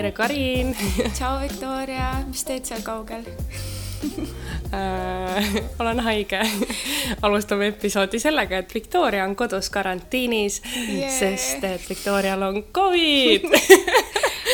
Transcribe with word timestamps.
tere, 0.00 0.12
Karin! 0.12 0.74
Tšau, 1.16 1.40
Viktoria, 1.42 2.24
mis 2.28 2.44
teed 2.46 2.64
seal 2.68 2.84
kaugel? 2.86 3.26
Äh, 4.70 5.46
olen 5.82 5.98
haige. 6.00 6.38
Alustame 7.26 7.66
episoodi 7.72 8.20
sellega, 8.22 8.60
et 8.62 8.74
Viktoria 8.74 9.24
on 9.26 9.34
kodus 9.36 9.66
karantiinis 9.74 10.60
yeah., 10.62 11.10
sest 11.10 11.64
et 11.66 11.88
Viktorial 11.90 12.42
on 12.46 12.62
Covid. 12.70 13.48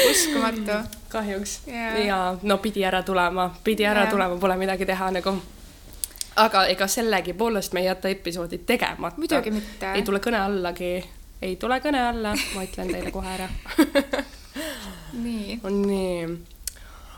Uskumatu. 0.08 0.80
Kahjuks 1.16 1.58
yeah. 1.68 1.98
ja 2.06 2.20
no 2.42 2.60
pidi 2.62 2.84
ära 2.84 3.02
tulema, 3.02 3.50
pidi 3.64 3.88
ära 3.88 4.06
yeah. 4.06 4.14
tulema, 4.14 4.40
pole 4.40 4.56
midagi 4.60 4.88
teha 4.88 5.10
nagu 5.18 5.36
aga 6.36 6.66
ega 6.72 6.88
sellegipoolest 6.90 7.72
me 7.72 7.82
ei 7.84 7.90
jäta 7.90 8.08
episoodi 8.12 8.58
tegemata. 8.58 9.16
muidugi 9.16 9.50
mitte. 9.50 9.92
ei 9.92 10.02
tule 10.04 10.20
kõne 10.24 10.40
allagi, 10.44 10.90
ei 11.42 11.56
tule 11.60 11.80
kõne 11.84 12.02
alla, 12.08 12.34
ma 12.54 12.64
ütlen 12.66 12.92
teile 12.92 13.12
kohe 13.14 13.32
ära 13.34 13.48
nii. 15.24 15.60
nii, 15.62 16.38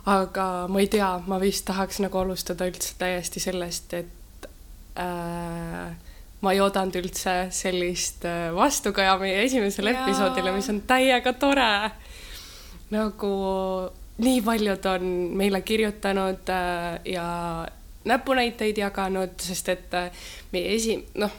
aga 0.09 0.49
ma 0.71 0.83
ei 0.83 0.91
tea, 0.93 1.11
ma 1.27 1.41
vist 1.43 1.67
tahaks 1.69 2.03
nagu 2.05 2.21
alustada 2.23 2.69
üldse 2.71 2.95
täiesti 3.01 3.43
sellest, 3.43 3.95
et 3.99 4.49
äh, 5.01 5.91
ma 6.41 6.55
ei 6.55 6.63
oodanud 6.63 6.99
üldse 7.01 7.37
sellist 7.55 8.27
äh, 8.29 8.49
vastukaja 8.55 9.17
meie 9.21 9.43
esimesele 9.45 9.97
episoodile, 9.97 10.55
mis 10.55 10.71
on 10.73 10.83
täiega 10.87 11.35
tore. 11.39 11.91
Nagu 12.91 13.33
nii 14.19 14.39
paljud 14.43 14.87
on 14.87 15.11
meile 15.39 15.61
kirjutanud 15.63 16.49
äh, 16.51 17.01
ja 17.05 17.27
näpunäiteid 18.05 18.79
jaganud, 18.79 19.37
sest 19.41 19.69
et 19.69 19.95
äh, 19.95 20.11
meie 20.53 20.73
esi-, 20.77 21.03
noh 21.15 21.35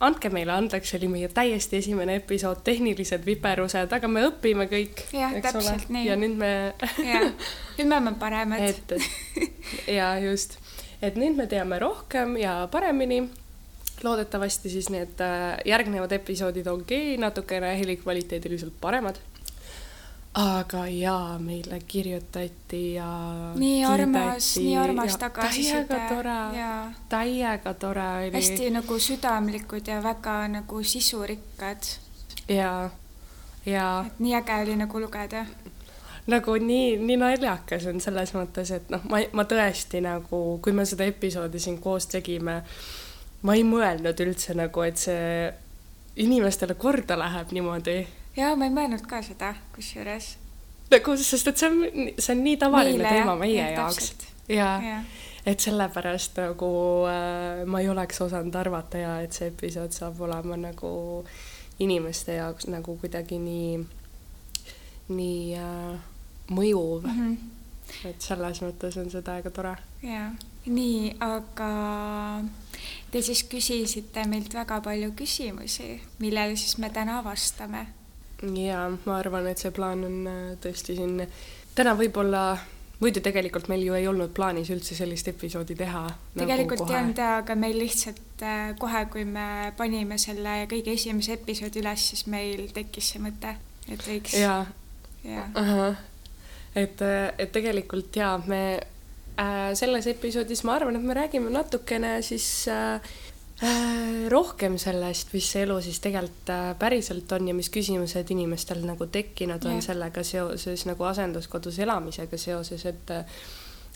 andke 0.00 0.28
meile 0.28 0.52
andeks, 0.52 0.90
see 0.90 0.98
oli 1.00 1.08
meie 1.08 1.28
täiesti 1.32 1.78
esimene 1.80 2.18
episood, 2.20 2.60
tehnilised 2.64 3.24
viperused, 3.24 3.92
aga 3.96 4.10
me 4.12 4.26
õpime 4.28 4.66
kõik. 4.68 5.06
jah, 5.16 5.32
täpselt 5.40 5.86
ole. 5.86 5.96
nii. 5.96 6.04
ja 6.10 6.18
nüüd 6.20 6.36
me 6.36 6.50
nüüd 7.78 7.86
me 7.86 7.88
oleme 7.88 8.12
paremad. 8.20 8.60
et, 8.70 8.92
ja 9.88 10.12
just, 10.20 10.58
et 11.00 11.16
nüüd 11.16 11.38
me 11.38 11.48
teame 11.48 11.80
rohkem 11.80 12.36
ja 12.42 12.58
paremini. 12.72 13.24
loodetavasti 14.04 14.68
siis 14.68 14.90
need 14.92 15.24
äh, 15.24 15.56
järgnevad 15.64 16.12
episoodid 16.12 16.66
ongi 16.68 17.16
natukene 17.16 17.72
helikvaliteediliselt 17.78 18.76
paremad 18.80 19.16
aga 20.36 20.86
jaa, 20.88 21.38
meile 21.38 21.78
kirjutati 21.88 22.94
ja 22.94 23.08
nii 23.56 23.84
armas, 23.84 24.56
nii 24.56 24.76
armas 24.76 25.16
tagasiside. 25.16 25.84
täiega 25.84 26.08
tore, 26.08 26.40
täiega 27.08 27.74
tore 27.74 28.08
oli. 28.18 28.32
hästi 28.34 28.70
nagu 28.70 28.98
südamlikud 28.98 29.88
ja 29.88 30.02
väga 30.02 30.48
nagu 30.48 30.82
sisurikkad. 30.82 31.88
ja, 32.48 32.90
ja. 33.66 34.04
et 34.06 34.20
nii 34.20 34.34
äge 34.34 34.58
oli 34.62 34.76
nagu 34.76 35.00
lugeda. 35.00 35.46
nagu 36.26 36.56
nii, 36.56 36.96
nii 36.96 37.16
naljakas 37.16 37.86
on 37.86 38.00
selles 38.00 38.34
mõttes, 38.36 38.74
et 38.76 38.92
noh, 38.92 39.08
ma, 39.08 39.22
ma 39.32 39.48
tõesti 39.48 40.04
nagu, 40.04 40.58
kui 40.60 40.76
me 40.76 40.84
seda 40.84 41.08
episoodi 41.08 41.58
siin 41.58 41.80
koos 41.80 42.10
tegime, 42.12 42.60
ma 43.42 43.56
ei 43.56 43.64
mõelnud 43.64 44.20
üldse 44.20 44.52
nagu, 44.58 44.84
et 44.84 45.00
see 45.00 45.48
inimestele 46.16 46.76
korda 46.76 47.16
läheb 47.16 47.56
niimoodi 47.56 47.98
jaa, 48.36 48.56
ma 48.56 48.68
ei 48.68 48.74
mõelnud 48.74 49.06
ka 49.08 49.22
seda, 49.24 49.54
kusjuures. 49.74 50.36
nagu, 50.92 51.16
sest 51.20 51.52
et 51.52 51.60
see 51.62 51.70
on, 51.70 52.10
see 52.18 52.34
on 52.34 52.42
nii 52.44 52.58
tavaline 52.62 53.00
Meile, 53.00 53.14
teema 53.18 53.36
meie 53.40 53.58
ja, 53.58 53.70
jaoks. 53.80 54.12
ja, 54.48 54.70
ja., 54.84 55.00
et 55.46 55.62
sellepärast 55.62 56.40
nagu 56.42 56.70
äh, 57.10 57.64
ma 57.66 57.82
ei 57.82 57.90
oleks 57.90 58.20
osanud 58.24 58.54
arvata 58.58 59.02
ja 59.02 59.18
et 59.22 59.36
see 59.36 59.50
episood 59.52 59.94
saab 59.94 60.20
olema 60.26 60.58
nagu 60.58 60.90
inimeste 61.82 62.38
jaoks 62.40 62.70
nagu 62.72 62.96
kuidagi 63.00 63.38
nii, 63.42 63.84
nii 65.08 65.42
äh, 65.60 65.92
mõjuv 66.50 67.04
mm. 67.04 67.20
-hmm 67.20 67.52
et 68.04 68.22
selles 68.22 68.60
mõttes 68.64 68.96
on 69.00 69.10
see 69.10 69.22
täiega 69.22 69.50
tore. 69.54 69.76
jaa, 70.02 70.30
nii, 70.66 71.12
aga 71.22 71.70
te 73.12 73.22
siis 73.22 73.44
küsisite 73.50 74.26
meilt 74.26 74.54
väga 74.54 74.80
palju 74.84 75.12
küsimusi, 75.18 75.92
millele 76.18 76.56
siis 76.58 76.78
me 76.82 76.90
täna 76.90 77.20
vastame 77.24 77.86
ja 78.56 78.86
ma 79.04 79.18
arvan, 79.18 79.46
et 79.50 79.60
see 79.62 79.72
plaan 79.74 80.04
on 80.06 80.16
äh, 80.30 80.40
tõesti 80.62 80.96
siin, 80.98 81.20
täna 81.76 81.94
võib-olla 81.98 82.46
muidu 83.00 83.20
tegelikult 83.24 83.68
meil 83.68 83.84
ju 83.84 83.96
ei 83.96 84.06
olnud 84.08 84.32
plaanis 84.36 84.70
üldse 84.72 84.96
sellist 84.96 85.28
episoodi 85.28 85.76
teha. 85.76 86.06
Nagu 86.06 86.40
tegelikult 86.40 86.82
nagu 86.84 86.94
ei 86.94 87.00
olnud 87.02 87.22
jaa, 87.22 87.36
aga 87.42 87.56
meil 87.58 87.78
lihtsalt 87.80 88.44
äh, 88.46 88.72
kohe, 88.80 89.04
kui 89.12 89.26
me 89.28 89.72
panime 89.76 90.18
selle 90.20 90.62
kõige 90.70 90.96
esimese 90.96 91.36
episoodi 91.36 91.84
üles, 91.84 92.10
siis 92.12 92.26
meil 92.32 92.66
tekkis 92.76 93.14
see 93.14 93.22
mõte, 93.24 93.56
et 93.88 94.04
võiks. 94.08 94.36
jaa 94.40 94.64
ja.. 95.26 95.46
et, 96.74 97.00
äh, 97.02 97.32
et 97.38 97.52
tegelikult 97.52 98.16
jaa, 98.16 98.36
me 98.48 98.62
äh, 98.76 99.72
selles 99.78 100.08
episoodis 100.12 100.64
ma 100.64 100.76
arvan, 100.78 100.96
et 100.96 101.04
me 101.04 101.16
räägime 101.16 101.52
natukene 101.52 102.18
siis 102.26 102.48
Äh, 102.68 103.00
rohkem 104.28 104.76
sellest, 104.80 105.30
mis 105.32 105.46
see 105.48 105.62
elu 105.64 105.78
siis 105.84 106.00
tegelikult 106.04 106.50
äh, 106.52 106.72
päriselt 106.78 107.30
on 107.32 107.48
ja 107.48 107.54
mis 107.56 107.70
küsimused 107.72 108.32
inimestel 108.34 108.82
nagu 108.84 109.06
tekkinud 109.08 109.64
on 109.64 109.78
yeah. 109.78 109.86
sellega 109.86 110.24
seoses 110.26 110.84
nagu 110.88 111.06
asenduskodus 111.08 111.78
elamisega 111.80 112.36
seoses, 112.40 112.84
et 112.90 113.12
äh, 113.16 113.38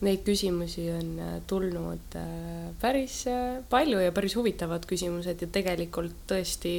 neid 0.00 0.22
küsimusi 0.24 0.86
on 0.94 1.10
tulnud 1.46 2.14
päris 2.80 3.18
palju 3.68 3.98
ja 4.00 4.14
päris 4.16 4.36
huvitavad 4.38 4.86
küsimused 4.88 5.44
ja 5.44 5.48
tegelikult 5.52 6.24
tõesti 6.30 6.78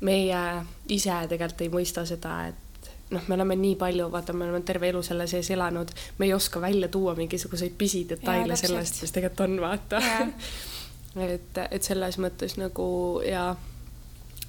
meie 0.00 0.40
ise 0.88 1.18
tegelikult 1.28 1.66
ei 1.66 1.74
mõista 1.74 2.06
seda, 2.08 2.38
et 2.48 2.90
noh, 3.12 3.28
me 3.28 3.36
oleme 3.36 3.56
nii 3.58 3.76
palju, 3.80 4.08
vaata, 4.12 4.32
me 4.32 4.46
oleme 4.46 4.64
terve 4.64 4.88
elu 4.92 5.02
selle 5.04 5.26
sees 5.28 5.50
elanud, 5.52 5.92
me 6.18 6.28
ei 6.28 6.32
oska 6.32 6.60
välja 6.60 6.88
tuua 6.92 7.14
mingisuguseid 7.18 7.76
pisidetaile 7.78 8.56
sellest, 8.56 9.02
mis 9.02 9.12
tegelikult 9.12 9.44
on, 9.44 9.60
vaata 9.64 10.00
et, 11.16 11.58
et 11.70 11.82
selles 11.82 12.18
mõttes 12.20 12.58
nagu 12.60 12.88
ja 13.24 13.56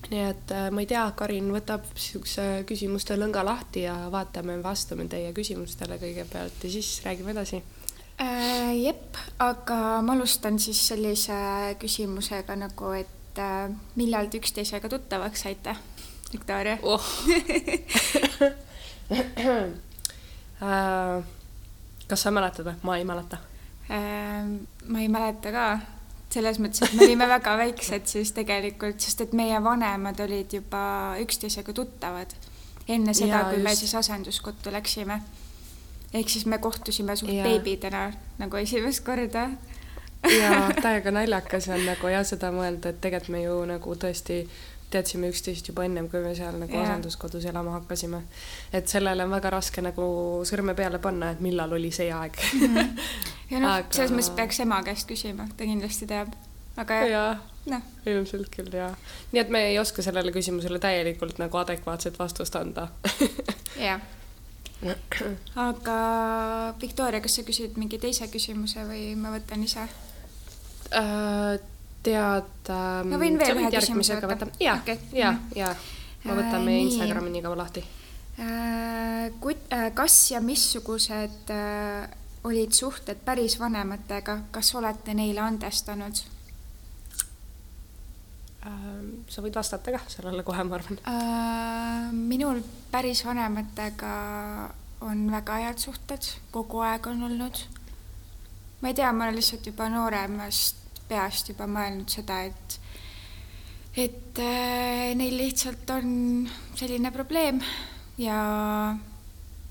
nii 0.07 0.21
et 0.23 0.51
äh, 0.55 0.69
ma 0.71 0.81
ei 0.83 0.87
tea, 0.89 1.03
Karin 1.17 1.49
võtab 1.53 1.83
niisuguse 1.91 2.45
küsimuste 2.69 3.17
lõnga 3.19 3.43
lahti 3.45 3.83
ja 3.83 3.95
vaatame, 4.11 4.57
vastame 4.63 5.05
teie 5.11 5.33
küsimustele 5.35 5.99
kõigepealt 6.01 6.63
ja 6.63 6.71
siis 6.71 7.01
räägime 7.05 7.31
edasi 7.35 7.59
äh,. 8.21 8.73
jep, 8.79 9.19
aga 9.43 9.99
ma 10.05 10.15
alustan 10.15 10.59
siis 10.59 10.81
sellise 10.93 11.39
küsimusega 11.81 12.55
nagu, 12.59 12.93
et 12.97 13.37
äh, 13.43 13.67
millal 13.99 14.31
te 14.31 14.37
üksteisega 14.41 14.89
tuttavaks 14.89 15.45
saite, 15.45 15.75
Viktoria 16.31 16.79
oh. 16.81 17.05
äh, 20.63 21.15
kas 22.07 22.25
sa 22.25 22.33
mäletad 22.33 22.65
või? 22.71 22.75
ma 22.87 22.97
ei 22.97 23.05
mäleta 23.05 23.43
äh,. 23.91 24.43
ma 24.87 25.05
ei 25.05 25.11
mäleta 25.11 25.53
ka 25.53 25.69
selles 26.34 26.59
mõttes, 26.62 26.84
et 26.85 26.94
me 26.94 27.07
olime 27.07 27.28
väga 27.29 27.56
väiksed 27.57 28.06
siis 28.09 28.31
tegelikult, 28.38 29.00
sest 29.01 29.25
et 29.25 29.34
meie 29.38 29.57
vanemad 29.63 30.19
olid 30.25 30.53
juba 30.59 30.84
üksteisega 31.23 31.73
tuttavad 31.73 32.35
enne 32.90 33.13
seda, 33.13 33.44
kui 33.50 33.59
just. 33.59 33.66
me 33.66 33.75
siis 33.75 33.95
asenduskottu 33.95 34.72
läksime. 34.73 35.22
ehk 36.13 36.29
siis 36.29 36.45
me 36.45 36.57
kohtusime 36.57 37.16
suht 37.16 37.34
beebidena 37.44 38.12
nagu 38.38 38.57
esimest 38.57 39.03
korda 39.06 39.50
ja 40.39 40.72
täiega 40.81 41.12
naljakas 41.12 41.69
on 41.69 41.85
nagu 41.85 42.07
jah, 42.07 42.25
seda 42.25 42.51
mõelda, 42.51 42.94
et 42.94 43.01
tegelikult 43.01 43.34
me 43.35 43.44
ju 43.44 43.59
nagu 43.69 43.95
tõesti 43.95 44.41
teadsime 44.89 45.29
üksteist 45.29 45.69
juba 45.69 45.85
ennem, 45.85 46.09
kui 46.09 46.22
me 46.23 46.33
seal 46.38 46.57
nagu 46.59 46.75
ja. 46.75 46.83
asenduskodus 46.88 47.45
elama 47.50 47.75
hakkasime. 47.77 48.22
et 48.73 48.88
sellele 48.88 49.25
on 49.25 49.31
väga 49.31 49.53
raske 49.53 49.83
nagu 49.85 50.03
sõrme 50.50 50.75
peale 50.77 51.00
panna, 51.03 51.31
et 51.33 51.41
millal 51.45 51.74
oli 51.77 51.91
see 51.95 52.12
aeg 52.13 52.38
mm. 52.53 52.75
-hmm. 52.75 53.00
ja 53.51 53.63
noh 53.63 53.74
Aga..., 53.77 53.88
selles 53.95 54.15
mõttes 54.15 54.36
peaks 54.36 54.59
ema 54.65 54.81
käest 54.83 55.07
küsima, 55.09 55.47
ta 55.57 55.63
kindlasti 55.63 56.07
teab. 56.09 56.33
aga 56.77 57.01
jah 57.06 57.09
ja, 57.12 57.25
noh. 57.75 57.81
ilmselt 58.06 58.50
küll 58.56 58.74
jaa. 58.74 58.94
nii 59.31 59.41
et 59.41 59.50
me 59.50 59.65
ei 59.71 59.80
oska 59.80 60.01
sellele 60.01 60.31
küsimusele 60.31 60.80
täielikult 60.80 61.38
nagu 61.39 61.57
adekvaatset 61.57 62.19
vastust 62.19 62.56
anda 62.56 62.88
jah 63.89 64.01
aga 65.56 65.97
Viktoria, 66.81 67.19
kas 67.21 67.36
sa 67.36 67.44
küsid 67.44 67.75
mingi 67.77 68.00
teise 68.00 68.27
küsimuse 68.31 68.86
või 68.88 69.12
ma 69.19 69.33
võtan 69.36 69.63
ise 69.63 69.83
uh,? 70.95 71.59
Tead 72.04 72.72
ähm,. 72.72 73.12
ma 73.12 73.19
võin 73.22 73.40
veel 73.40 73.60
ühe 73.60 73.72
küsimuse 73.74 74.19
võtta? 74.22 74.50
ja 74.63 74.78
okay., 74.80 75.00
ja, 75.16 75.34
ja 75.56 75.74
ma 76.25 76.36
võtan 76.38 76.66
meie 76.66 76.81
äh, 76.81 76.88
Instagrami 76.88 77.34
nii 77.34 77.44
kaua 77.46 77.60
lahti 77.63 77.84
äh,. 78.40 79.30
Kut- 79.44 79.69
äh,, 79.75 79.90
kas 79.96 80.18
ja 80.31 80.42
missugused 80.44 81.54
äh, 81.54 82.10
olid 82.48 82.74
suhted 82.74 83.19
päris 83.25 83.60
vanematega, 83.60 84.40
kas 84.56 84.74
olete 84.80 85.16
neile 85.18 85.44
andestanud 85.44 86.24
äh,? 88.63 88.81
sa 89.28 89.44
võid 89.46 89.60
vastata 89.60 89.96
kah 89.96 90.07
sellele 90.12 90.46
kohe, 90.48 90.63
ma 90.68 90.80
arvan 90.80 91.01
äh,. 91.04 92.12
minul 92.16 92.63
päris 92.92 93.25
vanematega 93.28 94.13
on 95.01 95.30
väga 95.31 95.62
head 95.63 95.80
suhted, 95.80 96.25
kogu 96.51 96.81
aeg 96.84 97.07
on 97.07 97.24
olnud. 97.28 97.63
ma 98.81 98.92
ei 98.92 98.96
tea, 98.96 99.12
ma 99.12 99.28
olen 99.28 99.36
lihtsalt 99.40 99.68
juba 99.68 99.90
nooremast 99.92 100.78
peast 101.09 101.50
juba 101.51 101.67
mõelnud 101.67 102.09
seda, 102.11 102.44
et 102.45 102.79
et 103.97 104.39
äh, 104.39 105.15
neil 105.17 105.38
lihtsalt 105.38 105.89
on 105.91 106.11
selline 106.77 107.11
probleem 107.11 107.59
ja 108.21 108.39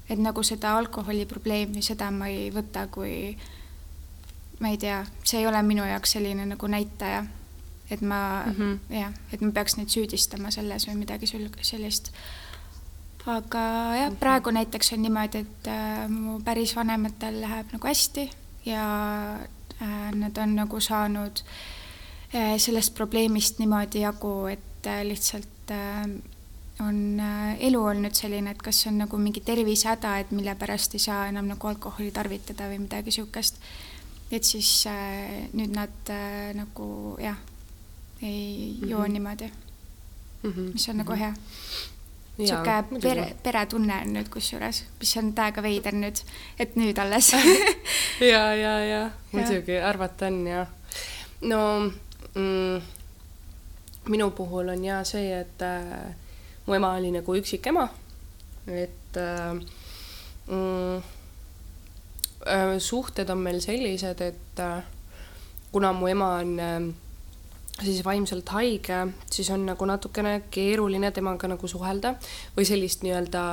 et 0.08 0.19
nagu 0.19 0.43
seda 0.43 0.75
alkoholiprobleemi, 0.81 1.82
seda 1.85 2.11
ma 2.12 2.29
ei 2.32 2.49
võta 2.52 2.87
kui 2.93 3.37
ma 4.58 4.73
ei 4.73 4.79
tea, 4.81 5.02
see 5.23 5.43
ei 5.43 5.46
ole 5.46 5.61
minu 5.62 5.87
jaoks 5.87 6.17
selline 6.17 6.46
nagu 6.49 6.70
näitaja, 6.70 7.23
et 7.91 8.02
ma 8.02 8.44
mm 8.46 8.52
-hmm. 8.52 8.96
jah, 8.99 9.12
et 9.32 9.41
ma 9.41 9.52
peaks 9.52 9.76
neid 9.76 9.88
süüdistama 9.88 10.50
selles 10.50 10.88
või 10.88 10.99
midagi 11.05 11.26
sellist. 11.26 12.12
aga 13.26 13.61
jah, 13.96 14.11
mhm. 14.11 14.17
praegu 14.17 14.50
näiteks 14.50 14.93
on 14.93 15.02
niimoodi, 15.02 15.38
et 15.38 15.67
äh, 15.69 16.08
mu 16.08 16.41
päris 16.41 16.76
vanematel 16.76 17.41
läheb 17.41 17.73
nagu 17.73 17.87
hästi 17.87 18.31
ja 18.64 18.84
nad 20.15 20.39
on 20.39 20.57
nagu 20.57 20.81
saanud 20.81 21.43
äh, 22.35 22.57
sellest 22.59 22.95
probleemist 22.95 23.59
niimoodi 23.59 24.03
jagu, 24.03 24.47
et 24.51 24.87
äh, 24.87 25.05
lihtsalt 25.07 25.71
äh, 25.71 26.09
on 26.81 27.21
äh, 27.21 27.57
elu 27.69 27.85
olnud 27.85 28.15
selline, 28.15 28.51
et 28.51 28.63
kas 28.63 28.87
on 28.87 28.99
nagu 28.99 29.19
mingi 29.19 29.41
tervisehäda, 29.41 30.19
et 30.19 30.31
mille 30.31 30.55
pärast 30.55 30.95
ei 30.95 31.03
saa 31.03 31.27
enam 31.29 31.47
nagu 31.47 31.69
alkoholi 31.69 32.11
tarvitada 32.11 32.71
või 32.71 32.83
midagi 32.87 33.11
niisugust 33.13 33.63
et 34.31 34.45
siis 34.45 34.71
äh, 34.89 35.49
nüüd 35.57 35.73
nad 35.73 36.13
äh, 36.13 36.53
nagu 36.57 37.17
jah, 37.21 37.37
ei 38.21 38.77
mm 38.77 38.85
-hmm. 38.85 38.91
joo 38.91 39.07
niimoodi 39.07 39.47
mm, 40.43 40.51
-hmm. 40.51 40.73
mis 40.73 40.89
on 40.89 40.97
nagu 40.97 41.13
mhm. 41.13 41.21
hea. 41.21 41.35
Niisugune 42.38 43.00
pere, 43.02 43.25
peretunne 43.43 44.00
on 44.05 44.12
nüüd 44.14 44.31
kusjuures, 44.32 44.82
mis 45.00 45.17
on 45.20 45.32
täiega 45.37 45.62
veider 45.64 45.96
nüüd, 45.99 46.23
et 46.58 46.76
nüüd 46.79 46.99
alles. 47.02 47.32
Ja, 48.19 48.55
ja, 48.55 48.73
ja 48.82 49.02
muidugi 49.31 49.76
arvata 49.79 50.26
on 50.26 50.40
ja 50.46 50.64
no 51.46 51.61
mm, 52.35 52.81
minu 54.11 54.31
puhul 54.35 54.73
on 54.75 54.82
ja 54.85 55.05
see, 55.06 55.29
et 55.37 55.62
äh, 55.62 56.08
mu 56.67 56.75
ema 56.75 56.96
oli 56.99 57.12
nagu 57.14 57.37
üksik 57.38 57.70
ema, 57.70 57.87
et 58.67 59.20
äh, 59.23 59.55
mm, 60.50 61.06
Äh, 62.46 62.79
suhted 62.79 63.31
on 63.31 63.43
meil 63.43 63.61
sellised, 63.61 64.20
et 64.20 64.61
äh, 64.62 64.82
kuna 65.73 65.93
mu 65.93 66.06
ema 66.06 66.37
on 66.38 66.58
äh, 66.58 66.81
siis 67.83 68.05
vaimselt 68.05 68.49
haige, 68.55 69.07
siis 69.31 69.51
on 69.55 69.67
nagu 69.67 69.87
natukene 69.87 70.43
keeruline 70.51 71.13
temaga 71.15 71.51
nagu 71.55 71.69
suhelda 71.69 72.17
või 72.57 72.67
sellist 72.69 73.05
nii-öelda 73.07 73.45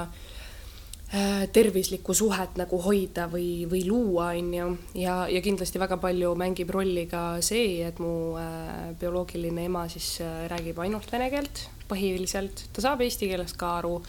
tervislikku 1.54 2.14
suhet 2.14 2.58
nagu 2.60 2.80
hoida 2.82 3.28
või, 3.32 3.68
või 3.70 3.84
luua, 3.88 4.32
on 4.36 4.54
ju. 4.54 4.66
ja, 5.00 5.28
ja 5.30 5.42
kindlasti 5.42 5.80
väga 5.80 5.98
palju 6.02 6.34
mängib 6.36 6.74
rolli 6.74 7.06
ka 7.08 7.38
see, 7.46 7.86
et 7.86 8.00
mu 8.04 8.36
äh, 8.42 8.90
bioloogiline 9.00 9.68
ema 9.70 9.86
siis 9.92 10.18
äh, 10.26 10.48
räägib 10.52 10.82
ainult 10.82 11.12
vene 11.14 11.30
keelt 11.30 11.68
põhiliselt, 11.88 12.66
ta 12.74 12.82
saab 12.82 13.06
eesti 13.06 13.30
keelest 13.30 13.58
ka 13.62 13.76
aru, 13.78 14.00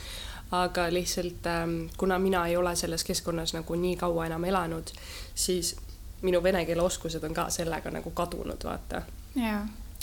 aga 0.57 0.89
lihtsalt 0.91 1.47
ähm, 1.53 1.79
kuna 2.01 2.19
mina 2.19 2.47
ei 2.49 2.57
ole 2.57 2.73
selles 2.77 3.05
keskkonnas 3.05 3.53
nagu 3.55 3.79
nii 3.79 3.97
kaua 4.01 4.27
enam 4.31 4.45
elanud, 4.49 4.93
siis 5.35 5.77
minu 6.23 6.43
vene 6.43 6.65
keele 6.65 6.83
oskused 6.83 7.25
on 7.29 7.35
ka 7.37 7.51
sellega 7.53 7.93
nagu 7.93 8.11
kadunud, 8.17 8.65
vaata. 8.65 9.03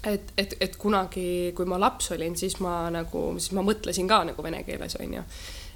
Et, 0.03 0.33
et, 0.37 0.55
et 0.61 0.77
kunagi, 0.77 1.53
kui 1.55 1.65
ma 1.65 1.79
laps 1.79 2.11
olin, 2.11 2.35
siis 2.37 2.59
ma 2.63 2.89
nagu, 2.93 3.25
siis 3.39 3.53
ma 3.55 3.63
mõtlesin 3.65 4.09
ka 4.09 4.23
nagu 4.31 4.43
vene 4.43 4.63
keeles, 4.67 4.97
onju 4.99 5.23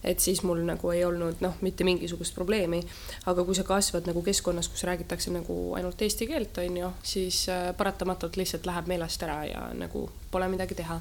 et 0.04 0.20
siis 0.20 0.44
mul 0.46 0.62
nagu 0.66 0.92
ei 0.94 1.02
olnud 1.06 1.42
noh, 1.42 1.56
mitte 1.66 1.84
mingisugust 1.84 2.36
probleemi. 2.36 2.82
aga 3.26 3.44
kui 3.44 3.56
sa 3.56 3.64
kasvad 3.64 4.08
nagu 4.08 4.22
keskkonnas, 4.24 4.70
kus 4.70 4.86
räägitakse 4.88 5.34
nagu 5.34 5.74
ainult 5.76 6.02
eesti 6.02 6.28
keelt, 6.28 6.58
on 6.58 6.78
ju, 6.78 6.92
siis 7.04 7.48
äh, 7.50 7.72
paratamatult 7.78 8.38
lihtsalt 8.38 8.66
läheb 8.70 8.88
meelest 8.88 9.24
ära 9.24 9.42
ja 9.46 9.66
nagu 9.74 10.10
pole 10.32 10.48
midagi 10.54 10.78
teha 10.78 11.00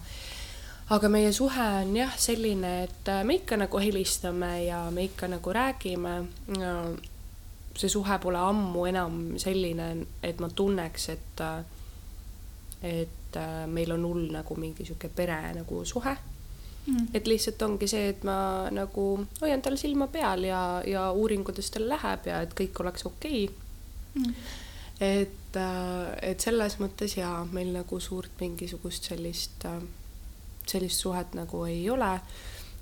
aga 0.91 1.09
meie 1.11 1.33
suhe 1.35 1.69
on 1.83 1.97
jah, 1.97 2.13
selline, 2.19 2.73
et 2.87 3.09
äh, 3.11 3.23
me 3.25 3.41
ikka 3.41 3.59
nagu 3.59 3.81
helistame 3.83 4.53
ja 4.65 4.85
me 4.91 5.07
ikka 5.11 5.29
nagu 5.29 5.53
räägime. 5.53 6.17
see 7.77 7.89
suhe 7.93 8.19
pole 8.19 8.39
ammu 8.41 8.87
enam 8.89 9.17
selline, 9.39 10.07
et 10.23 10.39
ma 10.41 10.49
tunneks, 10.49 11.09
et, 11.13 11.41
äh, 11.41 13.05
et 13.37 13.43
äh, 13.43 13.67
meil 13.69 13.93
on 13.93 14.05
hull 14.09 14.33
nagu 14.33 14.57
mingi 14.57 14.87
sihuke 14.87 15.11
pere 15.15 15.39
nagu 15.55 15.85
suhe 15.85 16.15
mm.. 16.87 17.09
et 17.15 17.27
lihtsalt 17.27 17.63
ongi 17.63 17.89
see, 17.91 18.09
et 18.15 18.25
ma 18.25 18.69
nagu 18.75 19.07
hoian 19.41 19.63
tal 19.63 19.77
silma 19.77 20.09
peal 20.13 20.47
ja, 20.49 20.83
ja 20.87 21.11
uuringutes 21.13 21.71
tal 21.75 21.89
läheb 21.89 22.31
ja 22.31 22.41
et 22.45 22.55
kõik 22.57 22.81
oleks 22.85 23.07
okei 23.07 23.45
okay. 23.45 24.23
mm. 24.23 24.35
et, 25.01 25.61
et 26.23 26.41
selles 26.41 26.81
mõttes 26.83 27.19
jaa, 27.19 27.45
meil 27.53 27.73
nagu 27.77 28.01
suurt 28.01 28.41
mingisugust 28.41 29.13
sellist 29.13 29.69
äh, 29.69 29.81
sellist 30.67 31.05
suhet 31.05 31.37
nagu 31.39 31.65
ei 31.69 31.85
ole 31.91 32.17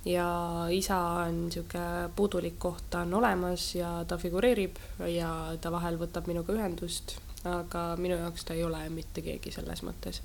ja 0.09 0.29
isa 0.73 0.97
on 1.25 1.47
niisugune 1.47 2.11
puudulik 2.17 2.59
koht, 2.61 2.85
ta 2.91 3.05
on 3.05 3.15
olemas 3.21 3.75
ja 3.75 4.05
ta 4.09 4.19
figureerib 4.21 4.77
ja 5.09 5.31
ta 5.61 5.73
vahel 5.73 5.97
võtab 6.01 6.29
minuga 6.29 6.53
ühendust, 6.53 7.17
aga 7.45 7.87
minu 8.01 8.17
jaoks 8.17 8.45
ta 8.45 8.55
ei 8.55 8.65
ole 8.65 8.83
mitte 8.89 9.23
keegi 9.23 9.53
selles 9.53 9.83
mõttes. 9.85 10.23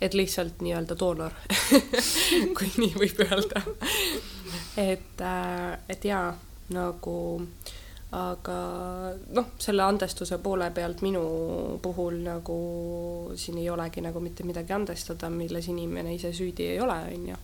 et 0.00 0.14
lihtsalt 0.14 0.60
nii-öelda 0.62 0.94
doonor 0.98 1.34
kui 2.56 2.70
nii 2.76 2.94
võib 2.98 3.24
öelda. 3.26 3.62
et, 4.76 5.20
äh, 5.20 5.78
et 5.88 6.04
jaa, 6.04 6.32
nagu 6.74 7.18
aga 8.16 8.58
noh, 9.36 9.50
selle 9.60 9.84
andestuse 9.84 10.38
poole 10.40 10.70
pealt 10.72 11.02
minu 11.04 11.24
puhul 11.82 12.22
nagu 12.24 12.56
siin 13.36 13.58
ei 13.60 13.68
olegi 13.70 14.00
nagu 14.00 14.20
mitte 14.24 14.46
midagi 14.48 14.72
andestada, 14.72 15.28
milles 15.28 15.68
inimene 15.68 16.14
ise 16.14 16.32
süüdi 16.32 16.70
ei 16.72 16.80
ole, 16.80 16.96
on 17.12 17.28
ju. 17.28 17.36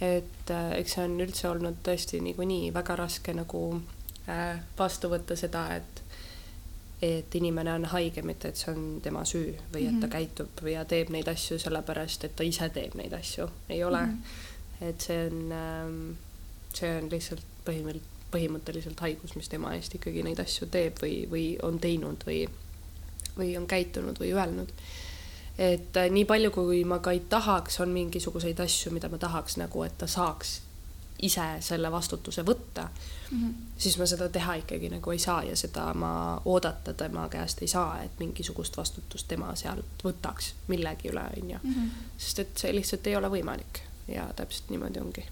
et 0.00 0.50
äh, 0.50 0.70
eks 0.78 0.94
see 0.94 1.08
on 1.08 1.18
üldse 1.26 1.48
olnud 1.50 1.82
tõesti 1.82 2.22
niikuinii 2.22 2.70
väga 2.74 2.96
raske 3.02 3.34
nagu 3.34 3.64
äh, 4.28 4.62
vastu 4.78 5.10
võtta 5.10 5.36
seda, 5.38 5.66
et 5.74 6.03
et 7.04 7.34
inimene 7.34 7.72
on 7.74 7.84
haige, 7.92 8.22
mitte 8.22 8.48
et 8.48 8.56
see 8.56 8.72
on 8.72 8.84
tema 9.04 9.24
süü 9.28 9.52
või 9.72 9.86
et 9.88 10.00
ta 10.00 10.06
mhm. 10.06 10.12
käitub 10.14 10.64
ja 10.70 10.84
teeb 10.88 11.12
neid 11.12 11.28
asju 11.28 11.58
sellepärast, 11.62 12.24
et 12.24 12.36
ta 12.36 12.46
ise 12.46 12.68
teeb 12.72 12.96
neid 12.98 13.12
asju, 13.16 13.48
ei 13.68 13.84
ole 13.84 14.00
mm. 14.06 14.18
-hmm. 14.18 14.88
et 14.88 15.00
see 15.00 15.26
on, 15.26 15.52
ähm, 15.52 16.02
see 16.72 16.96
on 16.96 17.10
lihtsalt 17.10 17.46
põhimõtteliselt 17.64 18.12
põhimõtteliselt 18.34 19.00
haigus, 19.00 19.36
mis 19.38 19.48
tema 19.48 19.74
eest 19.76 19.94
ikkagi 19.94 20.24
neid 20.26 20.40
asju 20.42 20.66
teeb 20.74 20.98
või, 21.02 21.22
või 21.30 21.44
on 21.62 21.78
teinud 21.78 22.26
või, 22.26 22.44
või 23.38 23.52
on 23.58 23.66
käitunud 23.70 24.18
või 24.18 24.32
öelnud. 24.34 24.72
et 25.58 25.96
äh, 25.96 26.10
nii 26.10 26.24
palju, 26.24 26.50
kui 26.50 26.84
ma 26.84 26.98
ka 26.98 27.14
ei 27.14 27.22
tahaks, 27.30 27.80
on 27.80 27.94
mingisuguseid 27.94 28.60
asju, 28.60 28.90
mida 28.92 29.08
ma 29.08 29.18
tahaks 29.22 29.56
nagu, 29.56 29.82
et 29.86 29.98
ta 29.98 30.06
saaks 30.10 30.60
ise 31.22 31.44
selle 31.60 31.92
vastutuse 31.92 32.42
võtta 32.42 32.88
mm, 33.30 33.38
-hmm. 33.38 33.54
siis 33.78 33.98
ma 33.98 34.06
seda 34.06 34.28
teha 34.28 34.54
ikkagi 34.54 34.90
nagu 34.90 35.10
ei 35.10 35.18
saa 35.18 35.42
ja 35.42 35.56
seda 35.56 35.94
ma 35.94 36.40
oodata 36.44 36.94
tema 36.94 37.28
käest 37.28 37.62
ei 37.62 37.68
saa, 37.68 38.02
et 38.02 38.18
mingisugust 38.18 38.76
vastutust 38.76 39.28
tema 39.28 39.54
sealt 39.54 40.04
võtaks 40.04 40.52
millegi 40.68 41.08
üle, 41.08 41.24
onju. 41.42 41.58
Mhm. 41.62 41.88
sest 42.18 42.38
et 42.38 42.58
see 42.58 42.74
lihtsalt 42.74 43.06
ei 43.06 43.16
ole 43.16 43.30
võimalik 43.30 43.80
ja 44.08 44.28
täpselt 44.36 44.70
niimoodi 44.70 45.00
ongi 45.00 45.24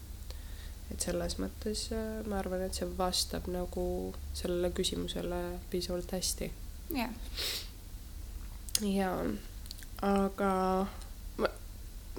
et 0.92 1.00
selles 1.00 1.38
mõttes 1.40 1.86
äh, 1.92 2.20
ma 2.28 2.38
arvan, 2.38 2.64
et 2.66 2.76
see 2.76 2.88
vastab 2.98 3.48
nagu 3.52 3.84
sellele 4.36 4.70
küsimusele 4.76 5.40
piisavalt 5.70 6.12
hästi. 6.12 6.50
jah. 6.96 7.10
ja, 8.80 9.12
aga 10.02 10.52
ma, 10.86 11.01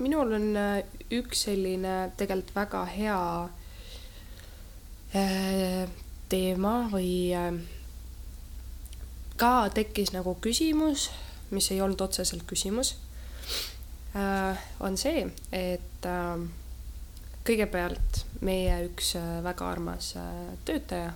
minul 0.02 0.34
on 0.34 0.56
äh, 0.58 0.84
üks 1.14 1.46
selline 1.48 2.12
tegelikult 2.18 2.56
väga 2.56 2.84
hea 2.90 3.20
äh, 5.14 5.84
teema 6.30 6.74
või 6.92 7.14
äh, 7.38 7.52
ka 9.38 9.70
tekkis 9.74 10.14
nagu 10.16 10.36
küsimus, 10.42 11.10
mis 11.54 11.70
ei 11.74 11.82
olnud 11.82 12.02
otseselt 12.02 12.46
küsimus 12.50 12.96
on 14.86 14.94
see, 14.94 15.24
et 15.50 16.06
kõigepealt 17.42 18.20
meie 18.46 18.76
üks 18.86 19.16
väga 19.42 19.72
armas 19.74 20.12
töötaja 20.68 21.16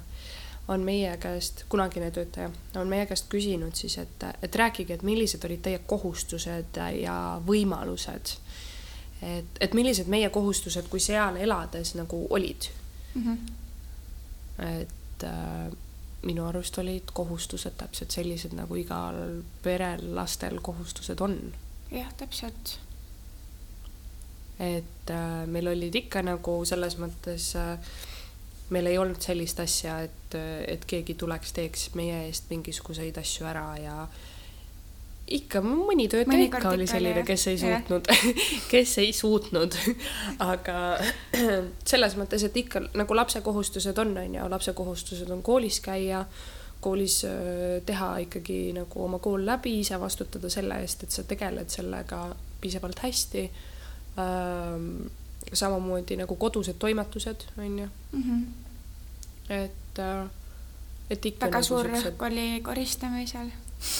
on 0.67 0.83
meie 0.83 1.17
käest, 1.17 1.63
kunagine 1.69 2.11
töötaja, 2.11 2.49
on 2.75 2.87
meie 2.87 3.05
käest 3.05 3.29
küsinud 3.31 3.75
siis, 3.75 3.97
et, 3.97 4.25
et 4.43 4.55
rääkige, 4.55 4.93
et 4.93 5.03
millised 5.07 5.43
olid 5.47 5.61
teie 5.63 5.79
kohustused 5.79 6.79
ja 7.01 7.17
võimalused. 7.47 8.35
et, 9.21 9.59
et 9.61 9.73
millised 9.73 10.07
meie 10.07 10.29
kohustused, 10.29 10.89
kui 10.91 10.99
seal 10.99 11.37
elades 11.37 11.95
nagu 11.95 12.27
olid 12.29 12.69
mm. 13.13 13.23
-hmm. 13.23 13.37
et 14.81 15.23
äh, 15.23 15.71
minu 16.21 16.45
arust 16.45 16.77
olid 16.77 17.13
kohustused 17.13 17.73
täpselt 17.77 18.11
sellised, 18.11 18.53
nagu 18.53 18.75
igal 18.75 19.41
perel, 19.63 20.15
lastel 20.15 20.59
kohustused 20.61 21.19
on. 21.21 21.53
jah, 21.91 22.13
täpselt 22.17 22.79
et 24.59 25.09
äh, 25.09 25.45
meil 25.47 25.67
olid 25.67 25.95
ikka 25.95 26.21
nagu 26.21 26.65
selles 26.65 26.97
mõttes 26.97 27.51
äh, 27.55 27.77
meil 28.73 28.89
ei 28.91 28.97
olnud 28.97 29.21
sellist 29.23 29.59
asja, 29.63 29.99
et, 30.07 30.35
et 30.67 30.87
keegi 30.87 31.15
tuleks, 31.19 31.53
teeks 31.55 31.89
meie 31.95 32.25
eest 32.27 32.49
mingisuguseid 32.51 33.17
asju 33.21 33.47
ära 33.47 33.67
ja 33.79 33.95
ikka 35.27 35.59
mõni 35.63 36.07
töötaja 36.11 36.47
ikka 36.47 36.71
oli 36.71 36.87
selline, 36.87 37.23
kes 37.27 37.47
ei 37.51 37.57
suutnud, 37.59 38.07
kes 38.71 38.93
ei 39.03 39.13
suutnud. 39.15 39.75
Aga 40.43 40.77
selles 41.91 42.15
mõttes, 42.19 42.45
et 42.47 42.59
ikka 42.63 42.85
nagu 42.95 43.17
lapse 43.17 43.41
kohustused 43.43 43.99
on, 44.03 44.15
on 44.23 44.37
ju, 44.39 44.47
lapse 44.51 44.73
kohustused 44.77 45.31
on 45.33 45.43
koolis 45.43 45.81
käia, 45.83 46.23
koolis 46.83 47.21
teha 47.85 48.09
ikkagi 48.23 48.59
nagu 48.75 49.03
oma 49.03 49.19
kool 49.23 49.43
läbi, 49.45 49.79
ise 49.81 49.99
vastutada 49.99 50.51
selle 50.53 50.79
eest, 50.83 51.03
et 51.03 51.15
sa 51.15 51.25
tegeled 51.27 51.71
sellega 51.73 52.27
piisavalt 52.61 53.01
hästi 53.03 53.47
samamoodi 55.53 56.17
nagu 56.17 56.35
kodused 56.35 56.75
toimetused, 56.79 57.47
on 57.57 57.79
ju 57.79 57.87
mm. 58.11 58.23
-hmm. 58.23 58.45
et, 59.49 59.99
äh, 59.99 60.29
et 61.09 61.25
ikka. 61.25 61.45
väga 61.45 61.57
nagu 61.57 61.63
suur 61.63 61.85
rõhk 61.85 62.25
oli 62.25 62.61
koristamisel 62.61 63.47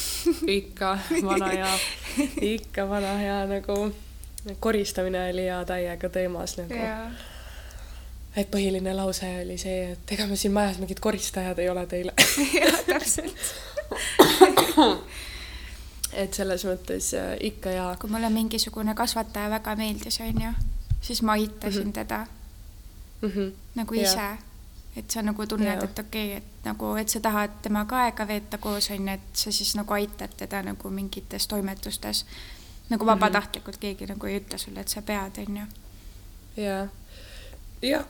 ikka 0.60 0.98
vana 1.24 1.48
hea, 1.48 1.80
ikka 2.42 2.90
vana 2.90 3.18
hea 3.18 3.46
nagu 3.46 3.94
koristamine 4.60 5.30
oli 5.30 5.44
hea 5.44 5.66
täiega 5.66 6.10
teemas 6.10 6.58
nagu. 6.58 6.74
et 8.36 8.52
põhiline 8.52 8.94
lause 8.94 9.42
oli 9.44 9.58
see, 9.58 9.92
et 9.92 10.12
ega 10.12 10.28
me 10.28 10.36
siin 10.36 10.54
majas 10.54 10.78
mingid 10.78 11.00
koristajad 11.00 11.60
ei 11.60 11.70
ole 11.70 11.86
teile. 11.86 12.14
jah, 12.62 12.82
täpselt 12.86 13.36
et 16.14 16.34
selles 16.34 16.66
mõttes 16.68 17.12
äh, 17.18 17.36
ikka 17.50 17.74
ja. 17.74 17.88
kui 18.00 18.10
mulle 18.12 18.30
mingisugune 18.34 18.96
kasvataja 18.98 19.50
väga 19.54 19.76
meeldis, 19.80 20.20
onju, 20.26 20.52
siis 21.08 21.22
ma 21.22 21.32
aitasin 21.32 21.82
mm 21.82 21.88
-hmm. 21.88 21.94
teda 21.94 22.28
mm 23.22 23.30
-hmm. 23.30 23.52
nagu 23.76 23.94
ise 23.94 24.16
yeah. 24.16 24.40
et 24.96 25.12
sa 25.12 25.22
nagu 25.22 25.48
tunned 25.48 25.68
yeah., 25.68 25.84
et 25.84 26.00
okei 26.00 26.26
okay,, 26.26 26.38
et 26.38 26.66
nagu, 26.66 26.96
et 26.96 27.10
sa 27.10 27.20
tahad 27.20 27.52
temaga 27.62 27.98
aega 27.98 28.28
veeta 28.28 28.58
koos, 28.58 28.90
onju, 28.90 29.14
et 29.14 29.22
sa 29.34 29.52
siis 29.52 29.76
nagu 29.76 29.94
aitad 29.94 30.32
teda 30.38 30.62
nagu 30.64 30.90
mingites 30.90 31.48
toimetustes. 31.48 32.26
nagu 32.90 33.06
mhm. 33.06 33.12
vabatahtlikult 33.12 33.76
mm 33.76 33.80
-hmm. 33.80 33.82
keegi 33.82 34.06
nagu 34.06 34.26
ei 34.26 34.40
ütle 34.40 34.58
sulle, 34.58 34.80
et 34.80 34.88
sa 34.88 35.02
pead, 35.02 35.38
onju. 35.48 35.66
jah, 36.58 36.90
jah, 37.82 38.06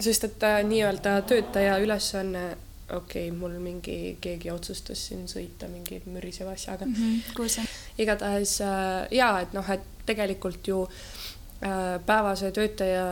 sest 0.00 0.24
et 0.24 0.42
äh, 0.42 0.64
nii-öelda 0.64 1.22
töötaja 1.22 1.78
ülesanne 1.78 2.56
okei 2.90 3.28
okay,, 3.28 3.38
mul 3.38 3.58
mingi, 3.58 4.18
keegi 4.20 4.50
otsustas 4.50 5.06
siin 5.06 5.26
sõita 5.28 5.68
mingi 5.68 6.02
müriseva 6.06 6.50
asjaga 6.50 6.86
mm. 6.86 6.94
-hmm, 6.94 7.68
igatahes 7.98 8.60
äh, 8.60 9.08
jaa, 9.10 9.40
et 9.40 9.52
noh, 9.52 9.70
et 9.70 9.80
tegelikult 10.06 10.68
ju 10.68 10.82
äh, 10.82 11.33
päevase 12.06 12.50
töötaja 12.52 13.04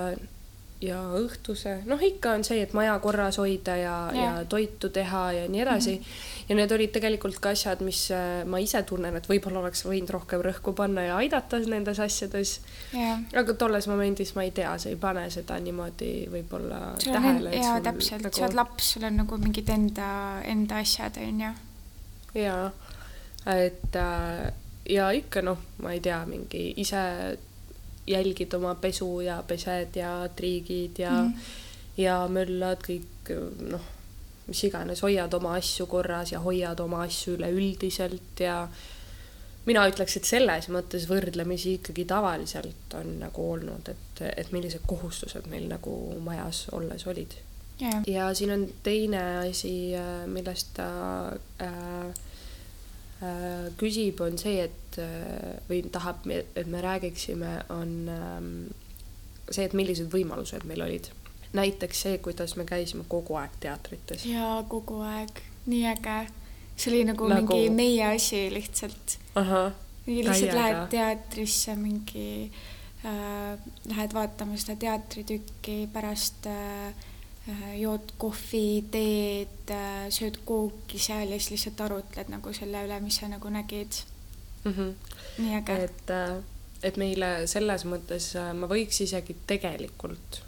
ja 0.83 0.99
õhtuse, 1.15 1.77
noh, 1.87 2.01
ikka 2.03 2.35
on 2.37 2.45
see, 2.47 2.63
et 2.65 2.73
maja 2.77 2.95
korras 3.03 3.39
hoida 3.41 3.77
ja, 3.79 3.95
ja., 4.15 4.23
ja 4.23 4.45
toitu 4.51 4.91
teha 4.93 5.23
ja 5.37 5.43
nii 5.51 5.61
edasi 5.63 5.95
mm. 5.95 6.03
-hmm. 6.03 6.49
ja 6.49 6.57
need 6.59 6.73
olid 6.75 6.93
tegelikult 6.95 7.39
ka 7.43 7.53
asjad, 7.55 7.85
mis 7.87 8.01
äh, 8.11 8.43
ma 8.47 8.59
ise 8.59 8.83
tunnen, 8.83 9.17
et 9.17 9.29
võib-olla 9.31 9.63
oleks 9.63 9.85
võinud 9.87 10.11
rohkem 10.11 10.43
rõhku 10.43 10.75
panna 10.75 11.05
ja 11.07 11.17
aidata 11.17 11.59
nendes 11.59 12.01
asjades 12.01 12.61
yeah.. 12.95 13.21
aga 13.35 13.55
tolles 13.55 13.87
momendis 13.89 14.35
ma 14.35 14.43
ei 14.43 14.51
tea, 14.51 14.75
sa 14.79 14.89
ei 14.89 14.97
pane 14.97 15.29
seda 15.31 15.59
niimoodi 15.61 16.13
võib-olla 16.33 16.81
tähele. 17.05 17.55
jaa, 17.57 17.79
täpselt 17.81 18.27
nagu..., 18.27 18.37
sa 18.37 18.47
oled 18.49 18.59
laps, 18.59 18.93
sul 18.95 19.07
on 19.07 19.17
nagu 19.23 19.39
mingid 19.39 19.71
enda, 19.71 20.09
enda 20.45 20.83
asjad, 20.83 21.23
onju. 21.29 21.55
jaa, 22.35 22.67
et 23.47 23.97
äh, 23.97 24.53
ja 24.91 25.11
ikka 25.15 25.47
noh, 25.47 25.63
ma 25.83 25.95
ei 25.95 26.03
tea, 26.03 26.25
mingi 26.27 26.73
ise 26.83 27.07
jälgid 28.07 28.55
oma 28.55 28.75
pesu 28.75 29.21
ja 29.21 29.43
pesed 29.47 29.97
ja 29.97 30.29
triigid 30.37 30.99
ja 30.99 31.13
mm., 31.23 31.35
ja 31.97 32.23
möllad 32.29 32.81
kõik 32.87 33.31
noh, 33.69 33.85
mis 34.49 34.63
iganes, 34.65 35.03
hoiad 35.05 35.35
oma 35.37 35.55
asju 35.59 35.87
korras 35.87 36.33
ja 36.33 36.41
hoiad 36.41 36.81
oma 36.81 37.03
asju 37.05 37.37
üleüldiselt 37.37 38.41
ja 38.41 38.57
mina 39.67 39.85
ütleks, 39.91 40.17
et 40.19 40.27
selles 40.27 40.67
mõttes 40.73 41.05
võrdlemisi 41.11 41.77
ikkagi 41.79 42.07
tavaliselt 42.09 42.97
on 42.99 43.19
nagu 43.21 43.47
olnud, 43.55 43.93
et, 43.93 44.25
et 44.33 44.53
millised 44.57 44.83
kohustused 44.89 45.47
meil 45.53 45.69
nagu 45.71 45.95
majas 46.25 46.65
olles 46.73 47.07
olid 47.07 47.37
yeah.. 47.79 48.03
ja 48.09 48.33
siin 48.35 48.57
on 48.57 48.67
teine 48.83 49.23
asi, 49.45 49.93
millest 50.33 50.75
ta 50.81 50.89
äh, 51.63 51.73
Äh, 52.03 52.15
küsib, 53.79 54.21
on 54.25 54.39
see, 54.41 54.65
et 54.67 54.99
äh, 54.99 55.55
või 55.69 55.83
tahab, 55.93 56.27
et 56.33 56.67
me 56.67 56.81
räägiksime, 56.83 57.53
on 57.71 57.93
ähm, 58.11 58.53
see, 59.49 59.67
et 59.67 59.77
millised 59.79 60.11
võimalused 60.13 60.67
meil 60.69 60.83
olid. 60.83 61.11
näiteks 61.53 61.99
see, 62.07 62.19
kuidas 62.25 62.57
me 62.57 62.65
käisime 62.65 63.05
kogu 63.09 63.37
aeg 63.37 63.55
teatrites. 63.61 64.25
jaa, 64.27 64.63
kogu 64.69 65.03
aeg, 65.07 65.43
nii 65.67 65.87
äge. 65.93 66.19
see 66.77 66.93
oli 66.95 67.05
nagu, 67.13 67.29
nagu... 67.29 67.55
mingi 67.55 67.71
meie 67.71 68.11
asi 68.15 68.49
lihtsalt. 68.51 69.19
lihtsalt 70.07 70.57
lähed 70.59 70.83
teatrisse 70.91 71.77
mingi 71.77 72.51
äh,, 73.07 73.59
lähed 73.89 74.15
vaatama 74.15 74.57
seda 74.57 74.77
teatritükki 74.87 75.87
pärast 75.93 76.51
äh, 76.51 76.93
Äh, 76.93 77.12
jood 77.77 78.13
kohvi, 78.23 78.85
teed, 78.95 79.71
äh, 79.75 80.07
sööd 80.15 80.39
kooki 80.47 81.01
seal 81.03 81.33
ja 81.33 81.41
siis 81.41 81.57
lihtsalt 81.57 81.81
arutled 81.89 82.31
nagu 82.31 82.53
selle 82.55 82.85
üle, 82.87 83.01
mis 83.03 83.19
sa 83.19 83.29
nagu 83.29 83.51
nägid 83.51 83.99
mm. 84.65 84.73
-hmm. 84.73 84.95
nii 85.39 85.57
äge. 85.59 85.83
et, 85.85 86.11
äh, 86.11 86.37
et 86.83 86.97
meile 86.97 87.47
selles 87.47 87.85
mõttes 87.85 88.33
ma 88.55 88.71
võiks 88.71 89.03
isegi 89.03 89.37
tegelikult 89.47 90.43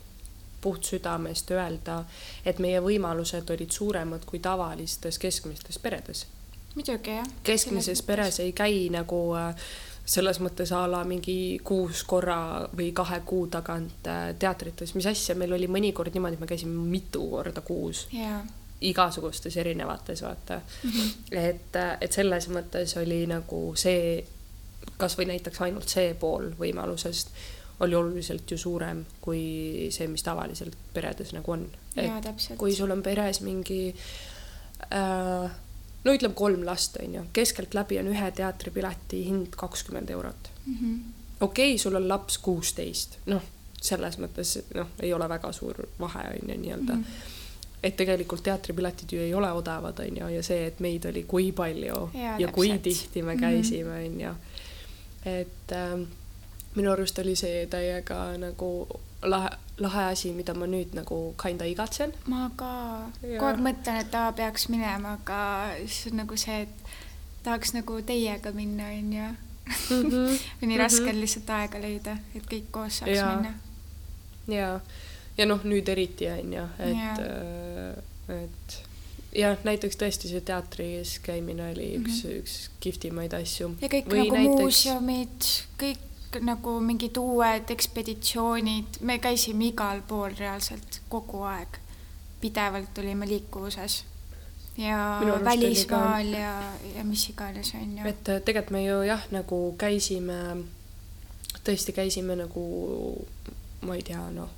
puht 0.65 0.85
südamest 0.85 1.51
öelda, 1.51 2.05
et 2.47 2.59
meie 2.59 2.81
võimalused 2.81 3.51
olid 3.53 3.71
suuremad 3.71 4.25
kui 4.25 4.39
tavalistes 4.39 5.19
keskmistes 5.19 5.79
peredes. 5.79 6.27
muidugi 6.75 7.11
jah. 7.11 7.27
keskmises 7.43 8.03
peres 8.03 8.41
ei 8.41 8.53
käi 8.53 8.89
nagu 8.91 9.35
äh, 9.35 9.67
selles 10.05 10.39
mõttes 10.45 10.73
a 10.77 10.85
la 10.91 11.01
mingi 11.09 11.59
kuus 11.65 12.03
korra 12.09 12.67
või 12.77 12.91
kahe 12.97 13.23
kuu 13.25 13.47
tagant 13.53 14.09
äh, 14.11 14.27
teatrites, 14.39 14.93
mis 14.99 15.09
asja, 15.09 15.37
meil 15.39 15.57
oli 15.57 15.69
mõnikord 15.71 16.13
niimoodi, 16.15 16.37
et 16.37 16.45
me 16.45 16.51
käisime 16.51 16.77
mitu 16.91 17.25
korda 17.31 17.65
kuus 17.65 18.05
yeah. 18.13 18.45
igasugustes 18.85 19.57
erinevates, 19.57 20.23
vaata 20.23 20.61
mm. 20.61 20.91
-hmm. 20.91 21.11
et, 21.41 21.77
äh, 21.81 21.97
et 22.01 22.13
selles 22.13 22.49
mõttes 22.53 22.97
oli 23.01 23.25
nagu 23.31 23.65
see, 23.77 24.25
kasvõi 25.01 25.31
näiteks 25.33 25.61
ainult 25.65 25.89
see 25.89 26.15
pool 26.15 26.53
võimalusest 26.61 27.33
oli 27.81 27.95
oluliselt 27.95 28.51
ju 28.51 28.59
suurem 28.59 29.05
kui 29.21 29.89
see, 29.91 30.07
mis 30.09 30.23
tavaliselt 30.23 30.77
peredes 30.95 31.33
nagu 31.33 31.53
on. 31.53 31.67
et 31.97 32.57
kui 32.59 32.75
sul 32.75 32.91
on 32.91 33.03
peres 33.03 33.41
mingi 33.41 33.95
äh, 34.93 35.51
no 36.05 36.13
ütleme 36.13 36.35
kolm 36.35 36.67
last 36.67 36.97
on 37.03 37.15
ju, 37.15 37.25
keskeltläbi 37.33 37.99
on 37.99 38.11
ühe 38.13 38.31
teatripileti 38.31 39.25
hind 39.29 39.57
kakskümmend 39.57 40.11
eurot 40.11 40.51
mm 40.67 40.75
-hmm.. 40.75 40.99
okei 41.41 41.71
okay,, 41.75 41.79
sul 41.79 41.95
on 41.95 42.09
laps 42.09 42.39
kuusteist, 42.39 43.19
noh, 43.27 43.43
selles 43.81 44.19
mõttes 44.19 44.59
noh, 44.75 44.93
ei 45.01 45.13
ole 45.13 45.29
väga 45.29 45.53
suur 45.53 45.87
vahe 46.01 46.29
on 46.29 46.51
ju 46.51 46.61
nii-öelda 46.61 46.95
mm. 46.95 47.03
-hmm 47.03 47.33
et 47.85 47.97
tegelikult 47.97 48.43
teatripiletid 48.43 49.13
ju 49.13 49.21
ei 49.21 49.35
ole 49.35 49.53
odavad, 49.53 49.99
on 50.01 50.17
ju, 50.17 50.29
ja 50.29 50.43
see, 50.43 50.67
et 50.67 50.81
meid 50.81 51.05
oli 51.05 51.25
kui 51.29 51.53
palju 51.53 52.11
ja, 52.15 52.37
ja 52.41 52.49
kui 52.49 52.79
tihti 52.79 53.23
me 53.23 53.35
mhm. 53.35 53.41
käisime, 53.41 54.07
on 54.07 54.21
ju. 54.21 54.31
et 55.25 55.73
äh, 55.73 56.07
minu 56.75 56.93
arust 56.93 57.19
oli 57.19 57.37
see 57.37 57.67
täiega 57.71 58.39
nagu 58.39 58.71
lahe, 59.25 59.51
lahe 59.79 60.05
asi, 60.13 60.33
mida 60.37 60.55
ma 60.55 60.67
nüüd 60.71 60.95
nagu 60.97 61.19
kinda 61.41 61.67
igatsen. 61.69 62.13
ma 62.27 62.51
ka 62.57 62.71
kogu 63.23 63.49
aeg 63.49 63.63
mõtlen, 63.65 64.01
et 64.05 64.15
aa, 64.15 64.33
peaks 64.37 64.69
minema, 64.73 65.17
aga 65.19 65.41
siis 65.87 66.13
on 66.13 66.23
nagu 66.23 66.39
see, 66.41 66.63
et 66.67 66.95
tahaks 67.45 67.75
nagu 67.77 68.01
teiega 68.07 68.53
minna, 68.57 68.93
onju. 68.99 69.33
Mhm. 69.91 70.39
nii 70.69 70.81
raske 70.81 71.09
on 71.09 71.21
lihtsalt 71.21 71.53
aega 71.57 71.81
leida, 71.81 72.19
et 72.37 72.49
kõik 72.49 72.71
koos 72.75 73.01
saaks 73.01 73.17
ja. 73.17 73.29
minna. 73.33 73.55
ja, 74.53 74.73
ja 75.39 75.47
noh, 75.49 75.63
nüüd 75.65 75.89
eriti 75.89 76.29
onju, 76.29 76.67
et, 76.85 77.23
äh, 77.25 78.43
et 78.43 78.81
jah, 79.35 79.57
näiteks 79.67 79.99
tõesti 80.01 80.31
see 80.31 80.43
teatris 80.47 81.19
käimine 81.25 81.71
oli 81.73 81.95
üks 81.99 82.21
mm, 82.23 82.29
-hmm. 82.29 82.43
üks 82.43 82.59
kihvtimaid 82.85 83.37
asju. 83.41 83.73
ja 83.81 83.89
kõik 83.89 84.11
Või 84.11 84.27
nagu 84.27 84.37
näiteks... 84.37 84.61
muuseumid, 84.61 85.49
kõik 85.81 86.11
nagu 86.41 86.79
mingid 86.81 87.17
uued 87.21 87.71
ekspeditsioonid, 87.71 89.01
me 89.01 89.19
käisime 89.19 89.71
igal 89.71 90.03
pool 90.09 90.35
reaalselt 90.39 91.01
kogu 91.09 91.43
aeg. 91.43 91.81
pidevalt 92.41 92.99
olime 92.99 93.29
liikuvuses 93.29 94.05
ja 94.77 95.21
välismaal 95.45 96.33
ka... 96.33 96.39
ja, 96.39 96.73
ja 96.97 97.05
mis 97.05 97.29
iganes, 97.29 97.73
on 97.75 97.99
ju. 97.99 98.09
et 98.09 98.25
tegelikult 98.45 98.71
me 98.71 98.85
ju 98.85 99.03
jah, 99.03 99.23
nagu 99.31 99.61
käisime, 99.79 100.41
tõesti 101.65 101.95
käisime 101.97 102.37
nagu, 102.37 102.67
ma 103.81 103.97
ei 103.97 104.03
tea, 104.03 104.27
noh 104.35 104.51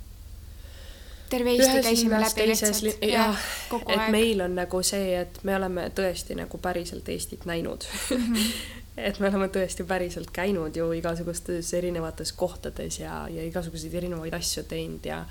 terve 1.29 1.51
Eesti 1.51 1.83
käisime 1.83 2.21
läbi 2.21 2.49
lihtsalt. 2.49 3.03
jah, 3.03 3.39
et 3.81 3.99
aeg. 3.99 4.11
meil 4.11 4.41
on 4.41 4.55
nagu 4.55 4.83
see, 4.83 5.21
et 5.21 5.39
me 5.45 5.57
oleme 5.57 5.89
tõesti 5.95 6.37
nagu 6.39 6.59
päriselt 6.59 7.09
Eestit 7.09 7.45
näinud 7.45 7.87
mm. 8.11 8.17
-hmm. 8.17 8.53
et 8.97 9.21
me 9.21 9.29
oleme 9.29 9.49
tõesti 9.53 9.85
päriselt 9.85 10.33
käinud 10.33 10.77
ju 10.77 10.89
igasugustes 10.97 11.75
erinevates 11.77 12.33
kohtades 12.33 13.01
ja, 13.01 13.27
ja 13.29 13.45
igasuguseid 13.45 13.95
erinevaid 13.95 14.35
asju 14.37 14.65
teinud 14.69 15.07
ja 15.07 15.25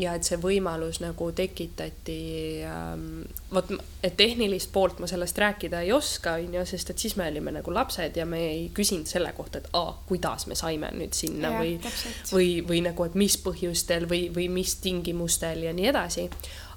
ja 0.00 0.14
et 0.18 0.26
see 0.26 0.38
võimalus 0.42 0.98
nagu 1.02 1.28
tekitati 1.36 2.16
ähm,, 2.66 3.22
vot, 3.54 3.70
et 4.02 4.16
tehnilist 4.18 4.72
poolt 4.74 4.98
ma 4.98 5.06
sellest 5.10 5.38
rääkida 5.38 5.84
ei 5.86 5.92
oska, 5.94 6.34
on 6.42 6.56
ju, 6.58 6.64
sest 6.66 6.90
et 6.90 7.04
siis 7.04 7.14
me 7.20 7.28
olime 7.30 7.54
nagu 7.54 7.74
lapsed 7.74 8.18
ja 8.18 8.26
me 8.26 8.40
ei 8.48 8.64
küsinud 8.74 9.10
selle 9.10 9.30
kohta, 9.36 9.62
et 9.62 9.70
aa, 9.78 9.94
kuidas 10.08 10.48
me 10.50 10.58
saime 10.58 10.90
nüüd 10.98 11.14
sinna 11.14 11.54
ja, 11.54 11.62
või, 11.62 11.78
või, 12.32 12.50
või 12.66 12.82
nagu, 12.88 13.06
et 13.06 13.18
mis 13.18 13.38
põhjustel 13.44 14.08
või, 14.10 14.26
või 14.34 14.48
mis 14.50 14.76
tingimustel 14.82 15.62
ja 15.68 15.74
nii 15.76 15.90
edasi. 15.94 16.28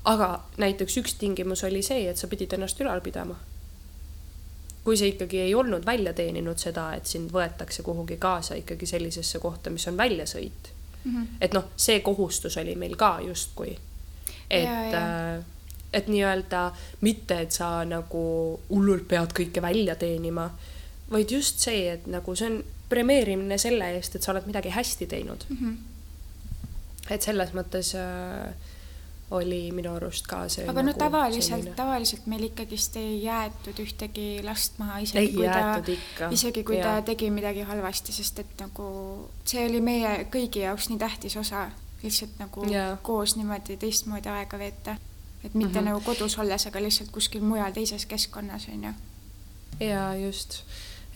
aga 0.06 0.32
näiteks 0.62 1.02
üks 1.02 1.18
tingimus 1.18 1.66
oli 1.66 1.82
see, 1.82 2.06
et 2.10 2.22
sa 2.22 2.30
pidid 2.30 2.54
ennast 2.54 2.80
ülal 2.86 3.02
pidama. 3.02 3.40
Kui 4.88 4.96
sa 4.98 5.04
ikkagi 5.04 5.42
ei 5.44 5.56
olnud 5.56 5.84
välja 5.86 6.14
teeninud 6.16 6.62
seda, 6.64 6.94
et 6.96 7.10
sind 7.12 7.34
võetakse 7.36 7.84
kuhugi 7.84 8.16
kaasa 8.24 8.56
ikkagi 8.56 8.88
sellisesse 8.88 9.42
kohta, 9.44 9.68
mis 9.70 9.84
on 9.92 9.98
väljasõit 10.00 10.70
mm. 11.04 11.12
-hmm. 11.12 11.26
et 11.42 11.58
noh, 11.58 11.66
see 11.76 12.00
kohustus 12.00 12.56
oli 12.58 12.76
meil 12.76 12.96
ka 12.96 13.18
justkui. 13.26 13.76
et, 14.50 14.94
äh, 14.96 15.44
et 15.94 16.08
nii-öelda 16.08 16.72
mitte, 17.02 17.42
et 17.42 17.52
sa 17.52 17.84
nagu 17.86 18.24
hullult 18.70 19.08
pead 19.08 19.36
kõike 19.42 19.62
välja 19.62 19.96
teenima, 19.96 20.50
vaid 21.12 21.32
just 21.32 21.60
see, 21.60 21.92
et 21.92 22.08
nagu 22.08 22.36
see 22.36 22.48
on 22.48 22.64
premeerimine 22.90 23.58
selle 23.58 23.92
eest, 23.98 24.16
et 24.16 24.24
sa 24.24 24.32
oled 24.32 24.48
midagi 24.48 24.70
hästi 24.70 25.08
teinud 25.08 25.44
mm. 25.50 25.58
-hmm. 25.58 27.12
et 27.12 27.22
selles 27.22 27.52
mõttes 27.54 27.92
äh, 27.96 28.54
oli 29.32 29.72
minu 29.76 29.92
arust 29.96 30.28
ka 30.28 30.46
see. 30.52 30.64
aga 30.64 30.84
nagu 30.86 30.94
no 30.94 31.06
tavaliselt 31.06 31.44
selline..., 31.44 31.76
tavaliselt 31.76 32.28
meil 32.32 32.46
ikkagist 32.48 32.96
ei 33.00 33.18
jäetud 33.24 33.82
ühtegi 33.84 34.28
last 34.44 34.80
maha, 34.80 35.02
isegi 35.04 35.20
ei 35.20 35.34
kui 35.34 35.50
ta, 35.52 36.30
isegi 36.32 36.64
kui 36.68 36.78
ja. 36.78 36.86
ta 36.86 37.10
tegi 37.12 37.30
midagi 37.34 37.66
halvasti, 37.68 38.16
sest 38.16 38.40
et 38.44 38.56
nagu 38.64 38.88
see 39.44 39.66
oli 39.68 39.84
meie 39.84 40.14
kõigi 40.32 40.64
jaoks 40.64 40.88
nii 40.92 41.02
tähtis 41.04 41.36
osa, 41.44 41.68
lihtsalt 42.04 42.40
nagu 42.40 42.64
ja. 42.72 42.90
koos 43.04 43.36
niimoodi 43.36 43.76
teistmoodi 43.82 44.32
aega 44.32 44.60
veeta. 44.60 44.96
et 45.44 45.54
mitte 45.54 45.74
mm 45.74 45.80
-hmm. 45.80 45.90
nagu 45.92 46.02
kodus 46.06 46.40
olles, 46.40 46.68
aga 46.68 46.82
lihtsalt 46.82 47.12
kuskil 47.12 47.44
mujal 47.44 47.72
teises 47.72 48.06
keskkonnas, 48.06 48.68
on 48.74 48.84
ju. 48.84 48.94
jaa, 49.80 50.16
just 50.16 50.64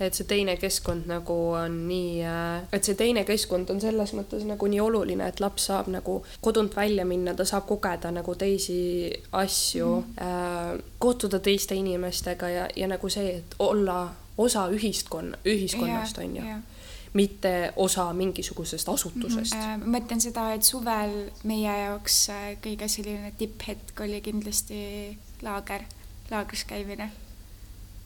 et 0.02 0.18
see 0.18 0.28
teine 0.28 0.56
keskkond 0.58 1.08
nagu 1.10 1.36
on 1.58 1.76
nii, 1.88 2.24
äh, 2.26 2.64
et 2.74 2.88
see 2.88 2.98
teine 3.00 3.24
keskkond 3.28 3.70
on 3.74 3.82
selles 3.84 4.14
mõttes 4.18 4.46
nagu 4.48 4.70
nii 4.72 4.82
oluline, 4.82 5.28
et 5.28 5.40
laps 5.44 5.70
saab 5.70 5.92
nagu 5.94 6.20
kodunt 6.42 6.76
välja 6.76 7.06
minna, 7.06 7.36
ta 7.38 7.46
saab 7.48 7.68
kogeda 7.70 8.12
nagu 8.14 8.36
teisi 8.36 9.12
asju 9.38 9.94
mm, 10.02 10.84
kohtuda 11.02 11.40
teiste 11.40 11.78
inimestega 11.78 12.50
ja, 12.50 12.68
ja 12.76 12.90
nagu 12.92 13.10
see, 13.10 13.38
et 13.42 13.56
olla 13.60 14.04
osa 14.42 14.68
ühiskonna, 14.74 15.42
ühiskonnast 15.46 16.18
yeah, 16.18 16.28
on 16.28 16.36
ju 16.36 16.46
yeah 16.50 16.68
mitte 17.14 17.74
osa 17.76 18.14
mingisugusest 18.14 18.90
asutusest 18.90 19.56
mm. 19.56 19.82
-hmm. 19.82 19.96
mõtlen 19.96 20.22
seda, 20.24 20.54
et 20.54 20.64
suvel 20.64 21.28
meie 21.44 21.74
jaoks 21.82 22.30
kõige 22.64 22.88
selline 22.88 23.34
tipphetk 23.38 24.00
oli 24.00 24.22
kindlasti 24.22 24.78
laager, 25.42 25.84
laagris 26.32 26.64
käimine. 26.64 27.12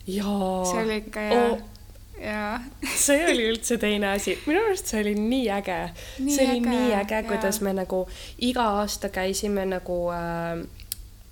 jaa. 0.07 0.65
see 0.65 0.83
oli 0.83 0.97
ikka 1.03 1.19
oh 1.37 1.74
jaa. 2.21 2.59
see 2.95 3.25
oli 3.31 3.47
üldse 3.51 3.77
teine 3.81 4.11
asi, 4.15 4.37
minu 4.45 4.63
arust 4.65 4.91
see 4.91 5.01
oli 5.01 5.15
nii 5.19 5.49
äge. 5.57 5.79
see 6.17 6.47
oli 6.47 6.59
äge, 6.59 6.69
nii 6.69 6.93
äge, 7.01 7.21
kuidas 7.29 7.61
me 7.65 7.73
nagu 7.75 8.05
iga 8.47 8.67
aasta 8.81 9.09
käisime 9.13 9.65
nagu 9.69 9.99
äh, 10.15 10.61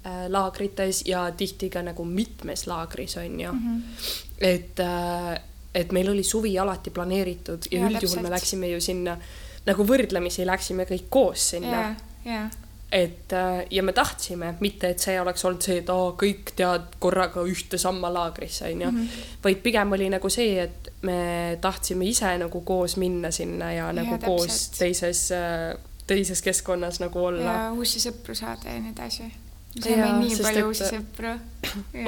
äh, 0.06 0.26
laagrites 0.34 1.04
ja 1.08 1.26
tihti 1.38 1.70
ka 1.74 1.86
nagu 1.86 2.06
mitmes 2.06 2.68
laagris 2.68 3.18
on 3.18 3.40
ju 3.40 3.54
mm. 3.54 3.60
-hmm. 3.60 4.18
et 4.40 4.80
äh,, 4.80 5.40
et 5.76 5.92
meil 5.92 6.10
oli 6.10 6.24
suvi 6.24 6.60
alati 6.60 6.90
planeeritud 6.90 7.72
ja, 7.72 7.80
ja 7.80 7.88
üldjuhul 7.90 8.22
me 8.22 8.30
läksime 8.30 8.68
ju 8.68 8.82
sinna 8.82 9.18
nagu 9.66 9.88
võrdlemisi 9.88 10.46
läksime 10.46 10.84
kõik 10.84 11.10
koos 11.10 11.50
sinna. 11.50 11.80
jaa, 11.82 11.96
jaa 12.26 12.50
et 12.94 13.34
äh, 13.34 13.66
ja 13.72 13.84
me 13.84 13.94
tahtsime, 13.94 14.56
mitte 14.60 14.90
et 14.94 15.02
see 15.02 15.16
oleks 15.22 15.46
olnud 15.46 15.66
see, 15.66 15.80
et 15.82 15.90
aa, 15.90 16.12
kõik 16.20 16.52
tead 16.58 16.92
korraga 17.02 17.42
ühte 17.50 17.80
samma 17.82 18.12
laagrisse, 18.14 18.68
onju. 18.70 18.92
Mhm. 18.92 19.24
vaid 19.44 19.64
pigem 19.66 19.96
oli 19.98 20.10
nagu 20.14 20.30
see, 20.30 20.60
et 20.62 20.92
me 21.02 21.58
tahtsime 21.62 22.06
ise 22.06 22.36
nagu 22.38 22.62
koos 22.62 22.98
minna 23.02 23.32
sinna 23.34 23.72
ja, 23.74 23.88
ja 23.88 23.94
nagu 23.98 24.14
ja, 24.14 24.22
koos 24.22 24.60
teises, 24.78 25.24
äh, 25.34 25.74
teises 26.08 26.42
keskkonnas 26.46 27.02
nagu 27.02 27.26
olla. 27.32 27.48
ja 27.48 27.72
uusi 27.74 28.04
sõpru 28.04 28.38
saada 28.38 28.76
ja 28.76 28.84
nii 28.84 28.94
edasi. 28.94 29.32
me 29.76 29.88
saime 29.88 30.12
nii 30.20 30.38
palju 30.44 30.62
et... 30.62 30.70
uusi 30.70 30.92
sõpru. 30.92 31.34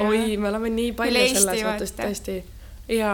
oi, 0.06 0.36
me 0.36 0.52
oleme 0.52 0.70
nii 0.76 0.94
palju 1.02 1.26
selles 1.34 1.66
mõttes 1.66 1.96
tõesti 1.98 2.38
ja 2.94 3.12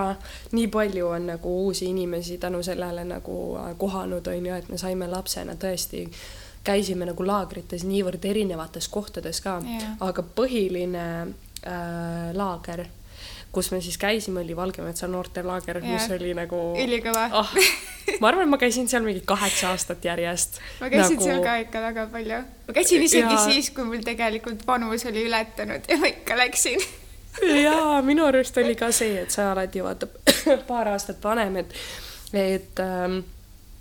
nii 0.52 0.68
palju 0.68 1.08
on 1.08 1.32
nagu 1.32 1.56
uusi 1.64 1.88
inimesi 1.88 2.37
tänu 2.38 2.61
sellele 2.62 3.08
nagu 3.08 3.40
äh, 3.56 3.72
kohanud, 3.80 4.28
on 4.28 4.46
ju, 4.52 4.61
et 4.61 4.68
me 4.68 4.78
saime 4.78 5.08
lapsena 5.08 5.56
tõesti 5.56 6.04
käisime 6.64 7.07
nagu 7.09 7.27
laagrites 7.27 7.85
niivõrd 7.88 8.25
erinevates 8.29 8.88
kohtades 8.92 9.42
ka 9.44 9.59
yeah., 9.66 9.94
aga 10.05 10.25
põhiline 10.37 11.07
äh, 11.66 12.31
laager, 12.38 12.85
kus 13.53 13.70
me 13.72 13.81
siis 13.85 13.98
käisime, 14.01 14.40
oli 14.44 14.57
Valgemetsa 14.57 15.09
noortelaager 15.11 15.83
yeah., 15.83 15.96
mis 15.96 16.09
oli 16.14 16.33
nagu 16.38 16.62
ülikõva 16.79 17.27
ah, 17.42 17.53
ma 18.22 18.31
arvan, 18.31 18.51
ma 18.53 18.61
käisin 18.62 18.88
seal 18.90 19.05
mingi 19.07 19.25
kaheksa 19.27 19.72
aastat 19.75 20.05
järjest. 20.07 20.62
ma 20.81 20.90
käisin 20.92 21.18
nagu... 21.18 21.29
seal 21.29 21.44
ka 21.44 21.59
ikka 21.66 21.85
väga 21.88 22.09
palju. 22.14 22.40
ma 22.68 22.79
käisin 22.79 23.07
isegi 23.11 23.37
ja... 23.37 23.44
siis, 23.44 23.70
kui 23.75 23.87
mul 23.88 24.07
tegelikult 24.07 24.66
vanus 24.66 25.07
oli 25.11 25.27
ületanud 25.29 25.88
ja 25.90 26.01
ma 26.03 26.11
ikka 26.14 26.38
läksin 26.38 26.83
jaa, 27.40 28.03
minu 28.03 28.27
arust 28.29 28.57
oli 28.62 28.75
ka 28.79 28.90
see, 28.94 29.16
et 29.22 29.35
sa 29.35 29.51
oled 29.53 29.75
ju 29.75 29.87
vaata 29.87 30.09
paar 30.70 30.92
aastat 30.92 31.22
vanem, 31.25 31.62
et, 31.62 31.75
et 32.33 32.83
ähm, 32.83 33.22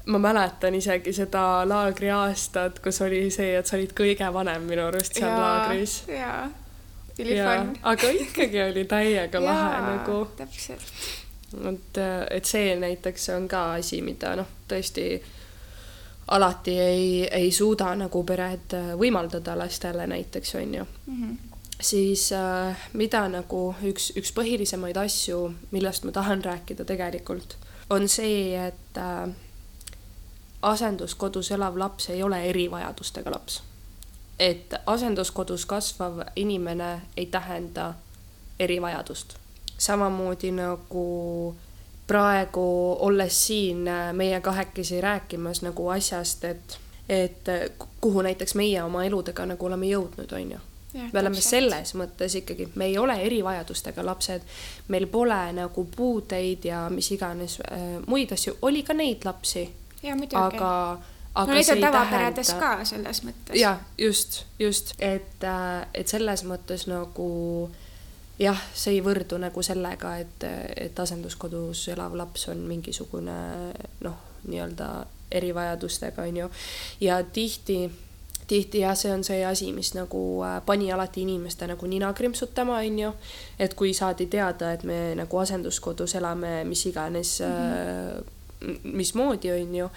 ma 0.05 0.17
mäletan 0.17 0.75
isegi 0.75 1.13
seda 1.13 1.61
laagri 1.67 2.09
aastat, 2.09 2.79
kus 2.79 3.01
oli 3.01 3.27
see, 3.31 3.55
et 3.57 3.67
sa 3.67 3.77
olid 3.77 3.93
kõige 3.97 4.33
vanem 4.33 4.65
minu 4.69 4.87
arust 4.87 5.17
seal 5.17 5.29
ja, 5.29 5.41
laagris. 5.41 5.97
jaa, 6.09 6.45
ülifun. 7.19 7.75
aga 7.83 8.13
ikkagi 8.23 8.63
oli 8.63 8.85
täiega 8.89 9.43
lahe 9.47 9.83
nagu. 9.89 10.23
täpselt. 10.37 10.89
et, 11.73 12.01
et 12.31 12.45
see 12.45 12.73
näiteks 12.79 13.29
on 13.35 13.47
ka 13.51 13.67
asi, 13.77 14.01
mida 14.01 14.35
noh, 14.39 14.49
tõesti 14.67 15.05
alati 16.31 16.79
ei, 16.79 17.05
ei 17.27 17.51
suuda 17.51 17.93
nagu 17.99 18.23
pered 18.23 18.75
võimaldada 18.97 19.57
lastele 19.59 20.07
näiteks, 20.07 20.55
on 20.55 20.75
ju 20.79 20.83
mm. 21.05 21.23
-hmm 21.23 21.39
siis 21.81 22.31
äh, 22.33 22.77
mida 22.93 23.23
nagu 23.29 23.75
üks, 23.83 24.11
üks 24.17 24.31
põhilisemaid 24.37 24.97
asju, 25.01 25.39
millest 25.71 26.05
ma 26.05 26.13
tahan 26.13 26.43
rääkida 26.45 26.85
tegelikult, 26.85 27.57
on 27.89 28.07
see, 28.09 28.53
et 28.67 28.97
äh, 28.97 29.29
asenduskodus 30.61 31.51
elav 31.51 31.77
laps 31.77 32.09
ei 32.09 32.23
ole 32.23 32.43
erivajadustega 32.43 33.31
laps. 33.31 33.63
et 34.39 34.73
asenduskodus 34.85 35.65
kasvav 35.65 36.19
inimene 36.35 37.01
ei 37.17 37.25
tähenda 37.25 37.93
erivajadust. 38.59 39.35
samamoodi 39.77 40.51
nagu 40.51 41.55
praegu 42.07 42.97
olles 42.99 43.45
siin 43.47 43.89
meie 44.13 44.41
kahekesi 44.41 45.01
rääkimas 45.01 45.61
nagu 45.61 45.89
asjast, 45.89 46.43
et, 46.43 46.79
et 47.09 47.45
kuhu 48.01 48.21
näiteks 48.21 48.55
meie 48.55 48.83
oma 48.83 49.03
eludega 49.03 49.45
nagu 49.45 49.65
oleme 49.65 49.85
jõudnud, 49.85 50.33
on 50.33 50.51
ju 50.51 50.59
Ja, 50.93 51.05
me 51.13 51.19
oleme 51.21 51.39
selles 51.39 51.93
mõttes 51.95 52.33
ikkagi, 52.35 52.67
me 52.75 52.89
ei 52.91 52.97
ole 52.99 53.15
erivajadustega 53.23 54.03
lapsed, 54.03 54.43
meil 54.91 55.05
pole 55.07 55.39
nagu 55.55 55.85
puudeid 55.95 56.65
ja 56.67 56.81
mis 56.91 57.07
iganes 57.15 57.61
äh, 57.63 57.93
muid 58.11 58.33
asju, 58.35 58.57
oli 58.67 58.83
ka 58.83 58.93
neid 58.97 59.23
lapsi. 59.25 59.69
Aga, 60.09 60.99
aga 61.33 61.47
no 61.47 61.57
lihtsalt 61.57 61.83
tavaperedes 61.83 62.47
tähenda... 62.47 62.67
ka 62.77 62.85
selles 62.85 63.23
mõttes. 63.27 63.55
jah, 63.59 63.79
just, 63.97 64.43
just, 64.59 64.93
et, 64.99 65.43
äh, 65.43 65.85
et 65.93 66.11
selles 66.11 66.45
mõttes 66.47 66.87
nagu 66.89 67.69
jah, 68.41 68.61
see 68.73 68.97
ei 68.97 69.01
võrdu 69.05 69.39
nagu 69.41 69.63
sellega, 69.65 70.17
et, 70.23 70.45
et 70.75 70.99
asenduskodus 70.99 71.87
elav 71.93 72.15
laps 72.17 72.47
on 72.53 72.63
mingisugune 72.67 73.39
noh, 74.01 74.21
nii-öelda 74.47 74.93
erivajadustega, 75.31 76.25
on 76.27 76.39
ju, 76.43 76.53
ja 77.05 77.21
tihti 77.23 77.83
tihti 78.51 78.81
jah, 78.81 78.97
see 78.99 79.13
on 79.13 79.23
see 79.23 79.45
asi, 79.47 79.69
mis 79.71 79.93
nagu 79.95 80.41
äh, 80.43 80.57
pani 80.65 80.89
alati 80.91 81.23
inimeste 81.23 81.69
nagu 81.69 81.87
nina 81.87 82.09
krimpsutama, 82.13 82.81
onju. 82.83 83.13
et 83.59 83.73
kui 83.79 83.93
saadi 83.95 84.27
teada, 84.27 84.73
et 84.75 84.83
me 84.83 85.13
nagu 85.15 85.39
asenduskodus 85.39 86.17
elame 86.19 86.63
mis 86.67 86.85
iganes 86.89 87.39
mm, 87.39 87.55
-hmm 87.55 88.40
mismoodi, 88.83 89.51
on 89.51 89.75
ju. 89.75 89.89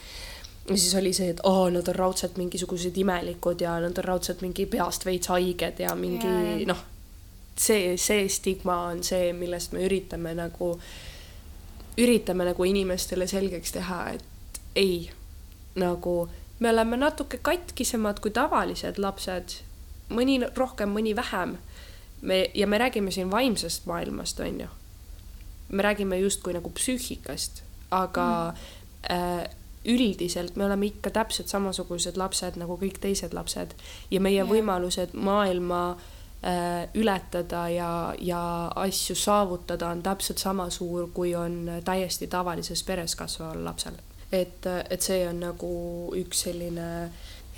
ja 0.69 0.77
siis 0.77 0.95
oli 0.95 1.13
see, 1.13 1.31
et 1.31 1.41
aa, 1.45 1.71
nad 1.71 1.89
on 1.89 1.95
raudselt 1.95 2.37
mingisugused 2.41 2.97
imelikud 2.97 3.61
ja 3.61 3.77
nad 3.81 3.99
on 3.99 4.05
raudselt 4.05 4.41
mingi 4.41 4.67
peast 4.67 5.05
veits 5.05 5.29
haiged 5.29 5.81
ja 5.85 5.95
mingi 5.95 6.65
noh, 6.67 6.81
see, 7.59 7.97
see 8.01 8.29
stigma 8.29 8.79
on 8.89 9.03
see, 9.05 9.33
millest 9.37 9.75
me 9.77 9.85
üritame 9.85 10.33
nagu, 10.39 10.75
üritame 12.01 12.49
nagu 12.49 12.65
inimestele 12.65 13.29
selgeks 13.29 13.77
teha, 13.77 14.01
et 14.17 14.63
ei, 14.75 15.11
nagu 15.77 16.17
me 16.59 16.71
oleme 16.71 16.97
natuke 16.97 17.39
katkisemad 17.43 18.23
kui 18.25 18.33
tavalised 18.33 18.99
lapsed, 18.99 19.59
mõni 20.15 20.41
rohkem, 20.57 20.97
mõni 20.97 21.15
vähem. 21.17 21.59
me 22.23 22.51
ja 22.55 22.67
me 22.67 22.79
räägime 22.79 23.11
siin 23.13 23.31
vaimsest 23.31 23.87
maailmast, 23.87 24.41
on 24.41 24.61
ju. 24.61 24.67
me 25.69 25.83
räägime 25.83 26.17
justkui 26.19 26.53
nagu 26.55 26.71
psüühikast 26.71 27.64
aga 28.03 28.27
mm. 28.55 29.13
äh, 29.13 29.45
üldiselt 29.85 30.57
me 30.57 30.65
oleme 30.65 30.87
ikka 30.87 31.11
täpselt 31.11 31.53
samasugused 31.53 32.17
lapsed 32.17 32.57
nagu 32.61 32.77
kõik 32.81 32.99
teised 33.03 33.35
lapsed 33.37 33.75
ja 34.11 34.21
meie 34.21 34.41
Jah. 34.41 34.49
võimalused 34.49 35.13
maailma 35.13 35.83
äh, 35.93 36.89
ületada 36.95 37.67
ja, 37.69 37.91
ja 38.19 38.41
asju 38.87 39.17
saavutada 39.19 39.93
on 39.93 40.03
täpselt 40.03 40.41
sama 40.41 40.71
suur, 40.71 41.11
kui 41.15 41.35
on 41.37 41.69
täiesti 41.85 42.31
tavalises 42.33 42.83
peres 42.83 43.17
kasvaval 43.17 43.65
lapsel. 43.65 44.01
et, 44.33 44.67
et 44.91 45.03
see 45.03 45.29
on 45.29 45.41
nagu 45.41 45.75
üks 46.17 46.47
selline 46.49 46.89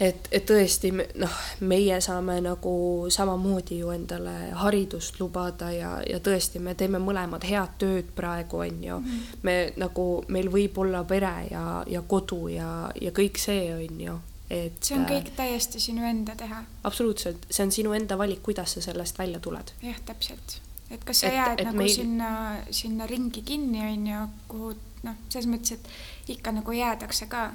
et, 0.00 0.28
et 0.30 0.44
tõesti 0.44 0.90
noh, 0.92 1.36
meie 1.60 2.00
saame 2.04 2.36
nagu 2.44 2.72
samamoodi 3.12 3.78
ju 3.80 3.90
endale 3.94 4.34
haridust 4.60 5.20
lubada 5.20 5.70
ja, 5.72 5.96
ja 6.04 6.20
tõesti, 6.20 6.60
me 6.60 6.74
teeme 6.74 7.00
mõlemad 7.02 7.44
head 7.48 7.76
tööd 7.80 8.10
praegu, 8.16 8.60
on 8.66 8.82
ju. 8.84 9.00
me 9.42 9.56
nagu, 9.80 10.06
meil 10.28 10.50
võib 10.52 10.78
olla 10.84 11.04
pere 11.04 11.34
ja, 11.50 11.82
ja 11.88 12.02
kodu 12.02 12.48
ja, 12.52 12.90
ja 13.00 13.12
kõik 13.16 13.40
see, 13.40 13.70
on 13.74 14.00
ju, 14.00 14.18
et 14.50 14.78
see 14.84 14.98
on 14.98 15.06
kõik 15.08 15.32
täiesti 15.36 15.80
sinu 15.80 16.04
enda 16.06 16.36
teha. 16.38 16.62
absoluutselt, 16.84 17.48
see 17.50 17.64
on 17.64 17.72
sinu 17.72 17.96
enda 17.96 18.18
valik, 18.18 18.42
kuidas 18.42 18.76
sa 18.76 18.84
sellest 18.84 19.18
välja 19.18 19.40
tuled. 19.40 19.72
jah, 19.82 20.00
täpselt. 20.06 20.60
et 20.90 21.04
kas 21.04 21.24
sa 21.24 21.32
Et- 21.32 21.34
jääd 21.40 21.60
et 21.60 21.70
nagu 21.70 21.78
meil... 21.78 21.94
sinna, 21.94 22.32
sinna 22.70 23.06
ringi 23.06 23.42
kinni, 23.42 23.80
on 23.80 24.06
ju, 24.12 24.26
kuhu 24.48 24.74
noh, 25.06 25.16
selles 25.28 25.48
mõttes, 25.50 25.78
et 25.78 26.34
ikka 26.36 26.52
nagu 26.52 26.72
jäädakse 26.72 27.28
ka. 27.30 27.50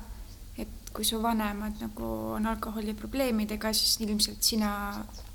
Kui 0.94 1.06
su 1.08 1.22
vanemad 1.24 1.80
nagu 1.80 2.08
on 2.38 2.46
alkoholiprobleemidega, 2.46 3.74
siis 3.74 4.00
ilmselt 4.04 4.44
sina 4.44 4.72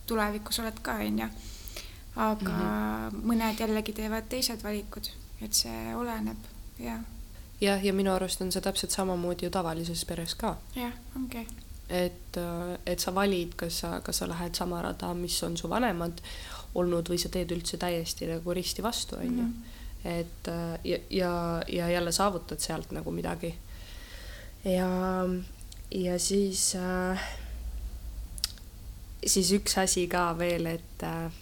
tulevikus 0.07 0.61
oled 0.61 0.81
ka, 0.83 0.99
on 1.05 1.19
ju. 1.19 1.29
aga 2.17 2.51
mm 2.51 2.63
-hmm. 2.63 3.23
mõned 3.31 3.61
jällegi 3.61 3.93
teevad 3.93 4.29
teised 4.29 4.63
valikud, 4.63 5.09
et 5.41 5.55
see 5.55 5.97
oleneb 5.97 6.37
ja, 6.79 6.99
jah, 7.61 7.85
ja 7.85 7.93
minu 7.93 8.13
arust 8.13 8.41
on 8.41 8.53
see 8.53 8.63
täpselt 8.63 8.91
samamoodi 8.91 9.47
ju 9.47 9.51
tavalises 9.51 10.05
peres 10.05 10.35
ka. 10.35 10.57
jah, 10.77 10.93
ongi. 11.17 11.47
et, 11.89 12.39
et 12.87 13.01
sa 13.01 13.15
valid, 13.15 13.55
kas 13.57 13.79
sa, 13.79 14.01
kas 14.01 14.19
sa 14.19 14.29
lähed 14.29 14.55
sama 14.55 14.83
rada, 14.83 15.15
mis 15.15 15.43
on 15.43 15.57
su 15.57 15.69
vanemad 15.69 16.21
olnud 16.75 17.09
või 17.09 17.19
sa 17.19 17.29
teed 17.33 17.53
üldse 17.53 17.77
täiesti 17.81 18.27
nagu 18.27 18.55
risti 18.55 18.83
vastu, 18.83 19.17
on 19.17 19.39
ju. 19.39 19.47
et 20.05 20.51
ja, 20.85 20.99
ja, 21.11 21.63
ja 21.69 21.89
jälle 21.91 22.13
saavutad 22.13 22.61
sealt 22.61 22.93
nagu 22.93 23.11
midagi. 23.11 23.55
Ja, 24.67 24.91
ja 25.91 26.19
siis 26.19 26.75
äh, 26.77 27.27
siis 29.27 29.51
üks 29.53 29.79
asi 29.79 30.07
ka 30.11 30.31
veel, 30.39 30.67
et 30.67 31.03
äh, 31.03 31.33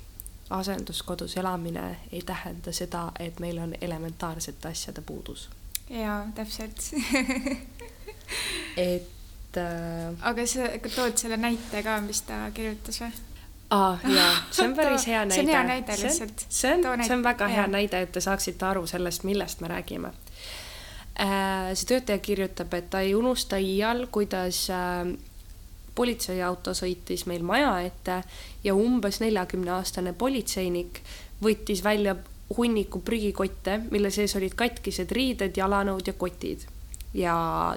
asenduskodus 0.51 1.37
elamine 1.37 1.97
ei 2.13 2.23
tähenda 2.23 2.73
seda, 2.73 3.09
et 3.19 3.41
meil 3.41 3.59
on 3.59 3.75
elementaarsete 3.81 4.69
asjade 4.69 5.03
puudus. 5.03 5.49
jaa, 5.91 6.27
täpselt 6.35 6.91
et 8.77 9.57
äh, 9.57 10.15
aga 10.23 10.47
sa 10.47 10.69
tood 10.95 11.17
selle 11.17 11.37
näite 11.37 11.83
ka, 11.83 12.01
mis 12.01 12.23
ta 12.23 12.51
kirjutas 12.55 13.01
või? 13.01 13.13
aa 13.71 13.99
jaa, 14.09 14.33
see 14.51 14.69
on 14.69 14.77
päris 14.81 15.07
hea 15.07 15.25
näide. 15.25 15.35
see 15.35 15.45
on 15.45 15.55
hea 15.57 15.65
näide 15.73 15.99
lihtsalt. 16.03 16.47
see 16.49 16.75
on, 16.75 17.05
see 17.05 17.17
on 17.17 17.25
väga 17.25 17.49
hea 17.49 17.65
jaa. 17.65 17.73
näide, 17.79 18.05
et 18.07 18.13
te 18.13 18.21
saaksite 18.25 18.67
aru 18.67 18.87
sellest, 18.87 19.25
millest 19.29 19.61
me 19.61 19.69
räägime. 19.69 20.13
See 21.15 21.87
töötaja 21.87 22.19
kirjutab, 22.19 22.75
et 22.75 22.91
ta 22.91 23.01
ei 23.01 23.15
unusta 23.15 23.57
iial, 23.63 24.07
kuidas 24.11 24.65
äh, 24.75 25.07
politseiauto 25.95 26.75
sõitis 26.75 27.27
meil 27.31 27.45
maja 27.47 27.77
ette 27.87 28.23
ja 28.65 28.75
umbes 28.75 29.21
neljakümneaastane 29.23 30.13
politseinik 30.19 31.01
võttis 31.43 31.85
välja 31.85 32.17
hunniku 32.57 33.01
prügikotte, 33.01 33.79
mille 33.91 34.11
sees 34.11 34.35
olid 34.37 34.55
katkised 34.59 35.13
riided, 35.13 35.57
jalanõud 35.57 36.07
ja 36.07 36.13
kotid. 36.19 36.67
ja 37.15 37.35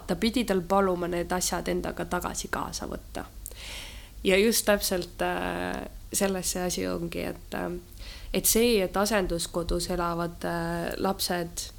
ta 0.07 0.15
pidi 0.15 0.43
tal 0.49 0.61
paluma 0.61 1.07
need 1.07 1.31
asjad 1.31 1.67
endaga 1.69 2.05
tagasi 2.05 2.47
kaasa 2.49 2.87
võtta 2.89 3.25
ja 4.23 4.37
just 4.37 4.65
täpselt 4.65 5.21
äh, 5.21 5.85
selles 6.13 6.51
see 6.51 6.63
asi 6.63 6.87
ongi, 6.87 7.21
et 7.21 7.53
äh, 7.53 7.71
et 8.33 8.45
see, 8.45 8.81
et 8.83 8.97
asenduskodus 8.97 9.89
elavad 9.93 10.43
äh, 10.45 10.93
lapsed 10.97 11.69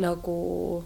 nagu 0.00 0.84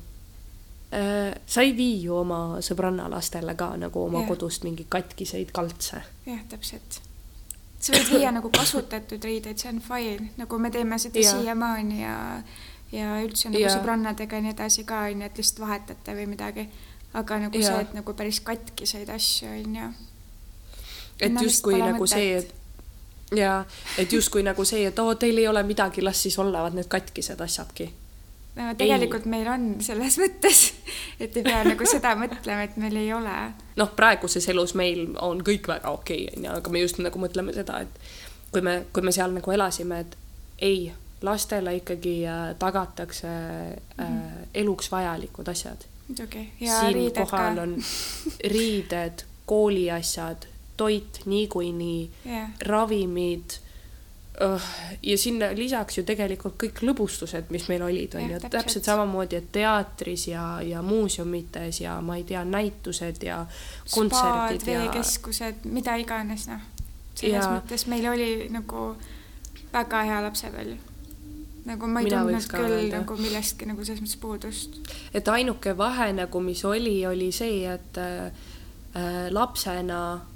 äh, 0.92 1.33
sa 1.46 1.62
ei 1.62 1.72
vii 1.77 2.03
ju 2.05 2.16
oma 2.20 2.61
sõbranna 2.64 3.09
lastele 3.11 3.55
ka 3.59 3.74
nagu 3.81 4.05
oma 4.05 4.22
Jah. 4.22 4.29
kodust 4.29 4.64
mingeid 4.66 4.90
katkiseid 4.92 5.53
kaltse. 5.55 6.03
jah, 6.27 6.44
täpselt. 6.48 7.00
sa 7.79 7.92
võid 7.92 8.12
viia 8.16 8.33
nagu 8.33 8.50
kasutatud 8.50 9.24
riideid, 9.24 9.59
see 9.59 9.72
on 9.72 9.83
fine, 9.85 10.31
nagu 10.37 10.59
me 10.59 10.70
teeme 10.70 10.98
seda 10.98 11.24
siiamaani 11.31 12.03
ja 12.03 12.16
ja 12.94 13.20
üldse 13.24 13.50
nagu 13.50 13.62
Jaa. 13.62 13.77
sõbrannadega 13.77 14.38
ja 14.38 14.44
nii 14.44 14.55
edasi 14.55 14.85
ka 14.88 15.07
onju, 15.09 15.27
et 15.27 15.38
lihtsalt 15.38 15.62
vahetate 15.64 16.14
või 16.14 16.27
midagi. 16.31 16.68
aga 17.14 17.38
nagu 17.46 17.59
Jaa. 17.59 17.70
see, 17.70 17.87
et 17.87 17.94
nagu 17.94 18.14
päris 18.14 18.40
katkiseid 18.40 19.09
asju 19.11 19.48
onju. 19.48 19.88
et 21.20 21.42
justkui 21.42 21.79
nagu 21.79 22.07
see, 22.07 22.37
et 22.38 22.55
ja 23.37 23.64
et 23.98 24.12
justkui 24.12 24.42
nagu 24.42 24.64
see, 24.64 24.87
et 24.87 24.98
oo, 24.98 25.14
teil 25.14 25.38
ei 25.38 25.48
ole 25.48 25.62
midagi, 25.62 26.03
las 26.03 26.22
siis 26.22 26.38
olevad 26.38 26.74
need 26.74 26.88
katkised 26.88 27.40
asjadki. 27.40 27.90
No 28.57 28.75
tegelikult 28.79 29.27
meil 29.31 29.49
on 29.51 29.69
selles 29.85 30.19
mõttes, 30.21 30.64
et 31.21 31.37
ei 31.37 31.47
pea 31.47 31.62
nagu 31.67 31.88
seda 31.88 32.14
mõtlema, 32.19 32.67
et 32.69 32.77
meil 32.81 32.99
ei 33.01 33.12
ole. 33.14 33.38
noh, 33.81 33.95
praeguses 33.97 34.47
elus 34.53 34.77
meil 34.79 35.09
on 35.23 35.43
kõik 35.47 35.69
väga 35.71 35.95
okei 35.95 36.27
okay,, 36.29 36.37
onju, 36.38 36.53
aga 36.61 36.75
me 36.75 36.85
just 36.85 37.01
nagu 37.03 37.23
mõtleme 37.23 37.55
seda, 37.57 37.81
et 37.87 38.53
kui 38.55 38.62
me, 38.62 38.85
kui 38.95 39.03
me 39.03 39.14
seal 39.14 39.35
nagu 39.35 39.57
elasime, 39.57 40.05
et 40.05 40.17
ei, 40.62 40.93
lastele 41.25 41.77
ikkagi 41.81 42.17
äh, 42.29 42.47
tagatakse 42.61 43.35
äh, 44.01 44.14
eluks 44.55 44.90
vajalikud 44.93 45.49
asjad. 45.49 45.87
muidugi. 46.09 46.49
ja 46.61 46.81
riided 46.93 47.31
ka. 47.31 47.45
on 47.62 47.77
riided, 48.55 49.27
kooliasjad, 49.47 50.47
toit 50.77 51.21
niikuinii, 51.27 52.11
jah, 52.25 52.51
ravimid 52.71 53.59
ja 55.03 55.18
sinna 55.18 55.51
lisaks 55.55 55.99
ju 55.99 56.03
tegelikult 56.07 56.57
kõik 56.59 56.81
lõbustused, 56.83 57.51
mis 57.55 57.68
meil 57.70 57.85
olid, 57.87 58.16
on 58.18 58.33
ju, 58.33 58.40
täpselt. 58.51 58.87
samamoodi, 58.87 59.38
et 59.38 59.53
teatris 59.55 60.27
ja, 60.29 60.44
ja 60.64 60.83
muuseumites 60.83 61.81
ja 61.81 62.01
ma 62.03 62.16
ei 62.18 62.25
tea, 62.27 62.42
näitused 62.44 63.23
ja 63.23 63.44
spaad, 63.47 63.92
kontserdid 63.94 64.66
ja 64.66 64.81
veekeskused, 64.81 65.68
mida 65.70 65.94
iganes, 66.03 66.49
noh. 66.51 66.66
selles 67.14 67.44
Jaa. 67.44 67.53
mõttes 67.55 67.87
meil 67.87 68.11
oli 68.11 68.29
nagu 68.51 68.90
väga 69.75 70.03
hea 70.11 70.18
lapsepõlv. 70.27 70.90
nagu 71.64 71.87
ma 71.88 72.03
ei 72.03 72.11
Mina 72.11 72.25
tundnud 72.27 72.51
küll 72.51 72.75
öelda. 72.75 72.99
nagu 72.99 73.16
millestki 73.16 73.70
nagu 73.70 73.85
selles 73.87 74.03
mõttes 74.03 74.18
puudust. 74.20 74.83
et 75.14 75.29
ainuke 75.29 75.77
vahe 75.79 76.11
nagu, 76.12 76.40
mis 76.40 76.64
oli, 76.64 77.07
oli 77.07 77.31
see, 77.33 77.62
et 77.70 78.03
äh, 78.03 78.33
lapsena 79.31 80.27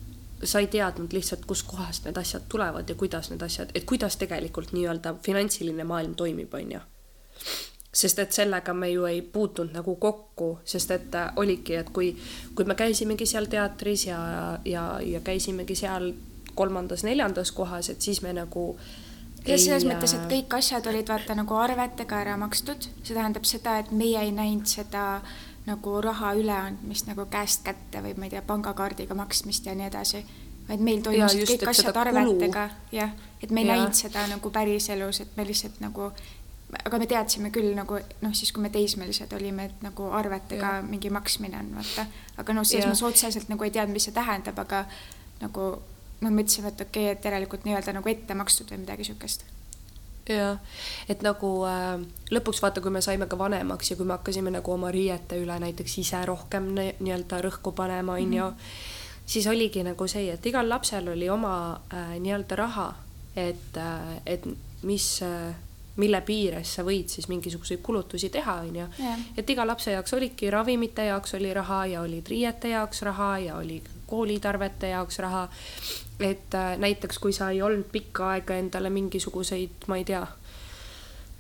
sa 0.45 0.59
ei 0.59 0.67
teadnud 0.67 1.13
lihtsalt, 1.13 1.47
kuskohast 1.47 2.05
need 2.05 2.17
asjad 2.17 2.43
tulevad 2.49 2.89
ja 2.89 2.95
kuidas 2.95 3.31
need 3.31 3.43
asjad, 3.43 3.71
et 3.75 3.85
kuidas 3.85 4.17
tegelikult 4.17 4.73
nii-öelda 4.73 5.15
finantsiline 5.23 5.85
maailm 5.85 6.15
toimib, 6.15 6.55
on 6.55 6.73
ju. 6.73 6.81
sest 7.99 8.19
et 8.19 8.33
sellega 8.33 8.75
me 8.75 8.91
ju 8.91 9.05
ei 9.09 9.23
puutunud 9.23 9.73
nagu 9.75 9.97
kokku, 9.97 10.59
sest 10.65 10.91
et 10.91 11.15
äh, 11.15 11.33
oligi, 11.37 11.75
et 11.75 11.91
kui, 11.91 12.13
kui 12.55 12.65
me 12.65 12.75
käisimegi 12.75 13.27
seal 13.27 13.49
teatris 13.51 14.07
ja, 14.07 14.21
ja, 14.65 15.01
ja 15.03 15.21
käisimegi 15.21 15.75
seal 15.75 16.13
kolmandas-neljandas 16.55 17.53
kohas, 17.53 17.89
et 17.91 18.03
siis 18.03 18.23
me 18.23 18.33
nagu 18.33 18.77
ja 19.47 19.59
selles 19.59 19.85
ei, 19.85 19.91
mõttes, 19.91 20.15
et 20.15 20.25
äh, 20.27 20.31
kõik 20.37 20.59
asjad 20.59 20.87
olid 20.91 21.09
vaata 21.09 21.35
nagu 21.39 21.59
arvetega 21.59 22.21
ära 22.23 22.37
makstud, 22.41 22.91
see 23.03 23.15
tähendab 23.17 23.49
seda, 23.49 23.79
et 23.83 23.91
meie 23.91 24.21
ei 24.21 24.33
näinud 24.37 24.69
seda 24.71 25.23
nagu 25.69 26.01
raha 26.05 26.33
üleandmist 26.39 27.09
nagu 27.11 27.29
käest 27.31 27.65
kätte 27.67 28.03
või 28.05 28.17
ma 28.19 28.29
ei 28.29 28.35
tea, 28.35 28.43
pangakaardiga 28.47 29.17
maksmist 29.19 29.69
ja 29.69 29.77
nii 29.79 29.89
edasi. 29.91 30.25
vaid 30.69 30.83
meil 30.85 31.01
toimusid 31.05 31.47
kõik 31.49 31.63
et 31.63 31.69
asjad 31.71 31.97
arvetega, 31.97 32.69
jah, 32.93 33.15
et 33.43 33.51
me 33.51 33.63
ei 33.63 33.71
näinud 33.71 33.97
seda 33.97 34.27
nagu 34.29 34.51
päriselus, 34.53 35.21
et 35.25 35.37
me 35.37 35.47
lihtsalt 35.49 35.81
nagu 35.81 36.11
aga 36.85 36.99
me 37.01 37.07
teadsime 37.09 37.51
küll 37.53 37.73
nagu 37.77 38.01
noh, 38.21 38.35
siis 38.37 38.53
kui 38.53 38.63
me 38.63 38.71
teismelised 38.73 39.33
olime, 39.33 39.69
et 39.71 39.85
nagu 39.85 40.11
arvetega 40.13 40.73
Jah. 40.79 40.83
mingi 40.85 41.11
maksmine 41.11 41.57
on 41.63 41.71
vaata, 41.79 42.05
aga 42.37 42.57
noh, 42.57 42.67
selles 42.69 42.89
mõttes 42.91 43.07
otseselt 43.09 43.49
nagu 43.49 43.65
ei 43.65 43.73
teadnud, 43.73 43.97
mis 43.97 44.09
see 44.09 44.17
tähendab, 44.17 44.59
aga 44.61 44.85
nagu 45.41 45.69
no 46.21 46.33
mõtlesime, 46.35 46.73
et 46.75 46.83
okei 46.85 47.07
okay,, 47.07 47.17
et 47.17 47.31
järelikult 47.31 47.65
nii-öelda 47.65 47.95
nagu 47.97 48.13
ette 48.13 48.37
makstud 48.37 48.73
või 48.73 48.83
midagi 48.85 49.09
siukest. 49.09 49.47
Jah, 50.37 50.59
et 51.09 51.23
nagu 51.23 51.51
äh, 51.67 51.99
lõpuks 52.31 52.63
vaata, 52.63 52.81
kui 52.85 52.91
me 52.91 53.03
saime 53.05 53.27
ka 53.27 53.39
vanemaks 53.39 53.91
ja 53.91 53.97
kui 53.97 54.07
me 54.07 54.17
hakkasime 54.17 54.51
nagu 54.55 54.73
oma 54.73 54.91
riiete 54.95 55.39
üle 55.43 55.59
näiteks 55.61 55.99
ise 55.99 56.25
rohkem 56.27 56.73
ni- 56.75 56.95
nii-öelda 57.01 57.41
rõhku 57.45 57.73
panema, 57.73 58.19
onju, 58.19 58.51
siis 59.27 59.47
oligi 59.47 59.83
nagu 59.85 60.09
see, 60.09 60.29
et 60.33 60.47
igal 60.47 60.69
lapsel 60.69 61.09
oli 61.15 61.29
oma 61.31 61.55
äh, 61.93 62.17
nii-öelda 62.21 62.57
raha, 62.57 62.91
et 63.37 63.77
äh,, 63.77 64.21
et 64.27 64.45
mis 64.83 65.23
äh, 65.23 65.55
mille 65.99 66.21
piires 66.23 66.77
sa 66.77 66.85
võid 66.87 67.11
siis 67.11 67.27
mingisuguseid 67.29 67.81
kulutusi 67.83 68.29
teha, 68.31 68.61
onju. 68.63 68.85
Et 69.37 69.51
iga 69.51 69.65
lapse 69.67 69.91
jaoks 69.91 70.13
olidki 70.15 70.51
ravimite 70.51 71.05
jaoks 71.09 71.35
oli 71.35 71.51
raha 71.55 71.87
ja 71.87 72.03
olid 72.07 72.29
riiete 72.31 72.69
jaoks 72.71 73.03
raha 73.03 73.39
ja 73.39 73.57
oli 73.59 73.81
koolitarvete 74.09 74.93
jaoks 74.95 75.19
raha. 75.25 75.47
et 76.21 76.55
äh, 76.55 76.75
näiteks 76.79 77.19
kui 77.23 77.33
sa 77.33 77.51
ei 77.55 77.63
olnud 77.63 77.87
pikka 77.93 78.33
aega 78.35 78.57
endale 78.59 78.91
mingisuguseid, 78.91 79.87
ma 79.87 79.97
ei 79.97 80.05
tea, 80.05 80.27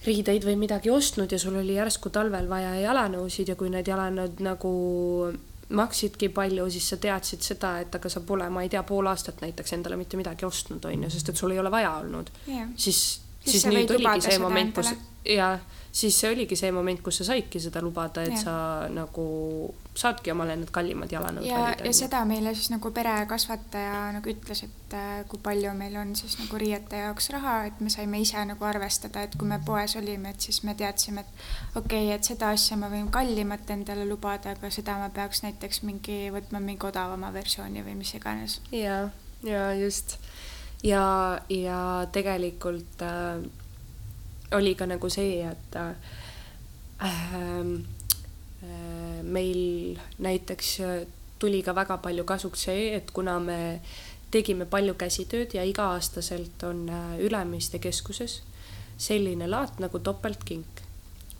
riideid 0.06 0.44
või 0.46 0.54
midagi 0.60 0.90
ostnud 0.94 1.32
ja 1.32 1.38
sul 1.42 1.56
oli 1.58 1.74
järsku 1.74 2.10
talvel 2.14 2.46
vaja 2.48 2.76
jalanõusid 2.78 3.48
ja 3.50 3.56
kui 3.58 3.70
need 3.72 3.88
jalanõud 3.90 4.38
nagu 4.46 4.72
maksidki 5.68 6.30
palju, 6.32 6.70
siis 6.70 6.86
sa 6.92 6.96
teadsid 6.96 7.44
seda, 7.44 7.74
et 7.82 7.94
aga 7.94 8.08
sa 8.08 8.22
pole, 8.24 8.46
ma 8.52 8.62
ei 8.64 8.70
tea, 8.72 8.82
pool 8.88 9.08
aastat 9.10 9.42
näiteks 9.44 9.74
endale 9.76 9.98
mitte 10.00 10.16
midagi 10.16 10.46
ostnud, 10.48 10.84
on 10.88 11.04
ju, 11.04 11.10
sest 11.12 11.32
et 11.32 11.40
sul 11.40 11.52
ei 11.52 11.60
ole 11.60 11.70
vaja 11.70 11.92
olnud. 12.00 12.30
Yeah.. 12.46 12.70
siis, 12.76 13.20
siis, 13.42 13.52
siis 13.52 13.66
nüüd 13.68 13.92
oligi 13.98 14.30
see 14.30 14.38
moment, 14.40 14.72
kus 14.78 14.94
ja 15.28 15.58
siis 15.92 16.20
see 16.20 16.30
oligi 16.32 16.56
see 16.56 16.70
moment, 16.72 17.00
kus 17.02 17.20
sa 17.20 17.26
saidki 17.30 17.60
seda 17.60 17.80
lubada, 17.82 18.22
et 18.24 18.36
ja. 18.36 18.40
sa 18.42 18.54
nagu 18.92 19.24
saadki 19.98 20.30
omale 20.32 20.54
need 20.56 20.70
kallimad 20.74 21.10
jalanõud 21.12 21.46
ja, 21.46 21.58
valida. 21.62 21.86
ja 21.88 21.94
seda 21.96 22.20
meile 22.28 22.52
siis 22.54 22.70
nagu 22.72 22.92
perekasvataja 22.94 24.00
nagu 24.14 24.32
ütles, 24.32 24.62
et 24.68 24.96
äh, 24.96 25.22
kui 25.30 25.40
palju 25.44 25.72
meil 25.78 25.96
on 26.00 26.14
siis 26.18 26.38
nagu 26.40 26.60
riiete 26.60 27.02
jaoks 27.02 27.30
raha, 27.34 27.56
et 27.70 27.80
me 27.84 27.92
saime 27.92 28.20
ise 28.22 28.44
nagu 28.48 28.68
arvestada, 28.68 29.24
et 29.26 29.36
kui 29.38 29.48
me 29.50 29.60
poes 29.66 29.96
olime, 30.00 30.34
et 30.34 30.48
siis 30.48 30.62
me 30.68 30.76
teadsime, 30.78 31.24
et 31.24 31.78
okei 31.82 32.06
okay,, 32.06 32.16
et 32.16 32.32
seda 32.32 32.52
asja 32.56 32.78
ma 32.80 32.92
võin 32.92 33.10
kallimat 33.14 33.70
endale 33.74 34.06
lubada, 34.08 34.54
aga 34.54 34.70
seda 34.74 34.98
ma 35.02 35.10
peaks 35.14 35.42
näiteks 35.46 35.82
mingi, 35.88 36.20
võtma 36.34 36.62
mingi 36.62 36.86
odavama 36.88 37.32
versiooni 37.34 37.84
või 37.86 37.98
mis 38.02 38.14
iganes. 38.18 38.60
ja, 38.72 39.08
ja 39.46 39.72
just 39.78 40.18
ja, 40.82 41.40
ja 41.50 41.80
tegelikult 42.12 43.02
äh, 43.02 43.42
oli 44.52 44.74
ka 44.74 44.86
nagu 44.86 45.10
see, 45.10 45.42
et 45.44 45.76
äh, 45.76 45.94
äh, 47.04 47.64
meil 49.22 49.98
näiteks 50.18 50.78
tuli 51.38 51.62
ka 51.62 51.74
väga 51.74 51.98
palju 52.02 52.24
kasuks 52.24 52.64
see, 52.68 52.94
et 52.96 53.10
kuna 53.14 53.38
me 53.40 53.80
tegime 54.30 54.66
palju 54.68 54.94
käsitööd 54.98 55.54
ja 55.56 55.64
iga-aastaselt 55.64 56.64
on 56.68 56.88
äh, 56.92 57.18
Ülemiste 57.24 57.78
keskuses 57.78 58.42
selline 58.98 59.46
laat 59.48 59.78
nagu 59.80 60.00
topeltkink, 60.02 60.82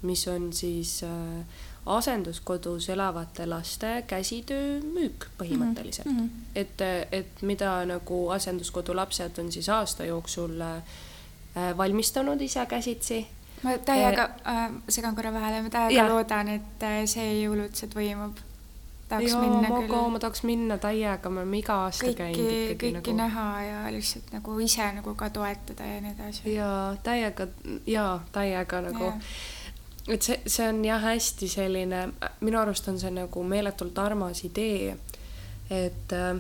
mis 0.07 0.25
on 0.31 0.53
siis 0.53 1.01
äh, 1.05 1.43
asenduskodus 1.89 2.89
elavate 2.93 3.47
laste 3.49 4.05
käsitöö 4.07 4.79
müük 4.85 5.29
põhimõtteliselt 5.41 6.11
mm. 6.11 6.19
-hmm. 6.19 6.49
et, 6.55 6.81
et 7.13 7.43
mida 7.43 7.85
nagu 7.89 8.29
asenduskodu 8.31 8.97
lapsed 8.97 9.39
on 9.39 9.53
siis 9.53 9.69
aasta 9.69 10.05
jooksul 10.05 10.61
äh, 10.61 10.83
Äh, 10.83 11.08
valmistanud 11.77 12.41
ise 12.41 12.67
käsitsi. 12.67 13.27
ma 13.63 13.79
täiega 13.85 14.29
äh,, 14.47 14.69
segan 14.89 15.17
korra 15.17 15.33
vahele, 15.33 15.63
ma 15.63 15.71
täiega 15.71 16.05
ja. 16.05 16.09
loodan, 16.09 16.49
et 16.49 16.85
äh, 16.87 17.01
see 17.11 17.43
jõuluüldse 17.43 17.89
toimub. 17.93 18.39
tahaks 19.09 19.33
ja, 19.33 19.41
minna 19.41 19.69
ma 19.69 19.83
küll. 19.83 20.09
ma 20.15 20.23
tahaks 20.23 20.43
minna 20.47 20.79
täiega, 20.79 21.31
me 21.31 21.43
oleme 21.43 21.59
iga 21.59 21.83
aasta 21.89 22.07
kõiki, 22.07 22.19
käinud 22.23 22.41
ikkagi 22.47 22.75
kõiki 22.81 22.97
nagu. 22.99 23.17
näha 23.23 23.47
ja 23.67 23.85
lihtsalt 23.95 24.33
nagu 24.37 24.59
ise 24.61 24.91
nagu 25.01 25.15
ka 25.15 25.31
toetada 25.31 25.87
ja 25.87 26.01
nii 26.05 26.17
edasi. 26.17 26.55
ja 26.55 26.73
täiega 27.03 27.49
ja 27.87 28.09
täiega 28.33 28.83
nagu 28.89 29.13
ja 29.13 29.15
et 30.09 30.23
see, 30.25 30.39
see 30.47 30.69
on 30.69 30.85
jah, 30.85 31.03
hästi 31.03 31.49
selline, 31.53 32.05
minu 32.41 32.61
arust 32.61 32.89
on 32.89 32.99
see 33.01 33.11
nagu 33.13 33.43
meeletult 33.45 33.99
armas 34.01 34.41
idee, 34.47 34.95
et 35.71 36.15
äh, 36.17 36.39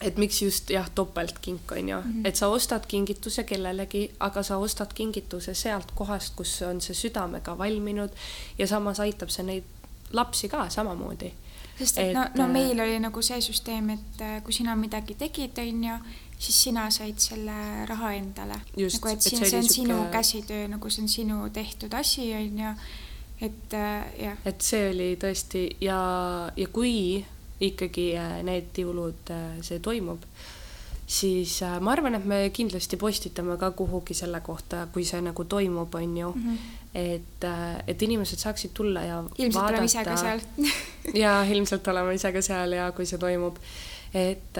et 0.00 0.16
miks 0.16 0.42
just 0.42 0.70
jah, 0.70 0.86
topeltkink 0.94 1.72
on 1.72 1.88
ju 1.88 1.96
mm, 1.96 2.12
-hmm. 2.12 2.28
et 2.28 2.36
sa 2.36 2.48
ostad 2.48 2.86
kingituse 2.88 3.44
kellelegi, 3.44 4.10
aga 4.20 4.42
sa 4.42 4.56
ostad 4.56 4.92
kingituse 4.94 5.54
sealt 5.54 5.90
kohast, 5.94 6.32
kus 6.36 6.62
on 6.62 6.80
see 6.80 6.94
südamega 6.94 7.58
valminud 7.58 8.10
ja 8.58 8.66
samas 8.66 9.00
aitab 9.00 9.28
see 9.28 9.44
neid 9.44 9.64
lapsi 10.12 10.48
ka 10.48 10.68
samamoodi. 10.68 11.32
sest 11.78 11.98
et, 11.98 12.06
et 12.08 12.14
no, 12.14 12.24
no 12.34 12.44
äh, 12.44 12.50
meil 12.50 12.80
oli 12.80 12.98
nagu 12.98 13.22
see 13.22 13.40
süsteem, 13.40 13.90
et 13.90 14.20
äh, 14.20 14.42
kui 14.42 14.52
sina 14.52 14.76
midagi 14.76 15.14
tegid, 15.14 15.58
on 15.58 15.84
ju, 15.84 15.98
siis 16.38 16.62
sina 16.62 16.90
said 16.90 17.18
selle 17.18 17.86
raha 17.86 18.12
endale. 18.12 18.60
nagu 18.76 19.08
et 19.08 19.22
siin, 19.22 19.44
see 19.44 19.58
on 19.58 19.68
sinu 19.68 19.98
süke... 19.98 20.10
käsitöö, 20.12 20.68
nagu 20.68 20.90
see 20.90 21.02
on 21.02 21.08
sinu 21.08 21.50
tehtud 21.50 21.94
asi, 21.94 22.34
on 22.34 22.58
ju, 22.58 22.74
et 23.40 23.74
äh, 23.74 24.04
jah. 24.18 24.38
et 24.44 24.62
see 24.62 24.90
oli 24.90 25.16
tõesti 25.16 25.76
ja, 25.80 25.98
ja 26.56 26.68
kui 26.68 27.24
ikkagi 27.60 28.12
äh, 28.18 28.38
need 28.46 28.76
jõulud 28.78 29.32
äh, 29.34 29.58
see 29.66 29.80
toimub, 29.82 30.22
siis 31.08 31.58
äh, 31.66 31.78
ma 31.82 31.94
arvan, 31.94 32.18
et 32.18 32.26
me 32.28 32.40
kindlasti 32.54 32.98
postitame 33.00 33.56
ka 33.58 33.72
kuhugi 33.76 34.14
selle 34.14 34.40
kohta, 34.44 34.86
kui 34.94 35.06
see 35.08 35.20
nagu 35.24 35.44
toimub, 35.44 35.94
on 35.94 36.16
ju 36.16 36.32
mm. 36.34 36.44
-hmm. 36.44 36.58
et, 36.94 37.48
et 37.86 38.02
inimesed 38.02 38.38
saaksid 38.38 38.70
tulla 38.74 39.02
ja 39.02 39.24
ilmselt 39.38 39.62
vaadata. 39.62 39.72
oleme 39.72 39.84
ise 39.84 40.04
ka 40.04 40.16
seal 40.16 40.40
ja 41.22 41.42
ilmselt 41.42 41.88
oleme 41.88 42.14
ise 42.14 42.32
ka 42.32 42.42
seal 42.42 42.72
ja 42.72 42.92
kui 42.92 43.06
see 43.06 43.18
toimub. 43.18 43.56
et, 44.14 44.58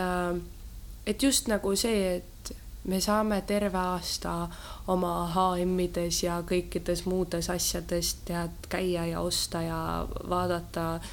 et 1.06 1.22
just 1.22 1.48
nagu 1.48 1.76
see, 1.76 2.16
et 2.16 2.56
me 2.84 3.00
saame 3.00 3.42
terve 3.46 3.78
aasta 3.78 4.48
oma 4.86 5.30
HM-ides 5.34 6.22
ja 6.22 6.42
kõikides 6.42 7.04
muudes 7.06 7.50
asjades 7.50 8.14
tead 8.24 8.68
käia 8.68 9.06
ja 9.06 9.20
osta 9.20 9.62
ja 9.62 10.06
vaadata 10.28 10.94
äh, 10.94 11.10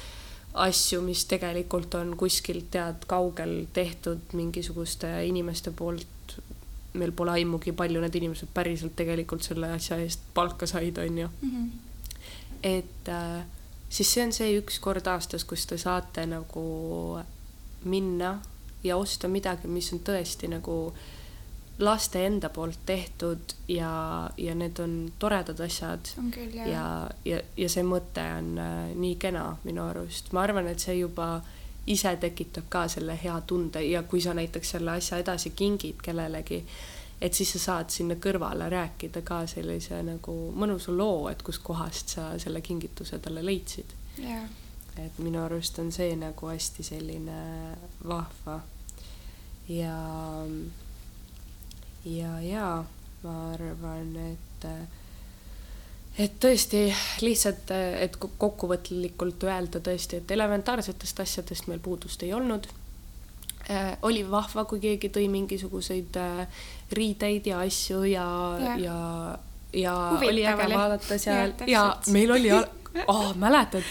asju, 0.56 1.00
mis 1.04 1.24
tegelikult 1.28 1.94
on 1.98 2.14
kuskilt 2.16 2.70
tead 2.74 3.06
kaugel 3.06 3.66
tehtud 3.72 4.32
mingisuguste 4.32 5.10
inimeste 5.26 5.70
poolt. 5.70 6.06
meil 6.96 7.12
pole 7.12 7.30
aimugi, 7.30 7.74
palju 7.76 8.00
need 8.00 8.14
inimesed 8.16 8.48
päriselt 8.56 8.94
tegelikult 8.96 9.44
selle 9.44 9.68
asja 9.74 9.98
eest 10.00 10.22
palka 10.34 10.66
said, 10.66 10.96
on 10.98 11.18
ju 11.18 11.28
mm. 11.28 11.50
-hmm. 11.50 11.68
et 12.62 13.08
äh, 13.08 13.44
siis 13.88 14.14
see 14.14 14.24
on 14.24 14.32
see 14.32 14.60
üks 14.60 14.78
kord 14.80 15.06
aastas, 15.06 15.44
kus 15.44 15.66
te 15.66 15.78
saate 15.78 16.26
nagu 16.26 17.20
minna 17.84 18.40
ja 18.84 18.96
osta 18.96 19.28
midagi, 19.28 19.68
mis 19.68 19.92
on 19.92 20.00
tõesti 20.00 20.48
nagu 20.48 20.76
äh, 20.88 21.15
laste 21.78 22.26
enda 22.26 22.48
poolt 22.48 22.78
tehtud 22.86 23.38
ja, 23.68 24.30
ja 24.36 24.54
need 24.54 24.78
on 24.78 25.12
toredad 25.18 25.60
asjad. 25.60 26.08
ja, 26.66 27.10
ja, 27.24 27.40
ja 27.56 27.68
see 27.68 27.84
mõte 27.84 28.24
on 28.38 28.56
äh, 28.58 28.94
nii 28.96 29.16
kena 29.20 29.50
minu 29.64 29.84
arust, 29.84 30.32
ma 30.32 30.46
arvan, 30.46 30.68
et 30.72 30.80
see 30.80 30.98
juba 30.98 31.42
ise 31.86 32.16
tekitab 32.20 32.68
ka 32.68 32.86
selle 32.88 33.18
hea 33.22 33.36
tunde 33.46 33.82
ja 33.84 34.02
kui 34.02 34.20
sa 34.20 34.34
näiteks 34.34 34.70
selle 34.76 34.96
asja 34.96 35.20
edasi 35.22 35.52
kingid 35.56 36.00
kellelegi, 36.02 36.62
et 37.20 37.34
siis 37.34 37.52
sa 37.56 37.58
saad 37.58 37.92
sinna 37.92 38.16
kõrvale 38.20 38.70
rääkida 38.72 39.22
ka 39.24 39.44
sellise 39.50 40.00
nagu 40.02 40.36
mõnusa 40.56 40.96
loo, 40.96 41.28
et 41.28 41.42
kuskohast 41.44 42.16
sa 42.16 42.30
selle 42.42 42.60
kingituse 42.60 43.18
talle 43.18 43.44
leidsid. 43.44 43.92
Yeah.. 44.16 44.48
et 44.96 45.18
minu 45.20 45.42
arust 45.44 45.78
on 45.78 45.92
see 45.92 46.16
nagu 46.16 46.48
hästi 46.48 46.82
selline 46.82 47.40
vahva 48.08 48.62
ja 49.68 49.98
ja, 52.06 52.36
ja 52.40 52.68
ma 53.22 53.34
arvan, 53.52 54.14
et 54.30 54.66
et 56.16 56.38
tõesti 56.40 56.86
lihtsalt, 57.20 57.70
et 58.00 58.16
kokkuvõtlikult 58.16 59.44
öelda 59.44 59.82
tõesti, 59.84 60.22
et 60.22 60.30
elementaarsetest 60.32 61.20
asjadest 61.20 61.68
meil 61.68 61.82
puudust 61.84 62.22
ei 62.24 62.32
olnud. 62.32 62.68
Äh,. 63.66 63.96
oli 64.06 64.22
vahva, 64.30 64.62
kui 64.64 64.78
keegi 64.78 65.08
tõi 65.10 65.26
mingisuguseid 65.26 66.16
äh, 66.22 66.60
riideid 66.94 67.48
ja 67.50 67.58
asju 67.64 68.04
ja, 68.06 68.26
ja, 68.62 68.76
ja, 68.78 69.06
ja 69.80 69.94
oli 70.22 70.44
äge 70.46 70.68
vaadata 70.70 71.18
seal. 71.18 71.54
Ja, 71.66 71.66
ja 71.66 72.12
meil 72.14 72.30
oli 72.30 72.52
oh, 72.54 73.32
mäletad, 73.44 73.82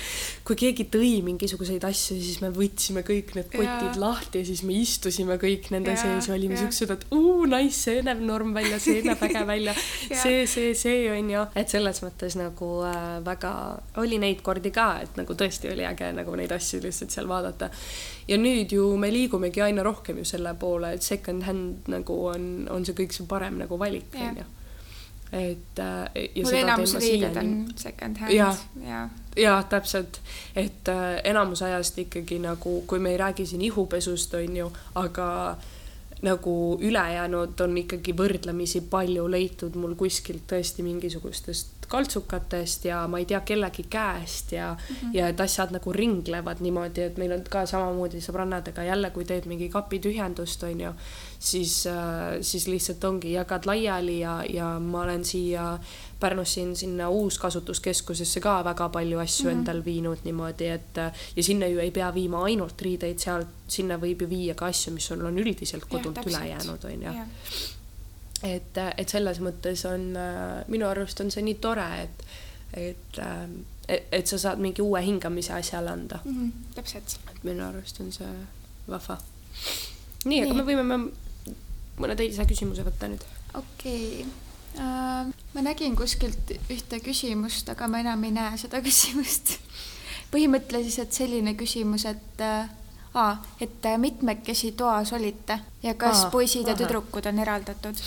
kui 0.45 0.58
keegi 0.60 0.86
tõi 0.93 1.10
mingisuguseid 1.25 1.84
asju, 1.88 2.19
siis 2.21 2.38
me 2.43 2.51
võtsime 2.53 3.01
kõik 3.05 3.31
need 3.34 3.47
kotid 3.49 3.88
ja. 3.88 3.93
lahti 3.97 4.43
ja 4.43 4.45
siis 4.45 4.62
me 4.67 4.75
istusime 4.77 5.39
kõik 5.41 5.71
nende 5.73 5.95
ja, 5.95 5.97
sees 5.97 6.27
ja 6.29 6.36
olime 6.36 6.60
siuksed, 6.60 6.91
et 6.93 7.05
uu, 7.17 7.47
nice, 7.49 7.73
see 7.79 8.03
näeb 8.05 8.21
norm 8.21 8.53
välja, 8.53 8.77
see 8.81 9.01
näeb 9.05 9.23
äge 9.25 9.41
välja. 9.47 9.73
See, 10.25 10.45
see, 10.49 10.73
see 10.77 11.05
on 11.12 11.29
ju, 11.29 11.41
et 11.58 11.71
selles 11.71 11.99
mõttes 12.03 12.36
nagu 12.38 12.67
äh, 12.88 13.17
väga 13.25 13.51
oli 14.01 14.19
neid 14.21 14.41
kordi 14.45 14.71
ka, 14.73 14.88
et 15.03 15.17
nagu 15.17 15.36
tõesti 15.38 15.69
oli 15.71 15.86
äge 15.88 16.12
nagu 16.15 16.36
neid 16.38 16.53
asju 16.55 16.79
lihtsalt 16.84 17.13
seal 17.13 17.27
vaadata. 17.29 17.69
ja 18.27 18.38
nüüd 18.41 18.73
ju 18.73 18.88
me 19.01 19.10
liigumegi 19.13 19.63
aina 19.65 19.84
rohkem 19.86 20.21
ju 20.21 20.27
selle 20.29 20.53
poole, 20.60 20.93
et 20.95 21.05
second 21.05 21.45
hand 21.45 21.89
nagu 21.91 22.19
on, 22.31 22.67
on 22.71 22.86
see 22.86 22.97
kõik 22.97 23.17
see 23.17 23.27
parem 23.29 23.60
nagu 23.62 23.79
valik 23.81 24.13
on 24.17 24.39
ju 24.41 24.47
et 25.31 25.79
äh, 25.79 26.27
ja 26.35 26.43
mul 26.43 26.53
enamus 26.53 26.95
riided 26.99 27.38
on 27.38 27.53
second 27.75 28.17
hand 28.17 28.33
ja, 28.33 28.55
ja. 28.85 29.09
ja 29.38 29.55
täpselt, 29.69 30.21
et 30.55 30.88
äh, 30.88 31.21
enamus 31.23 31.61
ajast 31.61 31.97
ikkagi 31.97 32.39
nagu, 32.39 32.81
kui 32.88 32.99
me 32.99 33.11
ei 33.15 33.17
räägi 33.17 33.45
siin 33.45 33.61
ihupesust, 33.61 34.33
on 34.33 34.57
ju, 34.57 34.71
aga 34.95 35.57
nagu 36.25 36.77
ülejäänud 36.81 37.59
on 37.61 37.77
ikkagi 37.77 38.13
võrdlemisi 38.17 38.81
palju 38.89 39.27
leitud 39.29 39.75
mul 39.75 39.97
kuskilt 39.99 40.45
tõesti 40.49 40.85
mingisugustest 40.85 41.75
kaltsukatest 41.88 42.85
ja 42.85 43.03
ma 43.07 43.19
ei 43.21 43.27
tea, 43.29 43.41
kellegi 43.45 43.85
käest 43.89 44.51
ja 44.51 44.73
mm, 44.73 44.95
-hmm. 44.95 45.13
ja 45.13 45.27
et 45.27 45.41
asjad 45.41 45.71
nagu 45.71 45.93
ringlevad 45.93 46.57
niimoodi, 46.59 47.01
et 47.01 47.17
meil 47.17 47.31
on 47.31 47.43
ka 47.49 47.65
samamoodi 47.65 48.21
sõbrannadega 48.21 48.83
jälle, 48.83 49.09
kui 49.09 49.25
teed 49.25 49.45
mingi 49.45 49.69
kapi 49.69 49.99
tühjendust, 49.99 50.63
on 50.63 50.81
ju, 50.81 50.91
siis 51.45 51.88
äh,, 51.88 52.41
siis 52.41 52.67
lihtsalt 52.67 53.03
ongi, 53.03 53.34
jagad 53.34 53.65
laiali 53.65 54.19
ja, 54.19 54.43
ja 54.49 54.79
ma 54.79 55.01
olen 55.01 55.25
siia 55.25 55.77
Pärnus 56.19 56.53
siin 56.53 56.75
sinna 56.75 57.10
uuskasutuskeskusesse 57.10 58.39
ka 58.39 58.63
väga 58.63 58.89
palju 58.89 59.19
asju 59.19 59.45
mm 59.45 59.51
-hmm. 59.51 59.58
endal 59.60 59.86
viinud 59.86 60.17
niimoodi, 60.23 60.67
et 60.67 60.97
ja 61.36 61.43
sinna 61.43 61.67
ju 61.67 61.79
ei 61.79 61.91
pea 61.91 62.13
viima 62.13 62.43
ainult 62.43 62.81
riideid, 62.81 63.19
sealt, 63.19 63.47
sinna 63.67 63.97
võib 63.97 64.21
ju 64.21 64.29
viia 64.29 64.55
ka 64.55 64.65
asju, 64.65 64.93
mis 64.93 65.05
sul 65.05 65.25
on 65.25 65.38
üldiselt 65.39 65.86
kodunt 65.86 66.17
üle 66.25 66.47
jäänud, 66.47 66.84
on 66.84 67.03
ju 67.03 67.12
et, 68.43 68.77
et 68.97 69.10
selles 69.10 69.39
mõttes 69.39 69.86
on 69.89 70.13
minu 70.67 70.88
arust 70.88 71.21
on 71.21 71.31
see 71.31 71.43
nii 71.45 71.58
tore, 71.63 71.88
et, 72.03 72.25
et, 72.73 73.19
et, 73.88 74.08
et 74.12 74.27
sa 74.27 74.38
saad 74.38 74.60
mingi 74.60 74.81
uue 74.81 75.01
hingamise 75.05 75.53
asjale 75.53 75.91
anda 75.91 76.19
mm. 76.23 76.38
-hmm, 76.38 76.75
täpselt. 76.75 77.19
minu 77.43 77.67
arust 77.67 77.99
on 77.99 78.12
see 78.12 78.34
vahva. 78.88 79.17
nii, 80.25 80.43
aga 80.43 80.53
me 80.53 80.63
võime 80.63 80.97
mõne 82.01 82.15
teise 82.19 82.45
küsimuse 82.47 82.86
võtta 82.86 83.10
nüüd. 83.12 83.23
okei 83.53 84.23
okay. 84.23 84.31
uh,, 84.79 85.34
ma 85.55 85.65
nägin 85.65 85.95
kuskilt 85.95 86.55
ühte 86.69 86.99
küsimust, 87.03 87.69
aga 87.71 87.88
ma 87.91 88.03
enam 88.03 88.23
ei 88.27 88.34
näe 88.36 88.58
seda 88.62 88.81
küsimust 88.88 89.58
põhimõtteliselt 90.34 91.13
selline 91.15 91.55
küsimus, 91.58 92.08
et 92.10 92.41
äh, 92.43 92.69
aa, 93.15 93.36
et 93.62 93.86
mitmekesi 93.97 94.73
toas 94.77 95.13
olite 95.15 95.60
ja 95.84 95.93
kas 95.99 96.25
aa, 96.25 96.31
poisid 96.34 96.67
ja 96.67 96.73
aha. 96.73 96.81
tüdrukud 96.84 97.29
on 97.31 97.39
eraldatud 97.39 98.01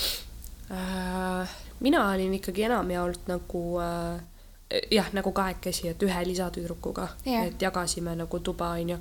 äh,? 0.72 1.56
mina 1.80 2.08
olin 2.10 2.34
ikkagi 2.34 2.66
enamjaolt 2.66 3.30
nagu 3.30 3.62
äh, 3.80 4.20
jah, 4.90 5.08
nagu 5.16 5.32
kahekesi, 5.32 5.88
et 5.88 6.02
ühe 6.02 6.24
lisatüdrukuga 6.28 7.08
yeah., 7.26 7.46
et 7.46 7.62
jagasime 7.62 8.16
nagu 8.18 8.40
tuba, 8.40 8.74
onju 8.76 8.98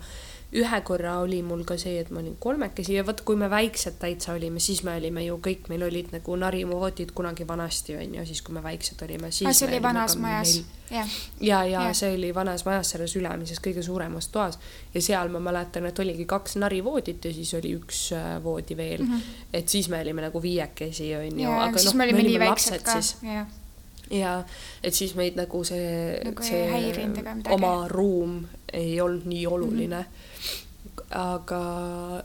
ühe 0.55 0.79
korra 0.87 1.17
oli 1.19 1.41
mul 1.43 1.65
ka 1.67 1.75
see, 1.79 1.97
et 1.99 2.09
ma 2.13 2.21
olin 2.21 2.37
kolmekesi 2.39 2.95
ja 2.95 3.03
vot, 3.07 3.19
kui 3.27 3.35
me 3.35 3.49
väiksed 3.51 3.97
täitsa 3.99 4.31
olime, 4.37 4.61
siis 4.63 4.79
me 4.87 4.93
olime 4.95 5.25
ju 5.25 5.35
kõik, 5.43 5.67
meil 5.67 5.83
olid 5.89 6.13
nagu 6.15 6.37
narivoodid 6.39 7.11
kunagi 7.17 7.47
vanasti 7.47 7.97
onju, 7.99 8.23
siis 8.29 8.41
kui 8.45 8.55
me 8.55 8.63
väiksed 8.63 9.03
olime. 9.03 9.27
aa, 9.27 9.53
see 9.53 9.67
oli 9.67 9.81
vanas 9.83 10.15
majas? 10.23 10.55
ja, 10.91 11.03
ja, 11.41 11.65
ja 11.67 11.91
see 11.97 12.13
oli 12.15 12.31
vanas 12.35 12.63
majas 12.65 12.93
selles 12.95 13.15
ülemises 13.19 13.59
kõige 13.59 13.83
suuremas 13.83 14.31
toas 14.31 14.55
ja 14.93 15.03
seal 15.03 15.31
ma 15.35 15.43
mäletan, 15.43 15.89
et 15.91 15.99
oligi 15.99 16.25
kaks 16.25 16.55
narivoodit 16.63 17.27
ja 17.27 17.35
siis 17.35 17.51
oli 17.59 17.75
üks 17.75 18.07
äh, 18.15 18.37
voodi 18.43 18.77
veel 18.77 19.03
mm. 19.03 19.13
-hmm. 19.13 19.45
et 19.53 19.69
siis 19.69 19.89
me 19.91 19.99
olime 19.99 20.29
nagu 20.29 20.41
viiekesi 20.41 21.15
onju. 21.15 21.51
aga 21.51 21.83
noh, 21.83 21.93
me 21.93 22.11
olime 22.13 22.45
lapsed 22.45 22.87
ka. 22.87 23.01
Ja 24.11 24.43
et 24.83 24.93
siis 24.93 25.15
meid 25.15 25.35
nagu 25.35 25.63
see 25.67 26.19
nagu, 26.23 26.43
see 26.43 27.51
oma 27.55 27.73
ruum 27.91 28.39
ei 28.73 29.01
olnud 29.01 29.25
nii 29.25 29.47
oluline 29.47 30.01
mm. 30.01 30.07
-hmm 30.07 30.65
aga 31.11 31.59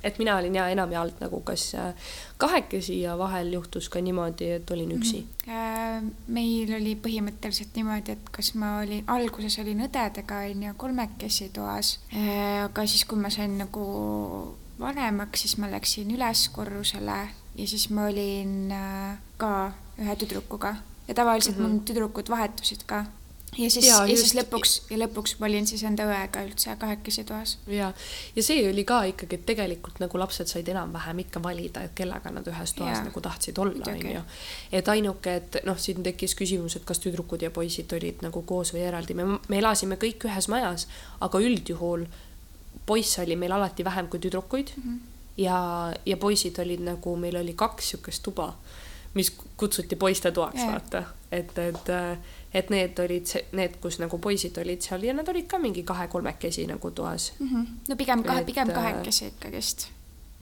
et 0.03 0.19
mina 0.19 0.37
olin 0.37 0.55
ja 0.55 0.67
enamjaolt 0.73 1.21
nagu 1.23 1.41
kas 1.47 1.75
äh, 1.79 1.95
kahekesi 2.39 3.01
ja 3.01 3.17
vahel 3.19 3.53
juhtus 3.53 3.89
ka 3.89 4.01
niimoodi, 4.01 4.51
et 4.51 4.71
olin 4.71 4.89
mhm. 4.89 4.99
üksi 4.99 5.21
mm. 5.21 5.53
-hmm. 5.53 6.11
meil 6.27 6.75
oli 6.77 6.97
põhimõtteliselt 7.07 7.77
niimoodi, 7.77 8.13
et 8.13 8.31
kas 8.31 8.55
ma 8.55 8.79
olin, 8.81 9.05
alguses 9.07 9.59
olin 9.59 9.85
õdedega 9.87 10.43
onju 10.51 10.75
kolmekesi 10.77 11.49
toas, 11.49 12.01
äh, 12.15 12.65
aga 12.65 12.87
siis, 12.87 13.05
kui 13.05 13.19
ma 13.19 13.31
sain 13.31 13.59
nagu 13.59 14.57
vanemaks, 14.81 15.41
siis 15.41 15.57
ma 15.59 15.71
läksin 15.71 16.11
üles 16.11 16.49
korrusele 16.49 17.21
ja 17.57 17.67
siis 17.67 17.91
ma 17.91 18.07
olin 18.07 18.73
ka 19.37 19.73
ühe 19.99 20.17
tüdrukuga 20.17 20.75
ja 21.09 21.15
tavaliselt 21.15 21.57
mm 21.57 21.65
-hmm. 21.65 21.69
mul 21.69 21.87
tüdrukud 21.89 22.31
vahetusid 22.31 22.87
ka 22.87 23.05
ja 23.59 23.71
siis, 23.71 23.87
ja, 23.87 23.99
ja 24.07 24.17
siis 24.17 24.33
lõpuks 24.37 24.73
ja 24.91 24.97
lõpuks 24.97 25.35
ma 25.41 25.47
olin 25.49 25.67
siis 25.69 25.83
enda 25.85 26.07
õega 26.09 26.41
üldse 26.47 26.73
kahekesi 26.81 27.25
toas. 27.29 27.59
ja, 27.67 27.91
ja 28.37 28.43
see 28.43 28.65
oli 28.69 28.85
ka 28.89 29.03
ikkagi, 29.11 29.37
et 29.37 29.47
tegelikult 29.47 30.01
nagu 30.01 30.19
lapsed 30.19 30.49
said 30.49 30.69
enam-vähem 30.73 31.21
ikka 31.27 31.43
valida, 31.45 31.85
et 31.85 31.95
kellega 31.99 32.33
nad 32.33 32.49
ühes 32.49 32.75
toas 32.79 32.97
ja. 32.97 33.05
nagu 33.05 33.21
tahtsid 33.21 33.59
olla, 33.59 33.93
onju. 33.93 34.25
et 34.73 34.89
ainuke, 34.89 35.37
et 35.43 35.61
noh, 35.69 35.79
siin 35.79 36.03
tekkis 36.03 36.35
küsimus, 36.39 36.77
et 36.77 36.89
kas 36.89 37.03
tüdrukud 37.05 37.45
ja 37.45 37.51
poisid 37.51 37.93
olid 37.93 38.25
nagu 38.25 38.43
koos 38.49 38.73
või 38.73 38.87
eraldi, 38.89 39.17
me, 39.19 39.39
me 39.49 39.61
elasime 39.61 40.01
kõik 40.01 40.29
ühes 40.31 40.49
majas, 40.53 40.89
aga 41.21 41.41
üldjuhul 41.41 42.07
poisse 42.87 43.23
oli 43.23 43.37
meil 43.37 43.53
alati 43.53 43.85
vähem 43.85 44.09
kui 44.09 44.21
tüdrukuid 44.23 44.73
mm. 44.77 44.83
-hmm. 44.83 44.99
ja, 45.45 45.59
ja 46.07 46.17
poisid 46.17 46.59
olid 46.59 46.81
nagu, 46.89 47.17
meil 47.17 47.37
oli 47.37 47.53
kaks 47.53 47.93
sihukest 47.93 48.23
tuba, 48.23 48.55
mis 49.15 49.31
kutsuti 49.57 49.97
poistetoaks, 49.97 50.63
vaata, 50.67 51.03
et, 51.33 51.59
et 51.59 51.91
et 52.55 52.71
need 52.71 53.01
olid 53.01 53.33
need, 53.57 53.81
kus 53.81 53.99
nagu 54.03 54.21
poisid 54.21 54.61
olid 54.61 54.85
seal 54.85 55.07
ja 55.07 55.17
nad 55.17 55.29
olid 55.29 55.49
ka 55.49 55.61
mingi 55.63 55.85
kahe-kolmekesi 55.89 56.67
nagu 56.69 56.91
toas 56.91 57.33
mm. 57.39 57.49
-hmm. 57.49 57.67
no 57.89 57.97
pigem 57.97 58.23
kahe, 58.23 58.45
pigem 58.45 58.69
äh, 58.69 58.75
kahekesi 58.75 59.27
ikkagist. 59.27 59.89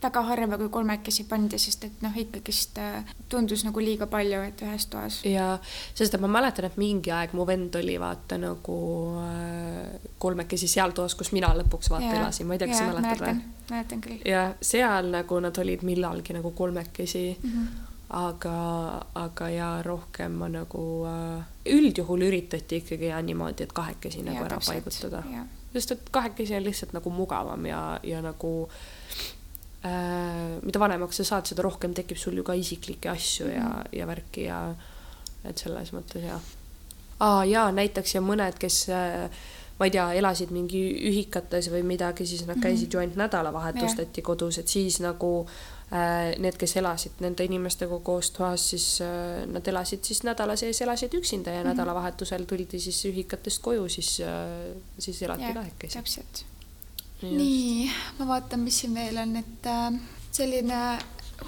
väga 0.03 0.23
harva, 0.23 0.57
kui 0.59 0.69
kolmekesi 0.69 1.25
pandi, 1.25 1.59
sest 1.59 1.85
et 1.85 2.03
noh, 2.03 2.17
ikkagist 2.17 2.79
äh, 2.79 3.05
tundus 3.29 3.65
nagu 3.65 3.81
liiga 3.81 4.07
palju, 4.07 4.41
et 4.43 4.63
ühes 4.63 4.87
toas. 4.87 5.25
ja, 5.25 5.59
sest 5.95 6.17
ma 6.19 6.27
mäletan, 6.27 6.65
et 6.65 6.77
mingi 6.77 7.11
aeg 7.11 7.33
mu 7.33 7.47
vend 7.47 7.75
oli 7.75 8.01
vaata 8.01 8.39
nagu 8.39 8.79
äh, 9.21 10.01
kolmekesi 10.19 10.69
seal 10.69 10.91
toas, 10.91 11.15
kus 11.15 11.33
mina 11.33 11.53
lõpuks 11.55 11.91
vaata 11.91 12.15
ja, 12.15 12.21
elasin, 12.21 12.47
ma 12.47 12.55
ei 12.55 12.59
tea, 12.59 12.69
kas 12.69 12.79
sa 12.79 12.89
mäletad 12.89 13.23
või? 13.27 13.45
mäletan 13.71 14.01
küll. 14.01 14.19
ja 14.25 14.55
seal 14.63 15.13
nagu 15.13 15.41
nad 15.41 15.59
olid 15.59 15.87
millalgi 15.87 16.33
nagu 16.33 16.51
kolmekesi 16.51 17.39
mm. 17.43 17.51
-hmm 17.51 17.90
aga, 18.11 19.07
aga 19.15 19.49
ja 19.51 19.69
rohkem 19.87 20.35
ma 20.41 20.49
nagu 20.51 20.85
äh, 21.07 21.43
üldjuhul 21.71 22.25
üritati 22.27 22.81
ikkagi 22.83 23.11
ja 23.13 23.21
niimoodi, 23.23 23.69
et 23.69 23.75
kahekesi 23.75 24.25
nagu 24.27 24.43
ära 24.43 24.59
täpselt, 24.59 24.83
paigutada. 24.85 25.23
sest 25.73 25.95
et 25.95 26.11
kahekesi 26.11 26.57
on 26.59 26.67
lihtsalt 26.67 26.97
nagu 26.97 27.13
mugavam 27.15 27.69
ja, 27.71 27.83
ja 28.03 28.23
nagu 28.25 28.53
äh, 29.87 30.59
mida 30.65 30.83
vanemaks 30.83 31.23
sa 31.23 31.29
saad, 31.35 31.53
seda 31.53 31.63
rohkem 31.67 31.95
tekib 31.95 32.19
sul 32.19 32.41
ju 32.41 32.47
ka 32.47 32.59
isiklikke 32.59 33.13
asju 33.15 33.47
mm 33.47 33.53
-hmm. 33.53 33.57
ja, 33.57 33.69
mhm. 33.69 33.97
ja 33.99 34.07
värki 34.07 34.45
ja 34.49 34.61
et 35.45 35.59
selles 35.59 35.93
mõttes 35.93 36.27
jah. 36.27 36.43
aa 37.21 37.45
jaa, 37.45 37.73
näiteks 37.73 38.15
ja 38.15 38.21
mõned, 38.21 38.59
kes 38.59 38.89
äh, 38.89 39.31
ma 39.79 39.87
ei 39.87 39.91
tea, 39.91 40.13
elasid 40.13 40.51
mingi 40.51 40.83
ühikates 41.09 41.71
või 41.71 41.83
midagi, 41.83 42.27
siis 42.27 42.47
nad 42.47 42.59
käisid 42.59 42.87
mm 42.87 42.91
-hmm. 42.91 42.95
ju 42.95 42.99
ainult 42.99 43.17
nädalavahetustati 43.17 44.23
kodus, 44.23 44.59
et 44.59 44.69
siis 44.69 45.01
nagu 45.01 45.47
Äh, 45.47 45.80
need, 45.91 46.55
kes 46.55 46.77
elasid 46.79 47.19
nende 47.25 47.45
inimestega 47.45 47.97
koos 48.07 48.31
toas, 48.31 48.69
siis 48.73 48.87
äh, 49.03 49.41
nad 49.51 49.67
elasid 49.67 50.07
siis 50.07 50.23
nädala 50.23 50.55
sees, 50.57 50.79
elasid 50.85 51.15
üksinda 51.19 51.51
ja 51.51 51.63
mm 51.63 51.65
-hmm. 51.65 51.73
nädalavahetusel 51.75 52.45
tuldi 52.45 52.79
siis 52.81 53.05
ühikatest 53.05 53.63
koju, 53.63 53.89
siis, 53.89 54.21
äh, 54.21 54.77
siis 54.99 55.23
elati 55.23 55.55
kahekesi. 55.55 55.99
täpselt. 55.99 56.45
nii, 57.23 57.91
ma 58.19 58.27
vaatan, 58.27 58.61
mis 58.61 58.79
siin 58.81 58.95
veel 58.95 59.19
on, 59.19 59.37
et 59.37 59.67
selline 60.31 60.99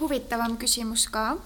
huvitavam 0.00 0.58
küsimus 0.58 1.06
ka 1.08 1.38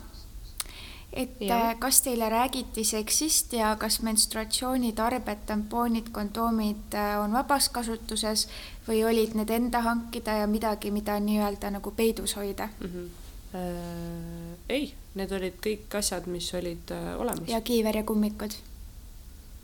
et 1.12 1.40
ja. 1.40 1.70
Äh, 1.70 1.78
kas 1.78 2.02
teile 2.02 2.28
räägiti 2.28 2.84
seksist 2.84 3.52
ja 3.52 3.76
kas 3.80 4.00
menstruatsioonitarbed, 4.02 5.46
tampoonid, 5.46 6.10
kondoomid 6.12 6.94
äh, 6.94 7.16
on 7.20 7.32
vabas 7.32 7.68
kasutuses 7.68 8.48
või 8.88 9.04
olid 9.04 9.34
need 9.38 9.50
enda 9.50 9.80
hankida 9.86 10.40
ja 10.42 10.46
midagi, 10.50 10.90
mida 10.90 11.18
nii-öelda 11.20 11.70
nagu 11.78 11.90
peidus 11.90 12.36
hoida 12.36 12.68
mm? 12.80 12.90
-hmm. 12.90 13.08
Äh, 13.54 14.58
ei, 14.68 14.94
need 15.14 15.32
olid 15.32 15.54
kõik 15.62 15.94
asjad, 15.96 16.26
mis 16.26 16.48
olid 16.54 16.90
äh, 16.92 17.14
olemas. 17.20 17.48
ja 17.48 17.60
kiiver 17.60 17.96
ja 17.96 18.02
kummikud. 18.02 18.52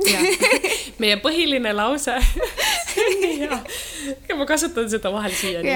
meie 1.02 1.16
põhiline 1.20 1.72
lause 1.74 2.14
ja, 3.42 3.59
ja 4.28 4.37
ma 4.37 4.46
kasutan 4.46 4.88
seda 4.90 5.12
vahel 5.12 5.35
siiani. 5.35 5.74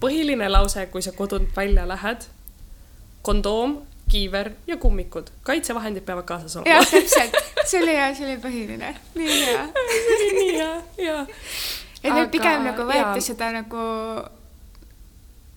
põhiline 0.00 0.48
lause, 0.48 0.86
kui 0.86 1.02
sa 1.02 1.12
kodunt 1.12 1.56
välja 1.56 1.88
lähed, 1.88 2.28
kondoom 3.22 3.80
kiiver 4.08 4.50
ja 4.66 4.76
kummikud. 4.76 5.26
kaitsevahendid 5.42 6.02
peavad 6.02 6.24
kaasas 6.24 6.56
olema. 6.56 6.70
jah, 6.70 6.90
täpselt. 6.90 7.36
see 7.64 7.82
oli 7.82 7.96
hea, 7.96 8.14
see 8.14 8.26
oli 8.26 8.36
põhiline. 8.42 8.94
nii 9.14 9.38
hea. 9.46 9.64
see 9.92 10.16
oli 10.16 10.28
nii 10.38 10.52
hea, 10.58 10.82
jaa. 11.06 11.22
et 12.02 12.12
meil 12.12 12.28
pigem 12.32 12.66
nagu 12.68 12.86
võeti 12.86 13.22
ja. 13.22 13.24
seda 13.28 13.50
nagu, 13.56 13.86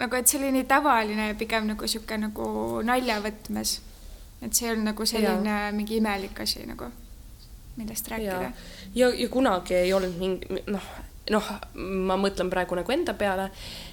nagu, 0.01 0.21
et 0.21 0.31
see 0.31 0.41
oli 0.41 0.53
nii 0.57 0.65
tavaline 0.69 1.29
ja 1.31 1.37
pigem 1.37 1.69
nagu 1.69 1.87
sihuke 1.87 2.17
nagu 2.17 2.47
naljavõtmes. 2.85 3.75
et 4.41 4.53
see 4.53 4.67
ei 4.67 4.73
olnud 4.73 4.93
nagu 4.93 5.05
selline 5.13 5.59
ja. 5.59 5.69
mingi 5.75 5.99
imelik 6.01 6.41
asi 6.41 6.65
nagu, 6.65 6.89
millest 7.77 8.09
rääkida. 8.09 8.41
ja, 8.49 8.51
ja, 8.95 9.13
ja 9.13 9.29
kunagi 9.29 9.77
ei 9.77 9.93
olnud 9.93 10.17
mingi, 10.17 10.63
noh, 10.73 10.89
noh, 11.29 11.53
ma 12.09 12.17
mõtlen 12.17 12.49
praegu 12.49 12.81
nagu 12.81 12.97
enda 12.97 13.13
peale 13.13 13.51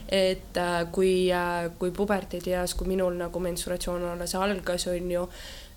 et 0.09 0.59
äh, 0.61 0.81
kui, 0.92 1.29
äh, 1.35 1.71
kui 1.79 1.90
puberteedieas, 1.95 2.75
kui 2.79 2.88
minul 2.90 3.16
nagu 3.19 3.40
mensuratsioon 3.42 4.05
alles 4.12 4.35
algas, 4.38 4.87
on 4.92 5.11
ju, 5.11 5.25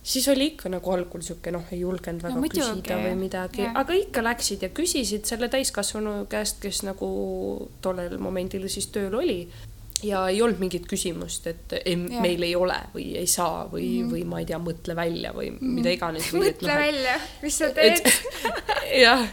siis 0.04 0.28
oli 0.32 0.52
ikka 0.54 0.70
nagu 0.70 0.94
algul 0.94 1.24
sihuke 1.26 1.52
noh, 1.54 1.66
ei 1.74 1.82
julgenud 1.82 2.24
väga 2.24 2.38
no, 2.38 2.46
küsida 2.46 3.00
või 3.02 3.16
midagi, 3.20 3.66
aga 3.68 3.98
ikka 3.98 4.24
läksid 4.26 4.68
ja 4.68 4.70
küsisid 4.76 5.28
selle 5.30 5.50
täiskasvanu 5.52 6.22
käest, 6.32 6.62
kes 6.64 6.84
nagu 6.88 7.10
tollel 7.82 8.18
momendil 8.22 8.70
siis 8.72 8.92
tööl 8.94 9.18
oli 9.20 9.42
ja 10.04 10.22
ei 10.32 10.42
olnud 10.42 10.62
mingit 10.62 10.86
küsimust, 10.88 11.48
et 11.52 11.76
ei, 11.82 11.96
meil 11.98 12.44
ei 12.48 12.54
ole 12.56 12.78
või 12.94 13.10
ei 13.20 13.28
saa 13.28 13.66
või 13.68 13.84
mm, 13.84 14.00
-hmm. 14.00 14.14
või 14.14 14.24
ma 14.32 14.40
ei 14.40 14.48
tea, 14.48 14.60
mõtle 14.64 14.96
välja 14.96 15.34
või 15.36 15.50
mm 15.52 15.58
-hmm. 15.60 15.76
mida 15.80 15.94
iganes. 15.96 16.32
mõtle 16.46 16.72
no, 16.72 16.80
välja, 16.80 17.20
mis 17.42 17.58
sa 17.58 17.70
teed. 17.76 18.12
jah, 19.06 19.28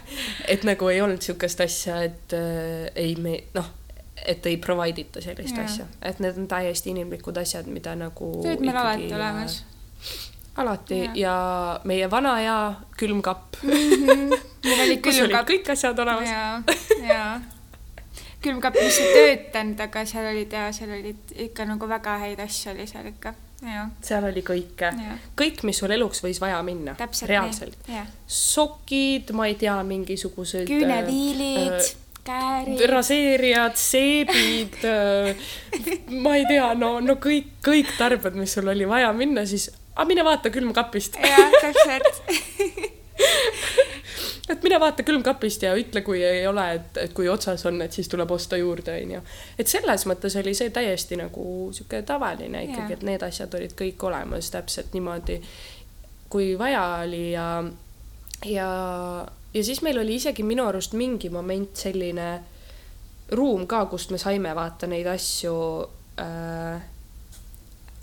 et 0.47 0.63
nagu 0.67 0.89
ei 0.91 1.01
olnud 1.01 1.21
niisugust 1.21 1.61
asja, 1.63 2.01
et 2.03 2.35
äh, 2.35 2.89
ei 2.95 3.15
me 3.15 3.43
noh 3.55 3.71
et 4.25 4.45
ei 4.45 4.57
provide 4.57 5.01
ita 5.01 5.21
sellist 5.21 5.57
ja. 5.57 5.63
asja, 5.63 5.85
et 6.01 6.19
need 6.23 6.37
on 6.37 6.47
täiesti 6.47 6.91
inimlikud 6.93 7.37
asjad, 7.37 7.67
mida 7.71 7.95
nagu. 7.95 8.31
on 8.41 8.63
meil 8.63 8.77
alati 8.77 9.13
olemas. 9.13 9.59
alati 10.55 10.99
ja. 11.03 11.11
ja 11.15 11.35
meie 11.83 12.11
vana 12.11 12.35
hea 12.35 12.59
külmkapp 12.97 13.61
mm. 13.63 13.69
-hmm. 13.69 14.39
meil 14.65 14.81
oli 14.85 14.97
külmkapp. 15.05 15.49
kõik 15.49 15.71
asjad 15.71 15.99
olemas. 15.99 16.29
ja, 16.29 16.61
ja 17.07 17.41
külmkapp, 18.41 18.75
mis 18.81 18.99
ei 18.99 19.13
töötanud, 19.13 19.79
aga 19.79 20.05
seal 20.05 20.31
olid 20.31 20.53
ja 20.53 20.71
seal 20.71 20.93
olid 20.99 21.35
ikka 21.49 21.65
nagu 21.65 21.89
väga 21.89 22.17
häid 22.23 22.39
asju 22.39 22.71
oli 22.71 22.87
seal 22.87 23.11
ikka 23.13 23.33
seal 24.05 24.25
oli 24.27 24.43
kõike, 24.45 24.91
kõik, 25.37 25.63
mis 25.65 25.79
sul 25.81 25.91
eluks 25.95 26.21
võis 26.21 26.37
vaja 26.41 26.59
minna, 26.63 26.93
reaalselt. 27.25 27.89
sokid, 28.27 29.33
ma 29.33 29.47
ei 29.49 29.55
tea, 29.57 29.79
mingisugused 29.83 30.69
küüneviilid 30.69 31.79
äh, 31.79 31.87
käärid. 32.27 32.83
raseerijad, 32.91 33.79
seebid 33.79 34.77
äh, 34.85 35.49
ma 36.23 36.35
ei 36.37 36.45
tea, 36.49 36.69
no, 36.79 36.97
no 37.03 37.17
kõik, 37.23 37.57
kõik 37.65 37.95
tarbed, 37.97 38.37
mis 38.39 38.53
sul 38.57 38.67
oli 38.71 38.87
vaja 38.89 39.09
minna, 39.15 39.45
siis, 39.49 39.69
aga 39.95 40.07
mine 40.11 40.27
vaata 40.27 40.53
külmkapist. 40.53 41.19
jah, 41.23 41.57
täpselt 41.61 42.23
et 44.49 44.63
mine 44.63 44.79
vaata 44.79 45.03
külmkapist 45.03 45.63
ja 45.65 45.73
ütle, 45.77 46.01
kui 46.05 46.21
ei 46.23 46.45
ole, 46.47 46.65
et, 46.79 46.99
et 47.03 47.13
kui 47.15 47.27
otsas 47.29 47.65
on, 47.67 47.81
et 47.83 47.93
siis 47.93 48.09
tuleb 48.11 48.31
osta 48.31 48.59
juurde, 48.59 48.95
onju. 49.03 49.21
et 49.59 49.71
selles 49.71 50.05
mõttes 50.09 50.37
oli 50.39 50.53
see 50.57 50.71
täiesti 50.73 51.19
nagu 51.19 51.47
sihuke 51.75 52.01
tavaline 52.07 52.63
ikkagi, 52.69 52.97
et 52.97 53.07
need 53.07 53.25
asjad 53.27 53.53
olid 53.59 53.75
kõik 53.77 54.07
olemas 54.07 54.51
täpselt 54.53 54.95
niimoodi, 54.95 55.41
kui 56.31 56.53
vaja 56.59 56.85
oli 57.03 57.31
ja, 57.31 57.49
ja, 58.45 58.69
ja 59.57 59.63
siis 59.65 59.81
meil 59.81 59.97
oli 59.99 60.19
isegi 60.21 60.45
minu 60.45 60.67
arust 60.69 60.93
mingi 60.97 61.31
moment 61.33 61.75
selline 61.77 62.27
ruum 63.35 63.65
ka, 63.67 63.85
kust 63.91 64.13
me 64.13 64.19
saime 64.21 64.53
vaata 64.55 64.87
neid 64.87 65.07
asju 65.11 65.55
äh, 66.21 66.85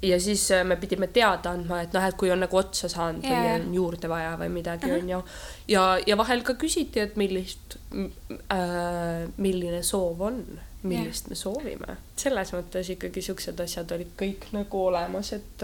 ja 0.09 0.21
siis 0.21 0.51
äh, 0.53 0.65
me 0.65 0.77
pidime 0.77 1.07
teada 1.07 1.55
andma, 1.55 1.81
et 1.85 1.95
noh, 1.97 2.05
et 2.05 2.17
kui 2.19 2.31
on 2.33 2.43
nagu 2.45 2.59
otsa 2.59 2.89
saanud 2.93 3.25
yeah. 3.25 3.41
või 3.41 3.55
on 3.55 3.79
juurde 3.79 4.11
vaja 4.11 4.35
või 4.41 4.51
midagi 4.59 4.91
uh 4.91 4.97
-huh. 4.97 5.03
on 5.03 5.11
ju. 5.11 5.23
ja, 5.69 5.85
ja 6.07 6.17
vahel 6.17 6.43
ka 6.43 6.55
küsiti, 6.61 7.01
et 7.01 7.17
millist 7.17 7.79
äh,, 7.95 9.25
milline 9.37 9.83
soov 9.83 10.21
on, 10.21 10.45
millist 10.83 11.25
yeah. 11.25 11.31
me 11.31 11.37
soovime. 11.37 11.97
selles 12.17 12.53
mõttes 12.53 12.91
ikkagi 12.91 13.23
siuksed 13.23 13.61
asjad 13.61 13.91
olid 13.93 14.13
kõik 14.23 14.51
nagu 14.53 14.87
olemas, 14.87 15.33
et, 15.33 15.63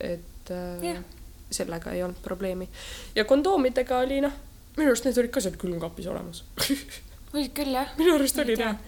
et 0.00 0.50
yeah. 0.50 0.96
Äh, 0.96 1.04
sellega 1.50 1.92
ei 1.92 2.02
olnud 2.02 2.22
probleemi. 2.22 2.68
ja 3.14 3.24
kondoomidega 3.24 3.98
oli 3.98 4.20
noh, 4.20 4.32
minu 4.78 4.92
arust 4.92 5.08
need 5.08 5.18
olid 5.18 5.34
ka 5.34 5.42
seal 5.44 5.58
külmkapis 5.60 6.08
olemas 6.12 6.44
olid 7.34 7.52
küll 7.56 7.74
jah? 7.74 7.92
minu 7.98 8.14
arust 8.14 8.40
olid 8.44 8.64
jah. 8.64 8.78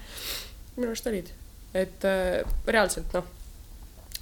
minu 0.76 0.88
arust 0.88 1.10
olid, 1.10 1.34
et 1.74 2.08
äh, 2.08 2.40
reaalselt 2.66 3.18
noh 3.18 3.36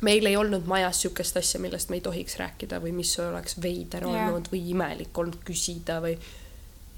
meil 0.07 0.27
ei 0.27 0.37
olnud 0.39 0.67
majas 0.71 1.01
niisugust 1.01 1.39
asja, 1.41 1.61
millest 1.61 1.91
me 1.91 1.99
ei 1.99 2.05
tohiks 2.05 2.37
rääkida 2.39 2.79
või 2.83 2.93
mis 2.95 3.15
oleks 3.23 3.59
veider 3.63 4.07
yeah. 4.07 4.29
olnud 4.29 4.51
või 4.53 4.63
imelik 4.75 5.19
olnud 5.19 5.43
küsida 5.47 5.99
või 6.05 6.15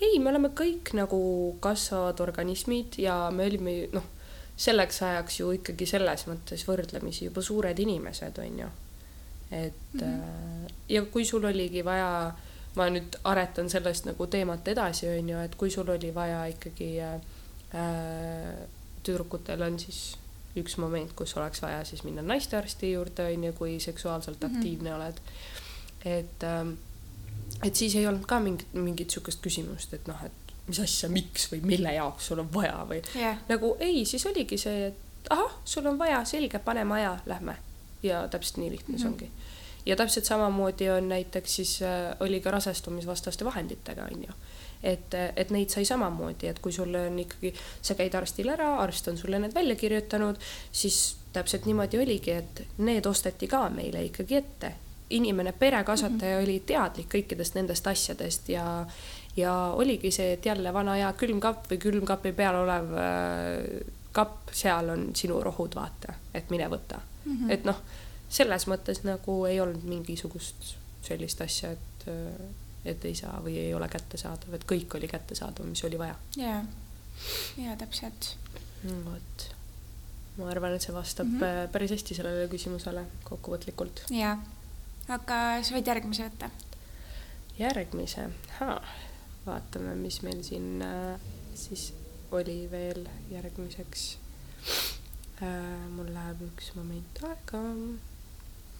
ei, 0.00 0.18
me 0.18 0.30
oleme 0.32 0.50
kõik 0.56 0.92
nagu 0.96 1.20
kasvavad 1.64 2.20
organismid 2.24 2.98
ja 3.00 3.16
me 3.34 3.46
olime 3.48 3.74
noh, 3.94 4.04
selleks 4.60 5.02
ajaks 5.06 5.40
ju 5.40 5.50
ikkagi 5.56 5.88
selles 5.88 6.26
mõttes 6.28 6.64
võrdlemisi 6.68 7.28
juba 7.28 7.44
suured 7.44 7.78
inimesed, 7.80 8.38
on 8.44 8.62
ju. 8.64 8.70
et 9.50 9.94
mm 9.94 10.00
-hmm. 10.00 10.72
ja 10.88 11.04
kui 11.04 11.24
sul 11.24 11.44
oligi 11.44 11.84
vaja, 11.84 12.32
ma 12.76 12.86
nüüd 12.90 13.16
aretan 13.24 13.70
sellest 13.70 14.06
nagu 14.06 14.26
teemat 14.26 14.68
edasi, 14.68 15.08
on 15.08 15.28
ju, 15.28 15.38
et 15.38 15.54
kui 15.58 15.70
sul 15.70 15.88
oli 15.90 16.14
vaja 16.14 16.44
ikkagi 16.52 16.90
äh, 17.02 17.16
tüdrukutel 19.02 19.62
on 19.62 19.78
siis 19.78 20.16
üks 20.58 20.76
moment, 20.82 21.12
kus 21.16 21.36
oleks 21.38 21.62
vaja 21.62 21.82
siis 21.86 22.02
minna 22.04 22.22
naistearsti 22.26 22.92
juurde, 22.92 23.26
on 23.32 23.44
ju, 23.44 23.52
kui 23.58 23.80
seksuaalselt 23.80 24.40
mhm. 24.40 24.56
aktiivne 24.56 24.90
mm 24.90 24.96
-hmm. 24.96 25.04
oled. 25.04 25.20
et, 26.04 26.42
ähm, 26.42 26.72
et 27.62 27.76
siis 27.76 27.94
ei 27.94 28.06
olnud 28.06 28.26
ka 28.26 28.40
mingit, 28.40 28.74
mingit 28.74 29.10
sihukest 29.10 29.40
küsimust, 29.42 29.94
et 29.94 30.06
noh, 30.06 30.24
et 30.24 30.32
mis 30.66 30.80
asja, 30.80 31.08
miks 31.08 31.52
või 31.52 31.60
mille 31.62 31.92
jaoks 31.92 32.26
sul 32.26 32.38
on 32.38 32.52
vaja 32.54 32.86
või 32.88 33.02
yeah. 33.16 33.38
nagu 33.48 33.76
ei, 33.80 34.04
siis 34.04 34.26
oligi 34.26 34.58
see, 34.58 34.86
et 34.86 35.30
ahah, 35.30 35.52
sul 35.64 35.86
on 35.86 35.98
vaja, 35.98 36.24
selge, 36.24 36.58
pane 36.58 36.84
maja, 36.84 37.18
lähme. 37.26 37.56
ja 38.02 38.28
täpselt 38.28 38.56
nii 38.56 38.70
lihtne 38.70 38.96
mm 38.96 38.98
-hmm. 38.98 39.02
see 39.02 39.10
mhm. 39.10 39.14
ongi. 39.14 39.30
Ja 39.86 39.96
täpselt 39.96 40.24
samamoodi 40.24 40.90
on 40.90 41.08
näiteks 41.08 41.56
siis 41.56 41.82
äh, 41.82 42.16
oli 42.20 42.40
ka 42.40 42.50
rasestumisvastaste 42.50 43.44
vahenditega, 43.44 44.08
on 44.12 44.24
ju 44.28 44.32
et, 44.82 45.14
et 45.36 45.50
neid 45.50 45.68
sai 45.72 45.84
samamoodi, 45.84 46.48
et 46.50 46.58
kui 46.62 46.72
sul 46.72 46.94
on 46.96 47.18
ikkagi, 47.20 47.52
sa 47.82 47.96
käid 47.98 48.14
arstil 48.16 48.48
ära, 48.52 48.74
arst 48.82 49.10
on 49.12 49.18
sulle 49.20 49.40
need 49.42 49.54
välja 49.54 49.76
kirjutanud, 49.76 50.40
siis 50.72 51.16
täpselt 51.32 51.66
niimoodi 51.68 52.00
oligi, 52.00 52.32
et 52.32 52.62
need 52.78 53.06
osteti 53.06 53.48
ka 53.50 53.66
meile 53.74 54.04
ikkagi 54.08 54.36
ette. 54.36 54.74
inimene, 55.10 55.52
perekasvataja 55.52 56.36
mm 56.36 56.40
-hmm. 56.40 56.44
oli 56.44 56.62
teadlik 56.66 57.06
kõikidest 57.14 57.54
nendest 57.54 57.86
asjadest 57.86 58.48
ja, 58.48 58.86
ja 59.36 59.72
oligi 59.74 60.10
see, 60.10 60.32
et 60.32 60.46
jälle 60.46 60.72
vana 60.72 60.94
hea 60.94 61.12
külmkapp 61.12 61.66
või 61.70 61.78
külmkapi 61.78 62.32
peal 62.32 62.54
olev 62.54 62.92
äh, 62.94 63.86
kapp, 64.12 64.52
seal 64.52 64.88
on 64.88 65.10
sinu 65.14 65.40
rohud, 65.42 65.74
vaata, 65.74 66.14
et 66.34 66.50
mine 66.50 66.68
võta 66.68 67.00
mm. 67.24 67.36
-hmm. 67.36 67.50
et 67.50 67.64
noh, 67.64 67.76
selles 68.30 68.66
mõttes 68.70 69.02
nagu 69.04 69.44
ei 69.44 69.60
olnud 69.60 69.84
mingisugust 69.84 70.74
sellist 71.02 71.40
asja, 71.40 71.72
et 71.72 72.08
et 72.84 73.04
ei 73.04 73.14
saa 73.14 73.40
või 73.44 73.58
ei 73.60 73.72
ole 73.76 73.88
kättesaadav, 73.92 74.54
et 74.56 74.64
kõik 74.68 74.94
oli 74.96 75.08
kättesaadav, 75.10 75.66
mis 75.68 75.82
oli 75.84 75.98
vaja. 76.00 76.14
ja, 76.40 76.62
ja 77.60 77.76
täpselt. 77.76 78.34
vot, 79.04 79.44
ma 80.38 80.48
arvan, 80.48 80.74
et 80.74 80.82
see 80.82 80.94
vastab 80.94 81.26
mm 81.26 81.40
-hmm. 81.40 81.68
päris 81.72 81.90
hästi 81.90 82.14
sellele 82.14 82.48
küsimusele 82.48 83.04
kokkuvõtlikult. 83.24 84.04
ja, 84.10 84.38
aga 85.08 85.62
sa 85.62 85.74
võid 85.76 85.86
järgmise 85.86 86.28
võtta. 86.28 86.50
järgmise, 87.58 88.30
vaatame, 89.46 89.94
mis 89.94 90.22
meil 90.22 90.42
siin 90.42 90.82
äh, 90.82 91.20
siis 91.54 91.92
oli 92.30 92.68
veel 92.70 93.08
järgmiseks 93.30 94.18
äh,. 95.42 95.88
mul 95.90 96.14
läheb 96.14 96.42
üks 96.48 96.74
moment 96.74 97.22
aega 97.22 97.60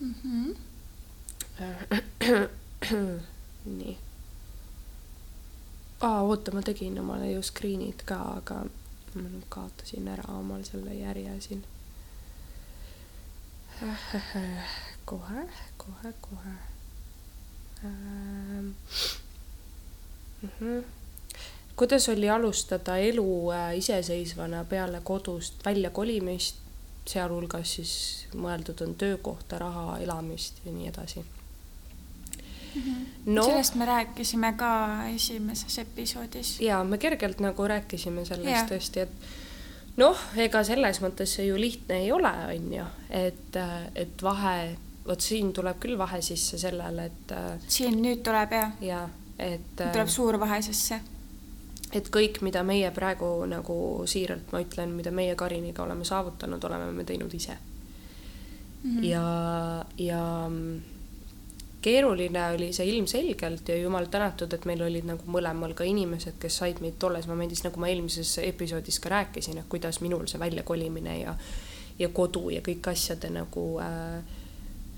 mm. 0.01 0.15
-hmm. 0.23 0.57
nii. 3.79 3.99
aa, 6.01 6.21
oota, 6.23 6.53
ma 6.53 6.63
tegin 6.63 7.01
omale 7.01 7.33
ju 7.33 7.43
screen'id 7.43 8.03
ka, 8.05 8.17
aga 8.41 8.65
ma 9.15 9.29
nüüd 9.29 9.47
kaotasin 9.49 10.09
ära 10.09 10.25
omal 10.39 10.65
selle 10.65 10.95
järje 10.95 11.41
siin. 11.41 11.65
kohe, 15.11 15.49
kohe, 15.77 16.13
kohe 16.21 16.55
ähm.. 17.85 18.75
Mm 20.43 20.51
-hmm. 20.61 20.85
kuidas 21.77 22.09
oli 22.09 22.31
alustada 22.31 22.97
elu 22.97 23.51
äh, 23.51 23.79
iseseisvana 23.79 24.65
peale 24.65 25.01
kodust 25.05 25.55
väljakolimist, 25.65 26.57
sealhulgas 27.09 27.75
siis 27.79 27.93
mõeldud 28.37 28.83
on 28.85 28.95
töökohta, 28.99 29.59
raha, 29.59 29.99
elamist 30.03 30.61
ja 30.65 30.73
nii 30.73 30.89
edasi 30.89 31.21
mm. 31.21 32.83
-hmm. 32.83 33.07
no, 33.27 33.45
sellest 33.45 33.75
me 33.75 33.87
rääkisime 33.87 34.53
ka 34.57 34.73
esimeses 35.15 35.79
episoodis. 35.79 36.61
ja 36.61 36.85
me 36.85 36.99
kergelt 36.99 37.41
nagu 37.41 37.67
rääkisime 37.69 38.25
sellest 38.25 38.51
ja. 38.51 38.67
tõesti, 38.77 39.01
et 39.01 39.11
noh, 39.97 40.19
ega 40.37 40.65
selles 40.65 41.01
mõttes 41.01 41.37
see 41.37 41.47
ju 41.47 41.61
lihtne 41.61 42.03
ei 42.05 42.13
ole, 42.13 42.33
on 42.55 42.73
ju, 42.75 42.85
et, 43.11 43.57
et 43.95 44.23
vahe, 44.23 44.77
vot 45.07 45.21
siin 45.21 45.53
tuleb 45.53 45.79
küll 45.81 45.99
vahe 45.99 46.23
sisse 46.23 46.59
sellele, 46.59 47.05
et. 47.05 47.35
siin 47.69 48.03
nüüd 48.03 48.23
tuleb 48.23 48.53
jah? 48.53 48.77
ja, 48.81 49.09
et. 49.39 49.75
tuleb 49.77 50.09
suur 50.09 50.41
vahe 50.41 50.63
sisse 50.63 51.01
et 51.93 52.11
kõik, 52.11 52.41
mida 52.47 52.63
meie 52.63 52.91
praegu 52.95 53.47
nagu 53.51 53.77
siiralt 54.07 54.53
ma 54.53 54.63
ütlen, 54.63 54.95
mida 54.95 55.11
meie 55.11 55.35
Kariniga 55.35 55.83
oleme 55.83 56.05
saavutanud, 56.05 56.65
oleme 56.65 56.93
me 56.93 57.05
teinud 57.05 57.35
ise 57.35 57.57
mm. 57.57 58.97
-hmm. 58.97 59.05
ja, 59.05 59.85
ja 59.99 60.51
keeruline 61.83 62.45
oli 62.55 62.73
see 62.73 62.87
ilmselgelt 62.87 63.69
ja 63.69 63.77
jumal 63.77 64.07
tänatud, 64.07 64.53
et 64.53 64.65
meil 64.65 64.83
olid 64.83 65.07
nagu 65.09 65.25
mõlemal 65.27 65.75
ka 65.75 65.85
inimesed, 65.85 66.37
kes 66.41 66.57
said 66.63 66.81
meid 66.81 66.99
tolles 66.99 67.27
momendis, 67.27 67.65
nagu 67.65 67.81
ma 67.81 67.89
eelmises 67.89 68.39
episoodis 68.39 69.01
ka 69.01 69.09
rääkisin, 69.09 69.59
et 69.59 69.69
kuidas 69.69 70.01
minul 70.01 70.27
see 70.27 70.41
väljakolimine 70.41 71.19
ja 71.21 71.35
ja 72.01 72.09
kodu 72.09 72.49
ja 72.51 72.63
kõik 72.65 72.87
asjade 72.93 73.29
nagu 73.33 73.65
äh, 73.85 74.21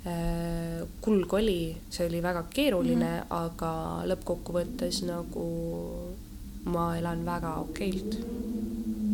äh, 0.07 0.83
kulg 1.01 1.35
oli, 1.35 1.75
see 1.91 2.07
oli 2.07 2.23
väga 2.23 2.45
keeruline 2.51 3.11
mm, 3.11 3.23
-hmm. 3.23 3.47
aga 3.47 3.73
lõppkokkuvõttes 4.13 5.03
nagu 5.07 5.47
ma 6.65 6.93
elan 6.99 7.25
väga 7.27 7.55
okeilt. 7.61 8.19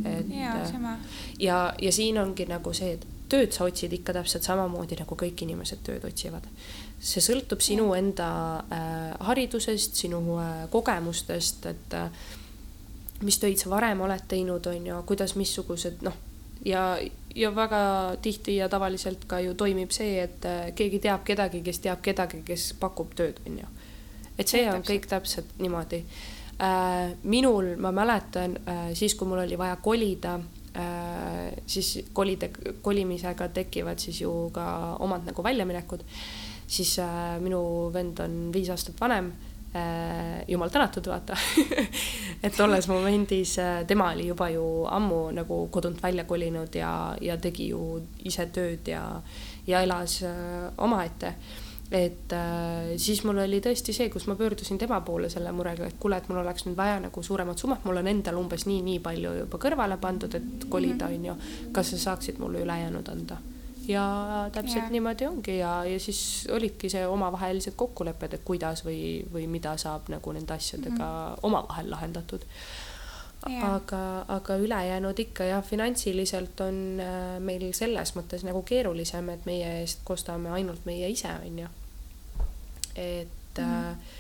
et 0.05 0.27
ja, 0.31 0.57
äh, 0.65 0.99
ja, 1.39 1.63
ja 1.83 1.93
siin 1.93 2.19
ongi 2.19 2.47
nagu 2.47 2.73
see, 2.73 2.93
et 2.99 3.07
tööd 3.29 3.53
sa 3.53 3.65
otsid 3.65 3.93
ikka 3.93 4.13
täpselt 4.17 4.43
samamoodi 4.43 4.97
nagu 5.01 5.17
kõik 5.17 5.43
inimesed 5.45 5.83
tööd 5.85 6.05
otsivad 6.05 6.47
see 6.99 7.23
sõltub 7.23 7.63
sinu 7.63 7.93
enda 7.95 8.29
äh, 8.75 9.13
haridusest, 9.29 9.99
sinu 10.03 10.21
äh, 10.41 10.65
kogemustest, 10.73 11.67
et 11.71 11.95
äh, 11.95 12.09
mis 13.23 13.39
töid 13.39 13.59
sa 13.61 13.71
varem 13.71 14.03
oled 14.07 14.25
teinud, 14.31 14.67
on 14.71 14.87
ju, 14.87 15.03
kuidas, 15.07 15.37
missugused 15.39 16.03
noh, 16.07 16.17
ja, 16.67 16.99
ja 17.35 17.53
väga 17.55 17.83
tihti 18.23 18.59
ja 18.59 18.69
tavaliselt 18.69 19.27
ka 19.31 19.41
ju 19.45 19.55
toimib 19.59 19.95
see, 19.95 20.19
et 20.25 20.49
äh, 20.49 20.73
keegi 20.75 21.03
teab 21.07 21.23
kedagi, 21.27 21.63
kes 21.67 21.83
teab 21.87 22.03
kedagi, 22.03 22.43
kes 22.47 22.73
pakub 22.81 23.15
tööd, 23.19 23.39
on 23.47 23.63
ju. 23.63 23.71
et 24.39 24.49
see 24.49 24.67
on 24.67 24.83
täpselt. 24.83 24.91
kõik 24.91 25.09
täpselt 25.15 25.55
niimoodi. 25.63 26.03
Minul, 27.23 27.77
ma 27.79 27.93
mäletan 27.95 28.57
äh, 28.67 28.89
siis, 28.95 29.15
kui 29.15 29.29
mul 29.31 29.45
oli 29.45 29.59
vaja 29.59 29.77
kolida 29.83 30.35
äh, 30.75 31.53
siis 31.67 32.09
kolide, 32.13 32.51
kolimisega 32.83 33.49
tekivad 33.55 33.99
siis 33.99 34.21
ju 34.21 34.51
ka 34.55 34.97
omad 35.05 35.29
nagu 35.29 35.45
väljaminekud, 35.45 36.03
siis 36.67 36.99
äh, 36.99 37.37
minu 37.41 37.61
vend 37.95 38.19
on 38.25 38.41
viis 38.55 38.71
aastat 38.75 38.99
vanem 39.01 39.31
äh,, 39.77 40.43
jumal 40.49 40.69
tänatud, 40.69 41.07
vaata. 41.07 41.37
Et 42.43 42.57
tolles 42.57 42.89
momendis 42.89 43.59
äh, 43.59 43.85
tema 43.87 44.11
oli 44.13 44.27
juba 44.27 44.51
ju 44.51 44.65
ammu 44.91 45.31
nagu 45.39 45.69
kodunt 45.71 46.03
välja 46.03 46.25
kolinud 46.25 46.75
ja, 46.75 47.17
ja 47.21 47.37
tegi 47.37 47.71
ju 47.71 48.03
ise 48.25 48.47
tööd 48.51 48.89
ja, 48.91 49.23
ja 49.67 49.83
elas 49.87 50.23
äh, 50.27 50.73
omaette 50.79 51.35
et 51.91 52.33
äh, 52.33 52.97
siis 53.01 53.23
mul 53.25 53.39
oli 53.41 53.63
tõesti 53.65 53.95
see, 53.97 54.11
kus 54.13 54.27
ma 54.29 54.37
pöördusin 54.37 54.79
tema 54.79 55.01
poole 55.01 55.31
selle 55.33 55.53
murega, 55.57 55.87
et 55.89 55.97
kuule, 56.01 56.19
et 56.21 56.27
mul 56.29 56.43
oleks 56.43 56.67
nüüd 56.67 56.77
vaja 56.77 56.99
nagu 57.01 57.23
suuremat 57.25 57.59
summat, 57.59 57.85
mul 57.89 58.03
on 58.03 58.11
endal 58.11 58.41
umbes 58.41 58.67
nii, 58.69 58.83
nii 58.85 58.99
palju 59.05 59.33
juba 59.39 59.61
kõrvale 59.63 59.97
pandud, 60.01 60.35
et 60.37 60.67
kolida, 60.69 61.09
mhm. 61.09 61.15
onju. 61.15 61.71
kas 61.73 61.95
sa 61.95 62.03
saaksid 62.11 62.43
mulle 62.43 62.65
ülejäänud 62.67 63.09
anda? 63.15 63.41
ja 63.89 64.05
täpselt 64.53 64.85
ja. 64.85 64.91
niimoodi 64.93 65.27
ongi 65.27 65.55
ja, 65.59 65.71
ja 65.89 66.01
siis 66.01 66.21
olidki 66.53 66.91
see 66.93 67.07
omavahelised 67.09 67.73
kokkulepped, 67.77 68.37
et 68.37 68.45
kuidas 68.45 68.85
või, 68.85 69.25
või 69.33 69.47
mida 69.49 69.73
saab 69.81 70.11
nagu 70.13 70.33
nende 70.37 70.53
asjadega 70.53 70.93
mm 70.93 71.01
-hmm. 71.01 71.41
omavahel 71.43 71.91
lahendatud 71.91 72.45
Yeah. 73.49 73.75
aga, 73.75 74.25
aga 74.29 74.57
ülejäänud 74.57 75.19
ikka 75.19 75.45
jah, 75.45 75.65
finantsiliselt 75.65 76.61
on 76.61 77.01
äh, 77.01 77.39
meil 77.41 77.73
selles 77.73 78.11
mõttes 78.17 78.43
nagu 78.45 78.63
keerulisem, 78.63 79.29
et 79.31 79.47
meie 79.47 79.69
eest 79.81 80.01
kostame 80.05 80.51
ainult 80.51 80.85
meie 80.85 81.09
ise, 81.09 81.31
onju 81.47 81.69
et 82.99 83.63
mm., 83.63 84.17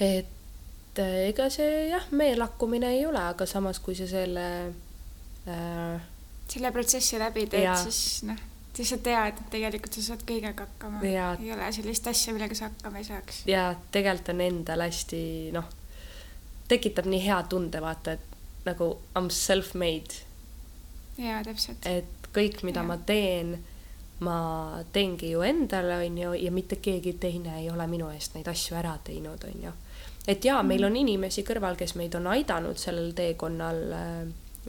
et 0.00 0.98
äh, 0.98 1.18
ega 1.28 1.48
see 1.52 1.88
jah, 1.90 2.06
meelakkumine 2.16 2.92
ei 2.96 3.04
ole, 3.06 3.20
aga 3.32 3.46
samas, 3.46 3.80
kui 3.84 3.96
sa 3.98 4.08
selle 4.10 4.46
äh,. 5.48 6.00
selle 6.52 6.72
protsessi 6.72 7.20
läbi 7.20 7.46
teed, 7.52 7.70
siis 7.84 8.22
noh, 8.28 8.40
siis 8.76 8.92
sa 8.92 8.98
tead, 9.04 9.38
et 9.38 9.52
tegelikult 9.52 9.96
sa 9.96 10.04
saad 10.10 10.24
kõigega 10.28 10.66
hakkama. 10.66 11.00
ei 11.04 11.52
ole 11.54 11.70
sellist 11.72 12.08
asja, 12.10 12.34
millega 12.36 12.56
sa 12.56 12.70
hakkama 12.70 13.00
ei 13.00 13.08
saaks. 13.08 13.44
ja 13.50 13.70
tegelikult 13.94 14.34
on 14.34 14.44
endal 14.48 14.84
hästi 14.86 15.22
noh, 15.56 15.68
tekitab 16.68 17.08
nii 17.10 17.24
hea 17.26 17.40
tunde, 17.48 17.80
vaata, 17.84 18.16
et 18.16 18.64
nagu 18.66 18.94
I 19.16 19.20
m 19.20 19.28
self-made. 19.32 20.22
jaa, 21.18 21.42
täpselt. 21.44 21.86
et 21.86 22.32
kõik, 22.32 22.62
mida 22.66 22.80
ja. 22.80 22.88
ma 22.88 22.96
teen 22.96 23.58
ma 24.22 24.82
teengi 24.92 25.32
ju 25.32 25.42
endale, 25.46 25.98
on 26.06 26.18
ju, 26.18 26.32
ja 26.44 26.52
mitte 26.52 26.78
keegi 26.82 27.16
teine 27.20 27.58
ei 27.60 27.70
ole 27.70 27.86
minu 27.90 28.10
eest 28.12 28.36
neid 28.36 28.48
asju 28.48 28.78
ära 28.78 28.94
teinud, 29.04 29.44
on 29.48 29.66
ju. 29.66 29.74
et 30.28 30.44
jaa, 30.44 30.62
meil 30.62 30.84
on 30.86 30.96
inimesi 30.96 31.44
kõrval, 31.46 31.76
kes 31.78 31.96
meid 31.98 32.14
on 32.18 32.30
aidanud 32.32 32.78
sellel 32.78 33.12
teekonnal 33.18 33.80
äh, 33.98 34.10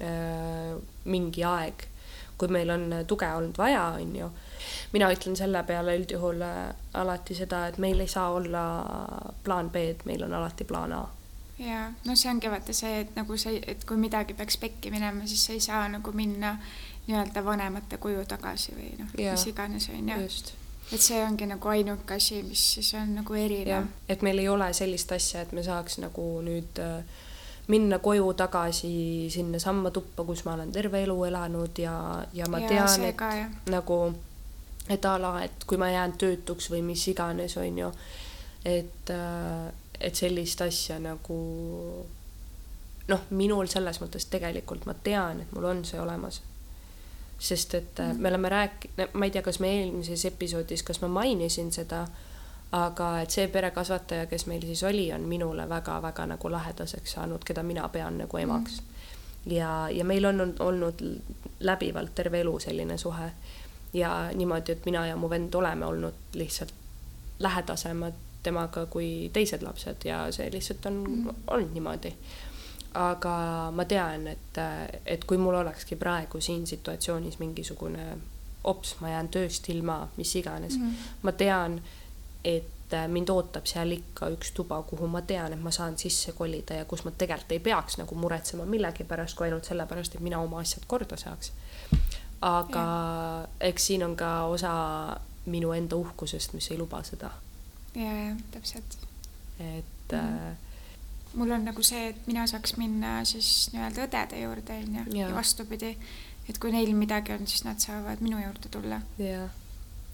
äh, 0.02 0.76
mingi 1.06 1.44
aeg, 1.48 1.88
kui 2.38 2.50
meil 2.50 2.74
on 2.74 2.88
tuge 3.08 3.30
olnud 3.30 3.58
vaja, 3.58 3.88
on 4.02 4.16
ju. 4.18 4.30
mina 4.94 5.12
ütlen 5.14 5.36
selle 5.38 5.64
peale 5.68 5.98
üldjuhul 6.00 6.42
äh, 6.42 6.62
alati 6.94 7.38
seda, 7.38 7.68
et 7.68 7.78
meil 7.78 8.00
ei 8.00 8.12
saa 8.12 8.32
olla 8.34 8.64
plaan 9.44 9.70
B, 9.70 9.90
et 9.96 10.06
meil 10.10 10.26
on 10.26 10.34
alati 10.34 10.66
plaan 10.70 10.98
A 10.98 11.04
ja 11.60 11.92
no 12.06 12.16
see 12.16 12.32
ongi 12.32 12.50
vaata 12.50 12.74
see, 12.74 13.04
et 13.04 13.14
nagu 13.16 13.38
see, 13.38 13.60
et 13.68 13.86
kui 13.88 14.00
midagi 14.02 14.34
peaks 14.38 14.58
pekki 14.58 14.92
minema, 14.92 15.28
siis 15.30 15.46
sa 15.46 15.54
ei 15.54 15.62
saa 15.64 15.86
nagu 15.92 16.12
minna 16.16 16.56
nii-öelda 17.08 17.46
vanemate 17.46 17.98
koju 17.98 18.26
tagasi 18.28 18.76
või 18.76 18.94
noh, 19.00 19.10
mis 19.18 19.48
iganes 19.48 19.90
on 19.92 20.10
ju. 20.10 20.28
et 20.94 21.02
see 21.02 21.20
ongi 21.24 21.48
nagu 21.50 21.70
ainuke 21.70 22.16
asi, 22.16 22.42
mis 22.48 22.64
siis 22.76 22.94
on 23.00 23.16
nagu 23.18 23.36
erinev. 23.36 23.90
et 24.10 24.22
meil 24.22 24.40
ei 24.40 24.50
ole 24.50 24.72
sellist 24.74 25.12
asja, 25.12 25.42
et 25.42 25.52
me 25.52 25.64
saaks 25.64 26.00
nagu 26.04 26.28
nüüd 26.46 26.80
äh, 26.80 27.04
minna 27.68 28.00
koju 28.00 28.34
tagasi 28.34 29.30
sinnasamma 29.32 29.92
tuppa, 29.92 30.24
kus 30.24 30.46
ma 30.46 30.54
olen 30.54 30.72
terve 30.72 31.04
elu 31.04 31.24
elanud 31.24 31.80
ja, 31.80 31.96
ja 32.34 32.48
ma 32.48 32.60
ja, 32.60 32.68
tean, 32.68 33.06
et 33.08 33.16
ka, 33.20 33.32
nagu, 33.72 34.00
et 34.90 35.06
a 35.06 35.18
la, 35.20 35.36
et 35.44 35.68
kui 35.68 35.80
ma 35.80 35.92
jään 35.92 36.18
töötuks 36.20 36.70
või 36.72 36.82
mis 36.88 37.08
iganes, 37.08 37.58
on 37.58 37.78
ju, 37.84 37.92
et, 38.66 39.12
äh, 39.12 39.72
et 40.00 40.16
sellist 40.16 40.62
asja 40.64 41.00
nagu 41.00 41.40
noh, 43.08 43.28
minul 43.36 43.68
selles 43.68 44.00
mõttes 44.00 44.28
tegelikult 44.32 44.88
ma 44.88 44.96
tean, 45.04 45.44
et 45.44 45.56
mul 45.56 45.72
on 45.72 45.86
see 45.88 46.00
olemas 46.00 46.42
sest 47.44 47.74
et 47.76 48.00
äh, 48.00 48.14
me 48.18 48.30
oleme 48.30 48.50
rääkinud, 48.50 49.10
ma 49.14 49.26
ei 49.26 49.32
tea, 49.32 49.42
kas 49.44 49.60
me 49.60 49.72
eelmises 49.80 50.26
episoodis, 50.26 50.84
kas 50.84 51.02
ma 51.02 51.10
mainisin 51.12 51.72
seda, 51.76 52.06
aga 52.72 53.10
et 53.22 53.36
see 53.36 53.50
perekasvataja, 53.52 54.30
kes 54.32 54.48
meil 54.48 54.64
siis 54.64 54.84
oli, 54.88 55.10
on 55.14 55.28
minule 55.28 55.68
väga-väga 55.70 56.26
nagu 56.32 56.52
lähedaseks 56.52 57.18
saanud, 57.18 57.44
keda 57.46 57.64
mina 57.64 57.90
pean 57.90 58.18
nagu 58.24 58.38
emaks. 58.38 58.80
Mm.. 58.82 59.52
ja, 59.58 59.74
ja 59.92 60.06
meil 60.06 60.26
on 60.26 60.56
olnud 60.60 61.04
läbivalt 61.60 62.16
terve 62.16 62.42
elu 62.42 62.60
selline 62.60 62.98
suhe. 62.98 63.32
Ja 63.94 64.30
niimoodi, 64.34 64.72
et 64.72 64.86
mina 64.86 65.06
ja 65.08 65.16
mu 65.16 65.30
vend 65.30 65.54
oleme 65.54 65.86
olnud 65.86 66.34
lihtsalt 66.34 66.74
lähedasemad 67.40 68.14
temaga 68.44 68.86
kui 68.86 69.30
teised 69.34 69.62
lapsed 69.62 70.06
ja 70.06 70.26
see 70.32 70.50
lihtsalt 70.52 70.86
on 70.86 71.04
mm. 71.04 71.36
olnud 71.48 71.76
niimoodi 71.76 72.16
aga 72.94 73.72
ma 73.74 73.86
tean, 73.86 74.28
et, 74.28 74.60
et 75.06 75.26
kui 75.26 75.38
mul 75.38 75.56
olekski 75.56 75.96
praegu 75.96 76.42
siin 76.42 76.68
situatsioonis 76.68 77.40
mingisugune 77.40 78.06
ops, 78.64 78.96
ma 79.02 79.10
jään 79.10 79.30
tööst 79.34 79.68
ilma, 79.70 80.08
mis 80.18 80.36
iganes 80.36 80.78
mm, 80.78 80.90
-hmm. 80.90 81.20
ma 81.22 81.32
tean, 81.32 81.82
et 82.44 82.70
mind 83.08 83.30
ootab 83.30 83.66
seal 83.66 83.92
ikka 83.92 84.30
üks 84.36 84.52
tuba, 84.54 84.82
kuhu 84.84 85.08
ma 85.08 85.22
tean, 85.22 85.54
et 85.54 85.62
ma 85.62 85.72
saan 85.72 85.98
sisse 85.98 86.32
kolida 86.38 86.74
ja 86.74 86.86
kus 86.86 87.04
ma 87.06 87.12
tegelikult 87.12 87.52
ei 87.52 87.60
peaks 87.60 87.98
nagu 87.98 88.16
muretsema 88.16 88.66
millegi 88.66 89.04
pärast, 89.04 89.36
kui 89.38 89.48
ainult 89.48 89.66
sellepärast, 89.66 90.16
et 90.16 90.22
mina 90.22 90.40
oma 90.40 90.60
asjad 90.60 90.86
korda 90.88 91.18
saaks. 91.18 91.52
aga 92.42 92.80
ja. 92.80 93.48
eks 93.60 93.86
siin 93.86 94.04
on 94.04 94.16
ka 94.16 94.44
osa 94.44 94.74
minu 95.46 95.72
enda 95.72 95.96
uhkusest, 95.96 96.54
mis 96.54 96.72
ei 96.72 96.78
luba 96.78 97.04
seda. 97.04 97.32
ja, 97.96 98.14
ja 98.26 98.36
täpselt. 98.52 98.98
et 99.60 100.12
mm 100.12 100.20
-hmm. 100.20 100.73
Mul 101.34 101.52
on 101.52 101.66
nagu 101.66 101.84
see, 101.84 102.08
et 102.12 102.28
mina 102.28 102.46
saaks 102.48 102.78
minna 102.78 103.20
siis 103.26 103.70
nii-öelda 103.74 104.08
õdede 104.08 104.40
juurde, 104.44 104.78
onju, 104.86 105.06
ja 105.18 105.30
vastupidi, 105.34 105.94
et 106.50 106.60
kui 106.62 106.74
neil 106.74 106.94
midagi 106.98 107.34
on, 107.36 107.48
siis 107.48 107.64
nad 107.68 107.80
saavad 107.82 108.22
minu 108.22 108.42
juurde 108.42 108.70
tulla. 108.72 109.02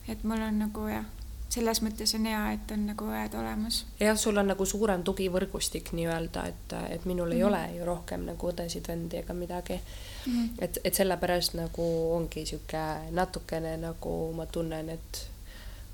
et 0.07 0.23
mul 0.23 0.41
on 0.41 0.59
nagu 0.59 0.87
jah, 0.89 1.05
selles 1.49 1.81
mõttes 1.81 2.13
on 2.17 2.27
hea, 2.29 2.41
et 2.55 2.71
on 2.73 2.85
nagu 2.91 3.09
õed 3.09 3.35
olemas. 3.39 3.83
jah, 3.99 4.17
sul 4.17 4.37
on 4.37 4.47
nagu 4.51 4.65
suurem 4.65 5.03
tugivõrgustik 5.03 5.91
nii-öelda, 5.97 6.45
et, 6.47 6.77
et 6.89 7.05
minul 7.05 7.27
mm 7.27 7.31
-hmm. 7.31 7.35
ei 7.35 7.43
mhm. 7.43 7.47
ole 7.47 7.77
ju 7.77 7.85
rohkem 7.85 8.25
nagu 8.25 8.51
õdesid, 8.51 8.87
vendi 8.87 9.17
ega 9.17 9.33
midagi 9.33 9.79
mm. 10.25 10.33
-hmm. 10.33 10.49
et, 10.59 10.77
et 10.83 10.95
sellepärast 10.95 11.53
nagu 11.53 12.15
ongi 12.15 12.45
sihuke 12.45 13.11
natukene 13.11 13.77
nagu 13.77 14.33
ma 14.33 14.45
tunnen, 14.45 14.89
et 14.89 15.27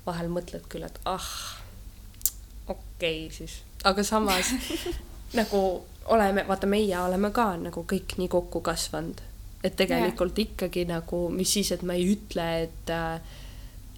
vahel 0.06 0.28
mõtled 0.28 0.68
küll, 0.68 0.86
et 0.86 1.00
ah, 1.04 1.28
okei 2.68 3.26
okay, 3.26 3.36
siis, 3.36 3.62
aga 3.84 4.02
samas 4.02 4.46
nagu 5.36 5.62
oleme, 6.12 6.44
vaata, 6.48 6.66
meie 6.70 6.98
oleme 6.98 7.30
ka 7.34 7.50
nagu 7.60 7.86
kõik 7.88 8.16
nii 8.20 8.28
kokku 8.32 8.60
kasvanud, 8.64 9.22
et 9.64 9.76
tegelikult 9.76 10.38
yeah. 10.38 10.50
ikkagi 10.50 10.86
nagu, 10.88 11.26
mis 11.34 11.56
siis, 11.58 11.72
et 11.74 11.82
ma 11.86 11.96
ei 11.98 12.08
ütle, 12.14 12.46
et 12.66 12.94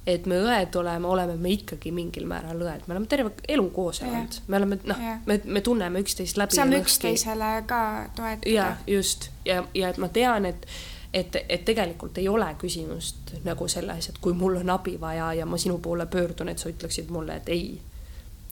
et 0.08 0.26
me 0.26 0.38
õed 0.40 0.76
oleme, 0.80 1.04
oleme 1.06 1.34
me 1.36 1.50
ikkagi 1.52 1.90
mingil 1.92 2.24
määral 2.28 2.62
õed, 2.64 2.86
me 2.86 2.94
oleme 2.94 3.08
terve 3.10 3.32
elu 3.48 3.64
koos 3.76 4.00
elanud 4.00 4.38
me 4.48 4.56
oleme 4.56 4.78
noh 4.88 5.02
me, 5.26 5.40
me 5.44 5.60
tunneme 5.60 6.00
üksteist 6.00 6.38
läbi. 6.40 6.56
saame 6.56 6.78
üksteisele 6.80 7.50
ka 7.68 7.80
toetada. 8.16 8.48
ja 8.48 8.70
just 8.86 9.28
ja, 9.44 9.64
ja 9.74 9.90
et 9.92 10.00
ma 10.00 10.08
tean, 10.08 10.48
et 10.48 10.64
et, 11.12 11.36
et 11.48 11.64
tegelikult 11.64 12.18
ei 12.18 12.28
ole 12.28 12.48
küsimust 12.60 13.34
nagu 13.44 13.68
selles, 13.68 14.08
et 14.08 14.18
kui 14.20 14.32
mul 14.36 14.58
on 14.60 14.70
abi 14.70 14.96
vaja 15.00 15.32
ja 15.40 15.46
ma 15.46 15.60
sinu 15.60 15.78
poole 15.78 16.06
pöördun, 16.06 16.48
et 16.48 16.58
sa 16.58 16.68
ütleksid 16.68 17.12
mulle, 17.12 17.36
et 17.36 17.48
ei 17.48 17.80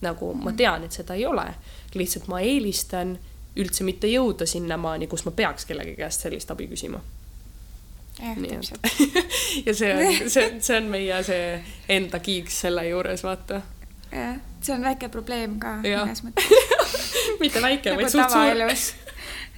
nagu 0.01 0.33
ma 0.33 0.51
mhm. 0.51 0.57
tean, 0.57 0.83
et 0.83 0.91
seda 0.91 1.17
ei 1.17 1.25
ole, 1.25 1.45
lihtsalt 1.95 2.27
ma 2.27 2.41
eelistan 2.41 3.17
üldse 3.57 3.85
mitte 3.87 4.09
jõuda 4.09 4.47
sinnamaani, 4.49 5.07
kus 5.09 5.25
ma 5.25 5.33
peaks 5.35 5.65
kellegi 5.69 5.95
käest 5.97 6.25
sellist 6.25 6.51
abi 6.53 6.67
küsima. 6.71 7.01
jah, 8.19 8.37
ja 9.67 9.73
see 9.77 9.91
on, 9.93 10.13
see, 10.33 10.47
see 10.59 10.77
on 10.77 10.89
meie 10.93 11.21
see 11.25 11.59
enda 11.97 12.19
kiiks 12.23 12.61
selle 12.65 12.87
juures, 12.89 13.23
vaata. 13.25 13.61
jah, 14.11 14.39
see 14.61 14.73
on 14.75 14.85
väike 14.85 15.11
probleem 15.13 15.59
ka 15.61 15.77
mõnes 15.83 16.23
mõttes 16.25 16.49
mitte 17.43 17.61
väike 17.61 17.93
nagu, 17.93 18.01
vaid 18.01 18.13
suht 18.13 18.33
suur. 18.33 19.05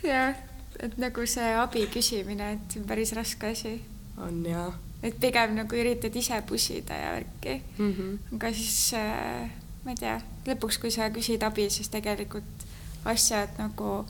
jah, 0.04 0.44
et 0.80 1.00
nagu 1.00 1.26
see 1.28 1.56
abi 1.56 1.88
küsimine, 1.94 2.54
et 2.58 2.76
see 2.76 2.84
on 2.84 2.90
päris 2.90 3.16
raske 3.16 3.56
asi. 3.56 3.80
on 4.20 4.44
jaa. 4.48 4.70
et 5.04 5.16
pigem 5.20 5.56
nagu 5.60 5.80
üritad 5.80 6.16
ise 6.20 6.44
pussida 6.48 7.00
ja 7.00 7.16
värki 7.16 7.62
mm. 7.78 7.94
-hmm. 7.94 8.36
aga 8.36 8.54
siis 8.54 8.94
äh, 9.00 9.50
ma 9.84 9.94
ei 9.94 10.00
tea, 10.00 10.16
lõpuks, 10.48 10.80
kui 10.82 10.92
sa 10.92 11.10
küsid 11.14 11.44
abi, 11.46 11.70
siis 11.74 11.92
tegelikult 11.94 12.66
asjad 13.10 13.56
nagu 13.60 14.02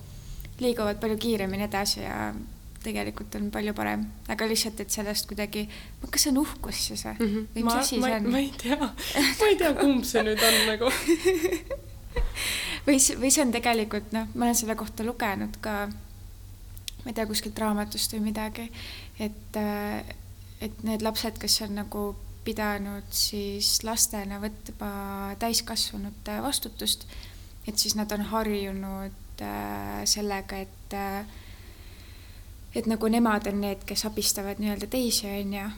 liiguvad 0.59 0.99
palju 0.99 1.17
kiiremini 1.21 1.67
edasi 1.67 2.01
ja 2.03 2.31
tegelikult 2.83 3.35
on 3.35 3.49
palju 3.51 3.73
parem, 3.75 4.05
aga 4.31 4.47
lihtsalt, 4.47 4.79
et 4.79 4.91
sellest 4.93 5.27
kuidagi, 5.27 5.65
kas 6.07 6.25
see 6.25 6.31
on 6.31 6.41
uhkus 6.45 6.79
siis 6.89 7.03
või 7.05 7.15
mm? 7.17 7.31
-hmm. 7.33 7.47
või 7.55 7.63
mis 7.67 7.73
asi 7.73 8.01
see 8.01 8.15
on? 8.15 8.29
ma 8.31 8.39
ei 8.39 8.51
tea, 8.57 8.77
ma 8.79 9.49
ei 9.49 9.57
tea, 9.59 9.73
kumb 9.75 10.05
see 10.07 10.23
nüüd 10.23 10.43
on 10.47 10.59
nagu 10.69 10.91
või, 12.87 12.95
või 12.95 13.31
see 13.31 13.43
on 13.43 13.51
tegelikult 13.55 14.15
noh, 14.15 14.31
ma 14.33 14.47
olen 14.47 14.55
selle 14.55 14.77
kohta 14.79 15.03
lugenud 15.03 15.59
ka 15.61 15.75
ma 17.03 17.11
ei 17.11 17.13
tea, 17.13 17.27
kuskilt 17.27 17.59
raamatust 17.59 18.15
või 18.15 18.29
midagi, 18.29 18.69
et, 19.19 19.59
äh, 19.59 20.15
et 20.61 20.83
need 20.87 21.03
lapsed, 21.05 21.39
kes 21.39 21.61
on 21.67 21.75
nagu 21.79 22.03
pidanud 22.49 23.09
siis 23.13 23.77
lastena 23.85 24.41
võtma 24.41 25.35
täiskasvanute 25.39 26.39
vastutust, 26.41 27.05
et 27.69 27.77
siis 27.77 27.93
nad 27.95 28.11
on 28.15 28.25
harjunud 28.33 29.45
äh, 29.45 30.01
sellega, 30.09 30.65
et 30.65 30.97
äh, 30.97 31.37
et 32.75 32.85
nagu 32.85 33.09
nemad 33.09 33.47
on 33.49 33.61
need, 33.63 33.83
kes 33.87 34.05
abistavad 34.05 34.61
nii-öelda 34.61 34.89
teisi, 34.91 35.27
on 35.27 35.53
ju. 35.53 35.69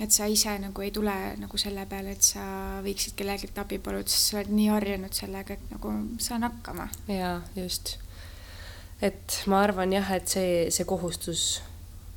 et 0.00 0.10
sa 0.10 0.26
ise 0.26 0.52
nagu 0.58 0.82
ei 0.82 0.90
tule 0.90 1.14
nagu 1.38 1.58
selle 1.60 1.84
peale, 1.86 2.16
et 2.16 2.24
sa 2.26 2.44
võiksid 2.84 3.14
kellelgi 3.16 3.52
abi 3.60 3.78
paluda, 3.78 4.10
sest 4.10 4.32
sa 4.32 4.38
oled 4.38 4.50
nii 4.52 4.70
harjunud 4.72 5.14
sellega, 5.14 5.54
et 5.54 5.70
nagu 5.72 5.92
saan 6.18 6.48
hakkama. 6.48 6.88
jaa, 7.08 7.36
just. 7.56 7.96
et 9.00 9.42
ma 9.46 9.62
arvan 9.62 9.92
jah, 9.92 10.10
et 10.16 10.28
see, 10.28 10.70
see 10.70 10.88
kohustus 10.88 11.62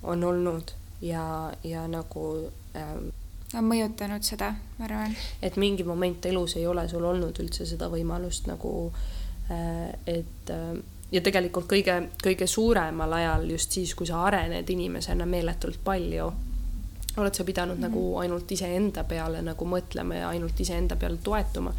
on 0.04 0.24
olnud 0.24 0.74
ja, 1.02 1.54
ja 1.64 1.88
nagu 1.88 2.52
ähm, 2.76 3.10
on 3.54 3.68
mõjutanud 3.70 4.26
seda, 4.26 4.54
ma 4.80 4.86
arvan. 4.86 5.16
et 5.42 5.56
mingi 5.62 5.84
moment 5.84 6.26
elus 6.26 6.56
ei 6.56 6.68
ole 6.68 6.88
sul 6.90 7.06
olnud 7.06 7.40
üldse 7.40 7.66
seda 7.66 7.90
võimalust 7.92 8.50
nagu 8.50 8.92
äh,, 9.52 9.94
et 10.08 10.50
äh, 10.50 10.76
ja 11.12 11.22
tegelikult 11.22 11.70
kõige, 11.70 11.96
kõige 12.24 12.48
suuremal 12.50 13.14
ajal 13.20 13.48
just 13.54 13.78
siis, 13.78 13.94
kui 13.96 14.08
sa 14.10 14.24
arened 14.28 14.70
inimesena 14.70 15.28
meeletult 15.30 15.80
palju, 15.84 16.32
oled 17.16 17.36
sa 17.36 17.44
pidanud 17.48 17.78
mm 17.78 17.84
-hmm. 17.84 17.88
nagu 17.90 18.18
ainult 18.20 18.52
iseenda 18.52 19.04
peale 19.04 19.42
nagu 19.42 19.66
mõtlema 19.66 20.16
ja 20.16 20.30
ainult 20.30 20.60
iseenda 20.60 20.96
peale 20.96 21.18
toetuma, 21.24 21.74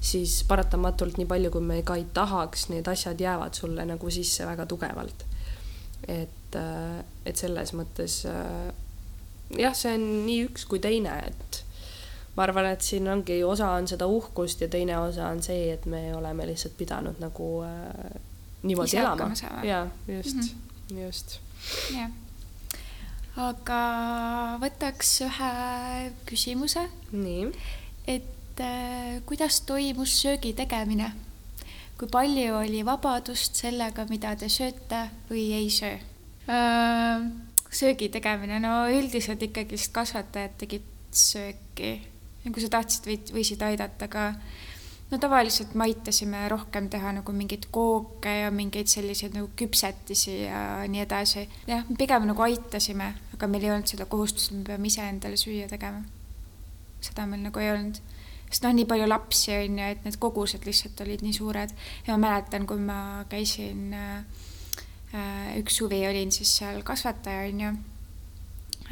siis 0.00 0.44
paratamatult 0.48 1.18
nii 1.18 1.26
palju, 1.26 1.50
kui 1.50 1.60
me 1.60 1.82
ka 1.82 1.96
ei 1.96 2.06
tahaks, 2.14 2.68
need 2.68 2.88
asjad 2.88 3.20
jäävad 3.20 3.54
sulle 3.54 3.84
nagu 3.84 4.10
sisse 4.10 4.46
väga 4.46 4.66
tugevalt. 4.66 5.24
et, 6.08 6.56
äh, 6.56 7.04
et 7.26 7.36
selles 7.36 7.74
mõttes 7.74 8.24
jah, 9.58 9.74
see 9.74 9.94
on 9.96 10.06
nii 10.26 10.46
üks 10.48 10.66
kui 10.70 10.80
teine, 10.82 11.16
et 11.30 11.60
ma 12.36 12.46
arvan, 12.46 12.70
et 12.70 12.84
siin 12.84 13.08
ongi, 13.10 13.40
osa 13.44 13.72
on 13.76 13.88
seda 13.90 14.06
uhkust 14.10 14.62
ja 14.64 14.68
teine 14.70 14.98
osa 15.00 15.28
on 15.30 15.42
see, 15.44 15.70
et 15.74 15.86
me 15.90 16.10
oleme 16.16 16.46
lihtsalt 16.50 16.76
pidanud 16.78 17.20
nagu 17.22 17.50
äh, 17.66 18.18
niimoodi 18.62 18.98
elama. 19.00 19.30
jaa, 19.66 19.86
just 20.08 20.36
mm, 20.36 20.42
-hmm. 20.42 20.98
just. 21.06 21.38
jah. 21.94 22.10
aga 23.36 23.80
võtaks 24.62 25.16
ühe 25.26 25.52
küsimuse. 26.26 26.86
nii. 27.12 27.50
et 28.06 28.60
äh, 28.60 29.20
kuidas 29.26 29.60
toimus 29.60 30.22
söögi 30.22 30.52
tegemine? 30.52 31.12
kui 31.98 32.08
palju 32.08 32.54
oli 32.56 32.84
vabadust 32.84 33.54
sellega, 33.54 34.06
mida 34.08 34.36
te 34.36 34.48
sööte 34.48 35.08
või 35.30 35.52
ei 35.52 35.70
söö 35.70 35.98
äh,? 36.48 37.49
Söögi 37.70 38.10
tegemine, 38.10 38.58
no 38.62 38.84
üldiselt 38.90 39.42
ikkagist 39.46 39.92
kasvatajad 39.94 40.56
tegid 40.58 40.88
sööki 41.14 41.98
kui 42.48 42.62
sa 42.62 42.70
tahtsid, 42.72 43.06
võid, 43.08 43.32
võisid 43.34 43.62
aidata 43.64 44.08
ka 44.10 44.30
no 45.10 45.18
tavaliselt 45.20 45.74
me 45.76 45.88
aitasime 45.90 46.46
rohkem 46.48 46.88
teha 46.92 47.12
nagu 47.18 47.34
mingeid 47.36 47.66
kooke 47.74 48.32
ja 48.44 48.52
mingeid 48.54 48.88
selliseid 48.88 49.36
nagu 49.36 49.50
küpsetisi 49.58 50.36
ja 50.46 50.62
nii 50.88 51.04
edasi. 51.04 51.44
jah, 51.68 51.84
pigem 51.98 52.28
nagu 52.30 52.46
aitasime, 52.46 53.12
aga 53.34 53.50
meil 53.50 53.66
ei 53.66 53.74
olnud 53.74 53.92
seda 53.92 54.08
kohustust, 54.08 54.52
et 54.52 54.58
me 54.58 54.64
peame 54.70 54.88
ise 54.88 55.04
endale 55.04 55.36
süüa 55.40 55.68
tegema. 55.68 56.00
seda 57.00 57.26
meil 57.26 57.44
nagu 57.44 57.60
ei 57.60 57.72
olnud. 57.74 58.00
sest 58.48 58.64
noh, 58.64 58.72
nii 58.74 58.88
palju 58.88 59.08
lapsi 59.10 59.52
on 59.58 59.82
ju, 59.82 59.90
et 59.96 60.06
need 60.06 60.16
kogused 60.22 60.64
lihtsalt 60.66 61.04
olid 61.04 61.26
nii 61.26 61.36
suured 61.36 61.74
ja 62.06 62.16
ma 62.16 62.22
mäletan, 62.28 62.66
kui 62.66 62.80
ma 62.80 63.26
käisin 63.28 63.92
äh 63.94 64.39
üks 65.58 65.80
suvi 65.80 66.04
olin 66.08 66.32
siis 66.32 66.56
seal 66.60 66.82
kasvataja 66.86 67.48
on 67.48 67.60
ju 67.60 67.70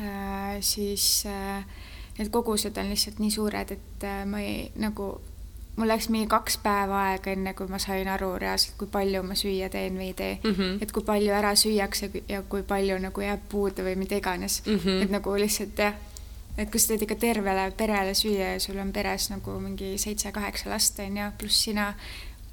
äh,, 0.01 0.57
siis 0.61 1.25
äh, 1.27 1.65
need 2.19 2.31
kogused 2.35 2.77
on 2.77 2.91
lihtsalt 2.91 3.19
nii 3.23 3.31
suured, 3.31 3.71
et 3.71 4.05
äh, 4.05 4.25
ma 4.27 4.41
ei 4.43 4.71
nagu 4.77 5.21
mul 5.79 5.89
läks 5.89 6.09
mingi 6.11 6.27
kaks 6.31 6.59
päeva 6.63 7.05
aega, 7.13 7.31
enne 7.31 7.55
kui 7.55 7.71
ma 7.71 7.79
sain 7.83 8.09
aru 8.11 8.33
reaalselt, 8.43 8.75
kui 8.81 8.91
palju 8.91 9.23
ma 9.23 9.37
süüa 9.39 9.71
teen 9.71 9.99
või 9.99 10.11
ei 10.11 10.17
tee 10.19 10.33
mm. 10.43 10.55
-hmm. 10.55 10.83
et 10.83 10.93
kui 10.93 11.07
palju 11.07 11.35
ära 11.35 11.55
süüakse 11.55 12.11
ja 12.29 12.43
kui 12.43 12.63
palju 12.63 12.99
nagu 12.99 13.23
jääb 13.23 13.49
puudu 13.49 13.87
või 13.87 13.97
mida 13.97 14.19
iganes 14.19 14.63
mm. 14.67 14.79
-hmm. 14.79 15.03
et 15.03 15.11
nagu 15.15 15.37
lihtsalt 15.39 15.79
jah, 15.79 15.95
et 16.59 16.71
kui 16.71 16.81
sa 16.81 16.89
teed 16.89 17.07
ikka 17.07 17.15
tervele 17.15 17.71
perele 17.77 18.15
süüa 18.15 18.55
ja 18.55 18.61
sul 18.61 18.79
on 18.79 18.93
peres 18.93 19.31
nagu 19.31 19.61
mingi 19.61 19.95
seitse-kaheksa 19.99 20.71
last 20.71 20.99
on 20.99 21.17
ju, 21.17 21.31
pluss 21.39 21.65
sina, 21.65 21.95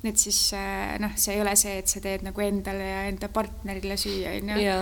et 0.09 0.17
siis 0.21 0.39
äh, 0.53 0.97
noh, 0.99 1.15
see 1.15 1.35
ei 1.35 1.41
ole 1.41 1.55
see, 1.59 1.79
et 1.81 1.87
sa 1.91 2.01
teed 2.03 2.25
nagu 2.27 2.41
endale 2.41 2.89
ja 2.89 3.01
enda 3.09 3.29
partnerile 3.33 3.97
süüa 3.97 4.35
on 4.41 4.53
ju. 4.59 4.77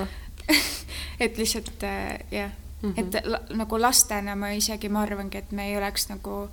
et 1.24 1.38
lihtsalt 1.38 1.84
äh, 1.88 2.20
jah 2.32 2.52
mm, 2.82 2.94
-hmm. 2.94 3.00
et 3.00 3.26
la, 3.26 3.40
nagu 3.64 3.82
lastena 3.82 4.36
ma 4.36 4.52
isegi, 4.52 4.90
ma 4.90 5.02
arvangi, 5.02 5.38
et 5.38 5.52
me 5.52 5.68
ei 5.70 5.78
oleks 5.78 6.10
nagu 6.10 6.48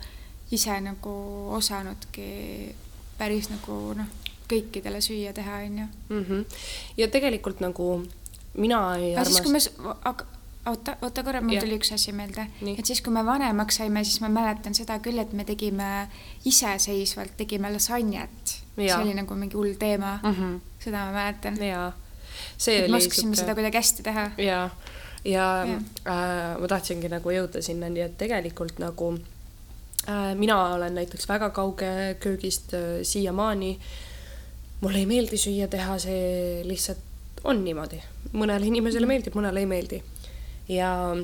ise 0.50 0.80
nagu 0.80 1.14
osanudki 1.56 2.74
päris 3.18 3.50
nagu 3.50 3.94
noh, 3.94 4.06
kõikidele 4.50 5.00
süüa 5.00 5.32
teha, 5.32 5.62
onju. 5.66 5.86
Mhm. 6.08 6.44
ja 6.96 7.08
tegelikult 7.08 7.60
nagu 7.60 8.06
mina 8.54 8.96
ei 8.96 9.16
armast-. 9.16 9.26
siis, 9.26 9.40
kui 9.40 9.52
me, 9.52 9.94
aga 10.04 10.26
oota, 10.66 10.96
oota 11.02 11.22
korra, 11.22 11.40
mul 11.40 11.60
tuli 11.60 11.78
üks 11.78 11.92
asi 11.94 12.12
meelde, 12.16 12.46
et 12.76 12.86
siis, 12.86 13.02
kui 13.04 13.14
me 13.14 13.24
vanemaks 13.26 13.80
saime, 13.80 14.04
siis 14.04 14.20
ma 14.24 14.30
mäletan 14.32 14.76
seda 14.76 14.98
küll, 15.04 15.20
et 15.22 15.32
me 15.36 15.46
tegime 15.48 16.08
iseseisvalt, 16.48 17.36
tegime 17.40 17.72
lasanjet. 17.72 18.59
See 18.76 18.94
oli 18.94 19.14
nagu 19.14 19.34
mingi 19.34 19.56
hull 19.56 19.74
teema 19.78 20.18
mm. 20.22 20.34
-hmm. 20.34 20.60
seda 20.84 21.04
ma 21.06 21.12
mäletan. 21.12 21.58
et 21.62 22.90
me 22.90 22.96
oskasime 22.96 23.36
seda 23.36 23.54
kuidagi 23.54 23.76
hästi 23.76 24.02
teha. 24.02 24.30
jaa, 24.38 24.70
ja, 25.24 25.42
ja 25.66 25.76
äh, 26.06 26.60
ma 26.60 26.68
tahtsingi 26.68 27.08
nagu 27.08 27.30
jõuda 27.30 27.62
sinnani, 27.62 28.00
et 28.00 28.18
tegelikult 28.18 28.78
nagu 28.78 29.14
Äh, 30.08 30.34
mina 30.34 30.74
olen 30.74 30.94
näiteks 30.94 31.28
väga 31.28 31.50
kauge 31.50 32.16
köögist 32.20 32.74
äh, 32.74 33.02
siiamaani. 33.02 33.78
mulle 34.80 34.98
ei 34.98 35.06
meeldi 35.06 35.36
süüa 35.36 35.66
teha, 35.68 35.98
see 36.00 36.62
lihtsalt 36.64 37.42
on 37.44 37.60
niimoodi. 37.64 38.00
mõnele 38.32 38.64
inimesele 38.64 39.04
mhm. 39.04 39.12
meeldib, 39.12 39.36
mõnele 39.36 39.60
ei 39.60 39.66
meeldi. 39.66 40.02
ja 40.68 41.16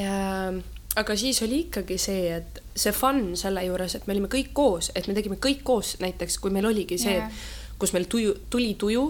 äh, 0.00 0.62
aga 0.96 1.16
siis 1.16 1.42
oli 1.42 1.60
ikkagi 1.66 1.98
see, 2.00 2.36
et 2.36 2.60
see 2.76 2.92
fun 2.92 3.36
selle 3.36 3.64
juures, 3.66 3.94
et 3.94 4.06
me 4.06 4.14
olime 4.16 4.30
kõik 4.32 4.52
koos, 4.56 4.90
et 4.94 5.08
me 5.08 5.14
tegime 5.16 5.36
kõik 5.42 5.62
koos, 5.64 5.96
näiteks 6.00 6.38
kui 6.40 6.54
meil 6.54 6.68
oligi 6.68 6.98
see 7.00 7.18
yeah., 7.18 7.46
kus 7.78 7.92
meil 7.92 8.06
tuju, 8.08 8.32
tuli 8.50 8.74
tuju, 8.80 9.02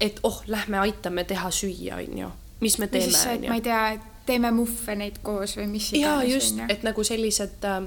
et 0.00 0.18
oh, 0.28 0.42
lähme 0.46 0.78
aitame 0.82 1.24
teha 1.24 1.50
süüa, 1.50 2.02
onju, 2.02 2.28
mis 2.60 2.76
me 2.78 2.88
teeme, 2.92 3.20
onju. 3.32 3.48
ma 3.48 3.56
ei 3.56 3.64
tea, 3.64 3.82
teeme 4.28 4.50
muffeneid 4.52 5.22
koos 5.24 5.56
või 5.56 5.70
mis 5.72 5.92
iganes. 5.92 6.04
jaa, 6.04 6.34
just, 6.34 6.60
et 6.68 6.84
nagu 6.84 7.04
sellised 7.04 7.64
äh, 7.68 7.86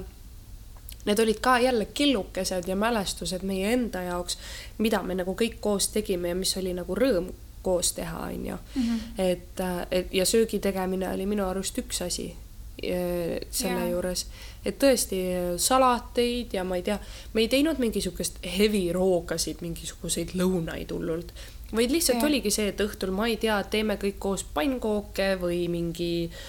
need 1.06 1.22
olid 1.22 1.38
ka 1.44 1.58
jälle 1.62 1.86
killukesed 1.94 2.66
ja 2.66 2.76
mälestused 2.76 3.46
meie 3.46 3.70
enda 3.72 4.02
jaoks, 4.08 4.38
mida 4.82 5.02
me 5.06 5.14
nagu 5.18 5.36
kõik 5.38 5.60
koos 5.62 5.92
tegime 5.94 6.34
ja 6.34 6.38
mis 6.38 6.56
oli 6.58 6.74
nagu 6.74 6.98
rõõm 6.98 7.30
koos 7.62 7.92
teha, 7.94 8.26
onju. 8.32 8.58
Mhm. 8.74 8.98
et, 9.18 9.62
äh, 9.62 9.80
et 9.90 10.14
ja 10.14 10.26
söögi 10.26 10.58
tegemine 10.58 11.14
oli 11.14 11.30
minu 11.30 11.46
arust 11.46 11.78
üks 11.78 12.02
asi 12.02 12.32
selle 12.78 13.80
yeah. 13.80 13.90
juures, 13.90 14.24
et 14.66 14.78
tõesti 14.78 15.18
salateid 15.58 16.54
ja 16.54 16.64
ma 16.64 16.78
ei 16.78 16.84
tea, 16.86 16.98
me 17.34 17.42
ei 17.42 17.50
teinud 17.50 17.80
mingisugust 17.82 18.38
heavy 18.46 18.86
roogasid, 18.94 19.62
mingisuguseid 19.64 20.36
lõunaid 20.38 20.94
hullult, 20.94 21.34
vaid 21.72 21.90
lihtsalt 21.90 22.20
yeah. 22.20 22.30
oligi 22.30 22.54
see, 22.54 22.70
et 22.70 22.80
õhtul 22.84 23.10
ma 23.16 23.26
ei 23.28 23.36
tea, 23.40 23.58
teeme 23.70 23.98
kõik 24.00 24.20
koos 24.22 24.46
pannkooke 24.54 25.34
või 25.42 25.64
mingi 25.72 26.12
äh, 26.28 26.40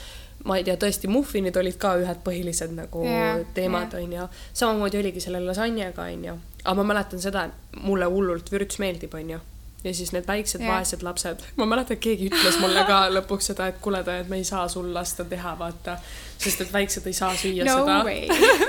ma 0.48 0.58
ei 0.58 0.64
tea, 0.64 0.76
tõesti, 0.80 1.10
muffinid 1.12 1.58
olid 1.60 1.78
ka 1.80 1.96
ühed 2.00 2.22
põhilised 2.24 2.74
nagu 2.76 3.04
yeah, 3.06 3.42
teemad 3.56 3.94
yeah., 3.96 4.04
onju. 4.04 4.28
samamoodi 4.56 5.00
oligi 5.02 5.24
selle 5.24 5.42
lasanjaga, 5.44 6.08
onju. 6.14 6.36
aga 6.64 6.76
ma 6.80 6.88
mäletan 6.94 7.24
seda, 7.24 7.48
et 7.50 7.80
mulle 7.84 8.08
hullult 8.12 8.52
vürts 8.54 8.80
meeldib, 8.80 9.16
onju. 9.20 9.40
Ja 9.84 9.94
siis 9.96 10.12
need 10.12 10.28
väiksed 10.28 10.62
yeah. 10.62 10.74
vaesed 10.74 11.04
lapsed, 11.06 11.44
ma 11.60 11.68
mäletan, 11.70 11.96
et 11.96 12.04
keegi 12.04 12.28
ütles 12.32 12.58
mulle 12.60 12.84
ka 12.88 13.06
lõpuks 13.18 13.52
seda, 13.52 13.70
et 13.72 13.78
kuule, 13.84 14.02
et 14.04 14.32
me 14.32 14.42
ei 14.42 14.48
saa 14.48 14.66
sul 14.72 14.90
lasta 14.94 15.24
teha, 15.30 15.56
vaata. 15.60 15.96
sest 16.40 16.66
et 16.66 16.74
väiksed 16.74 17.08
ei 17.08 17.16
saa 17.16 17.32
süüa 17.36 17.68
no 17.68 17.78
seda. 17.80 18.02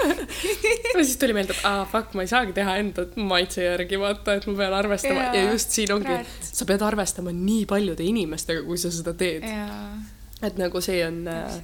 ja 0.95 1.03
siis 1.03 1.17
tuli 1.19 1.35
meelde, 1.35 1.57
et 1.59 1.67
aa, 1.67 1.85
fuck, 1.91 2.15
ma 2.19 2.27
ei 2.27 2.31
saagi 2.31 2.55
teha 2.55 2.77
enda 2.83 3.09
maitse 3.17 3.65
järgi, 3.67 3.99
vaata, 3.99 4.39
et 4.39 4.47
ma 4.51 4.57
pean 4.63 4.79
arvestama 4.85 5.27
yeah. 5.27 5.37
ja 5.41 5.51
just 5.51 5.75
siin 5.75 5.93
ongi, 5.99 6.23
sa 6.47 6.67
pead 6.67 6.87
arvestama 6.87 7.35
nii 7.35 7.67
paljude 7.71 8.07
inimestega, 8.07 8.65
kui 8.67 8.79
sa 8.79 8.95
seda 8.95 9.15
teed 9.19 9.47
yeah 9.47 10.17
et 10.43 10.59
nagu 10.61 10.81
see 10.81 11.01
on 11.07 11.29
äh, 11.29 11.57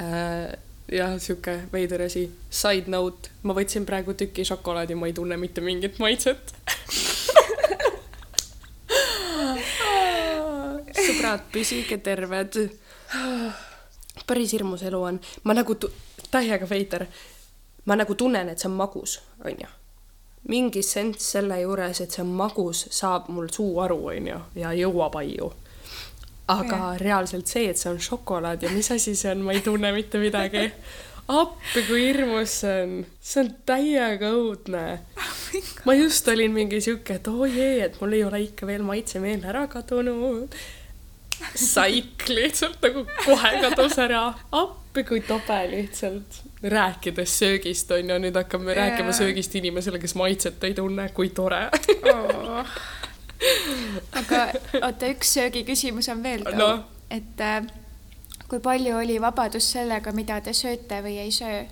äh, 0.00 0.56
jah, 0.92 1.14
sihuke 1.20 1.54
veider 1.72 2.02
asi. 2.06 2.28
Side 2.50 2.90
note, 2.92 3.32
ma 3.42 3.56
võtsin 3.56 3.86
praegu 3.88 4.14
tüki 4.18 4.46
šokolaadi, 4.46 4.96
ma 4.98 5.10
ei 5.10 5.16
tunne 5.16 5.38
mitte 5.40 5.64
mingit 5.64 5.98
maitset 6.02 6.54
sõbrad, 11.08 11.48
püsige 11.52 11.98
terved. 12.04 12.60
päris 14.26 14.52
hirmus 14.52 14.82
elu 14.84 15.02
on, 15.02 15.20
ma 15.44 15.56
nagu, 15.56 15.76
täiega 16.30 16.68
veider, 16.68 17.06
ma 17.88 17.96
nagu 17.96 18.14
tunnen, 18.14 18.48
et 18.48 18.60
see 18.60 18.68
on 18.70 18.76
magus, 18.78 19.20
onju 19.44 19.74
mingi 20.48 20.80
senss 20.86 21.32
selle 21.34 21.58
juures, 21.60 21.98
et 22.00 22.14
see 22.14 22.22
on 22.22 22.30
magus, 22.38 22.86
saab 22.94 23.26
mul 23.34 23.50
suu 23.52 23.80
aru, 23.84 23.98
onju, 24.14 24.36
ja 24.56 24.70
jõuab 24.72 25.18
aiu 25.20 25.50
aga 26.48 26.76
ja. 26.76 26.88
reaalselt 27.00 27.50
see, 27.50 27.68
et 27.68 27.80
see 27.80 27.90
on 27.92 28.00
šokolaad 28.00 28.64
ja 28.64 28.72
mis 28.72 28.88
asi 28.94 29.14
see 29.18 29.30
on, 29.34 29.44
ma 29.44 29.54
ei 29.56 29.60
tunne 29.64 29.92
mitte 29.92 30.20
midagi. 30.20 30.70
appi, 31.28 31.82
kui 31.84 32.06
hirmus 32.06 32.60
see 32.62 32.78
on, 32.84 32.94
see 33.20 33.42
on 33.44 33.52
täiega 33.68 34.32
õudne 34.32 34.84
oh. 35.20 35.34
ma 35.84 35.96
just 35.98 36.28
olin 36.32 36.54
mingi 36.56 36.80
sihuke, 36.84 37.18
et 37.20 37.28
oo 37.28 37.44
oh 37.44 37.52
jee, 37.52 37.82
et 37.84 38.00
mul 38.00 38.16
ei 38.16 38.24
ole 38.24 38.42
ikka 38.46 38.68
veel 38.68 38.84
maitsemeel 38.86 39.44
ära 39.48 39.66
kadunud. 39.72 40.56
Saik 41.54 42.28
lihtsalt 42.28 42.82
nagu 42.82 43.04
kohe 43.24 43.54
kadus 43.62 43.98
ära, 44.02 44.22
appi 44.52 45.04
kui 45.08 45.20
tobe 45.26 45.58
lihtsalt. 45.70 46.42
rääkides 46.62 47.38
söögist 47.38 47.90
on 47.94 48.10
ju, 48.10 48.20
nüüd 48.26 48.36
hakkame 48.36 48.72
yeah. 48.72 48.84
rääkima 48.84 49.12
söögist 49.12 49.54
inimesele, 49.54 49.98
kes 50.02 50.14
maitset 50.18 50.64
ei 50.64 50.74
tunne, 50.74 51.08
kui 51.14 51.30
tore 51.30 51.68
oh 52.12 52.72
aga 54.18 54.46
oota, 54.86 55.10
üks 55.12 55.34
söögiküsimus 55.38 56.08
on 56.12 56.22
veel 56.22 56.44
too 56.46 56.58
no., 56.58 56.70
et 57.10 57.40
äh, 57.40 57.62
kui 58.48 58.60
palju 58.64 58.96
oli 58.98 59.20
vabadust 59.20 59.76
sellega, 59.76 60.12
mida 60.16 60.40
te 60.44 60.54
sööte 60.56 61.02
või 61.04 61.18
ei 61.22 61.32
söö? 61.34 61.64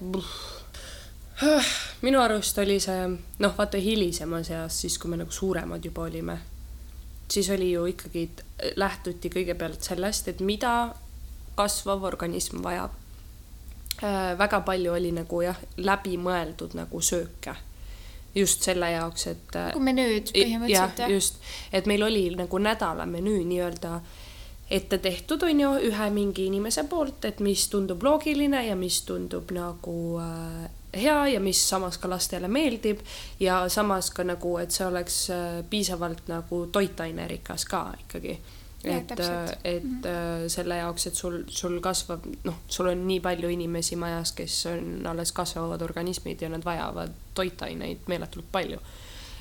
minu 2.07 2.21
arust 2.23 2.59
oli 2.63 2.79
see, 2.81 3.09
noh, 3.43 3.57
vaata 3.59 3.81
hilisemas 3.83 4.51
eas, 4.55 4.81
siis 4.85 4.97
kui 4.99 5.11
me 5.13 5.21
nagu 5.21 5.33
suuremad 5.33 5.85
juba 5.85 6.07
olime, 6.07 6.39
siis 7.31 7.51
oli 7.51 7.73
ju 7.73 7.87
ikkagi, 7.91 8.29
lähtuti 8.77 9.31
kõigepealt 9.33 9.83
sellest, 9.83 10.29
et 10.29 10.41
mida 10.41 10.95
kasvav 11.57 12.05
organism 12.05 12.63
vajab 12.65 12.91
äh,. 14.03 14.39
väga 14.39 14.61
palju 14.61 14.93
oli 14.93 15.13
nagu 15.13 15.41
jah, 15.43 15.59
läbimõeldud 15.77 16.77
nagu 16.79 17.01
sööke 17.01 17.57
just 18.37 18.63
selle 18.63 18.91
jaoks, 18.91 19.27
et. 19.33 19.49
nagu 19.55 19.81
menüüd 19.81 20.31
põhimõtteliselt 20.35 21.03
jah? 21.05 21.11
just, 21.11 21.41
et 21.73 21.87
meil 21.87 22.05
oli 22.05 22.29
nagu 22.37 22.59
nädala 22.61 23.07
menüü 23.09 23.43
nii-öelda 23.49 24.01
ette 24.71 24.99
tehtud, 24.99 25.43
on 25.47 25.61
ju, 25.61 25.71
ühe 25.89 26.09
mingi 26.11 26.49
inimese 26.51 26.85
poolt, 26.91 27.25
et 27.29 27.41
mis 27.41 27.69
tundub 27.71 28.03
loogiline 28.03 28.65
ja 28.67 28.77
mis 28.77 29.01
tundub 29.07 29.53
nagu 29.55 29.97
äh, 30.21 30.67
hea 30.97 31.17
ja 31.35 31.41
mis 31.41 31.63
samas 31.69 31.99
ka 31.99 32.11
lastele 32.11 32.49
meeldib 32.49 33.01
ja 33.41 33.65
samas 33.69 34.11
ka 34.11 34.25
nagu, 34.25 34.57
et 34.59 34.75
see 34.75 34.87
oleks 34.87 35.31
äh, 35.31 35.65
piisavalt 35.71 36.29
nagu 36.33 36.67
toitainerikas 36.73 37.65
ka 37.71 37.89
ikkagi 38.05 38.39
et, 38.87 39.11
et 39.65 39.85
mm 39.85 40.01
-hmm. 40.03 40.49
selle 40.49 40.77
jaoks, 40.77 41.07
et 41.07 41.15
sul, 41.15 41.43
sul 41.49 41.81
kasvab, 41.81 42.25
noh, 42.45 42.55
sul 42.69 42.87
on 42.87 43.07
nii 43.07 43.21
palju 43.21 43.49
inimesi 43.49 43.97
majas, 43.97 44.33
kes 44.33 44.67
on 44.67 45.07
alles 45.07 45.33
kasvavad 45.33 45.83
organismid 45.83 46.43
ja 46.43 46.49
nad 46.49 46.65
vajavad 46.65 47.11
toitaineid 47.35 47.99
meeletult 48.07 48.45
palju. 48.53 48.79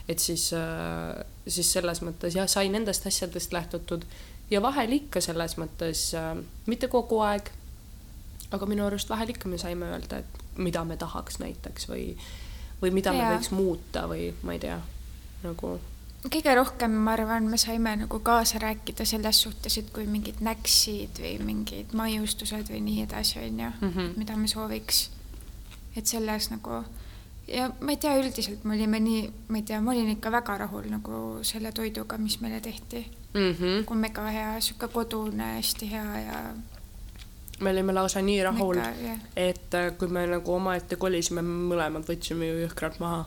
et 0.09 0.19
siis, 0.19 0.53
äh, 0.53 1.25
siis 1.47 1.73
selles 1.73 2.01
mõttes 2.01 2.35
jah, 2.35 2.47
sai 2.47 2.69
nendest 2.69 3.07
asjadest 3.07 3.53
lähtutud 3.53 4.05
ja 4.51 4.61
vahel 4.61 4.91
ikka 4.91 5.21
selles 5.21 5.57
mõttes, 5.57 6.13
äh, 6.13 6.43
mitte 6.65 6.87
kogu 6.87 7.19
aeg, 7.19 7.49
aga 8.51 8.65
minu 8.65 8.85
arust 8.85 9.09
vahel 9.09 9.29
ikka 9.29 9.49
me 9.49 9.57
saime 9.57 9.85
öelda, 9.85 10.17
et 10.17 10.44
mida 10.57 10.83
me 10.85 10.97
tahaks 10.97 11.39
näiteks 11.39 11.89
või, 11.89 12.05
või 12.81 12.91
mida 12.91 13.13
ja. 13.13 13.17
me 13.17 13.35
võiks 13.35 13.51
muuta 13.51 14.07
või 14.11 14.31
ma 14.43 14.55
ei 14.55 14.59
tea, 14.59 14.79
nagu 15.43 15.75
kõige 16.25 16.55
rohkem, 16.57 16.93
ma 17.05 17.13
arvan, 17.13 17.45
me 17.49 17.57
saime 17.61 17.91
nagu 17.99 18.19
kaasa 18.25 18.59
rääkida 18.59 19.05
selles 19.05 19.41
suhtes, 19.45 19.77
et 19.77 19.91
kui 19.93 20.07
mingid 20.09 20.39
näksid 20.41 21.21
või 21.21 21.35
mingid 21.45 21.93
maiustused 21.93 22.71
või 22.71 22.81
nii 22.81 23.03
edasi, 23.03 23.39
on 23.39 23.59
ju 23.59 23.71
-hmm. 23.81 24.13
mida 24.17 24.37
me 24.37 24.47
sooviks. 24.47 25.09
et 25.95 26.07
selles 26.07 26.49
nagu 26.51 26.83
ja 27.47 27.69
ma 27.79 27.93
ei 27.93 27.97
tea, 27.97 28.15
üldiselt 28.19 28.63
me 28.63 28.75
olime 28.75 28.99
nii, 28.99 29.25
ma 29.47 29.57
ei 29.57 29.63
tea, 29.63 29.81
ma 29.81 29.91
olin 29.91 30.09
ikka 30.15 30.31
väga 30.31 30.57
rahul 30.65 30.89
nagu 30.89 31.21
selle 31.45 31.71
toiduga, 31.71 32.17
mis 32.17 32.39
meile 32.41 32.59
tehti 32.61 33.05
mm. 33.33 33.51
-hmm. 33.51 33.83
kui 33.85 33.97
mega 33.97 34.25
hea, 34.25 34.59
sihuke 34.59 34.87
kodune, 34.87 35.55
hästi 35.55 35.91
hea 35.91 36.19
ja. 36.19 36.39
Me 37.59 37.71
olime 37.71 37.93
lausa 37.93 38.21
nii 38.21 38.43
rahul, 38.43 38.81
et 39.35 39.73
äh, 39.73 39.91
kui 39.97 40.07
me 40.07 40.25
nagu 40.27 40.53
omaette 40.53 40.95
kolisime, 40.99 41.41
mõlemad 41.41 42.07
võtsime 42.07 42.51
ju 42.51 42.65
jõhkralt 42.65 42.99
maha 42.99 43.25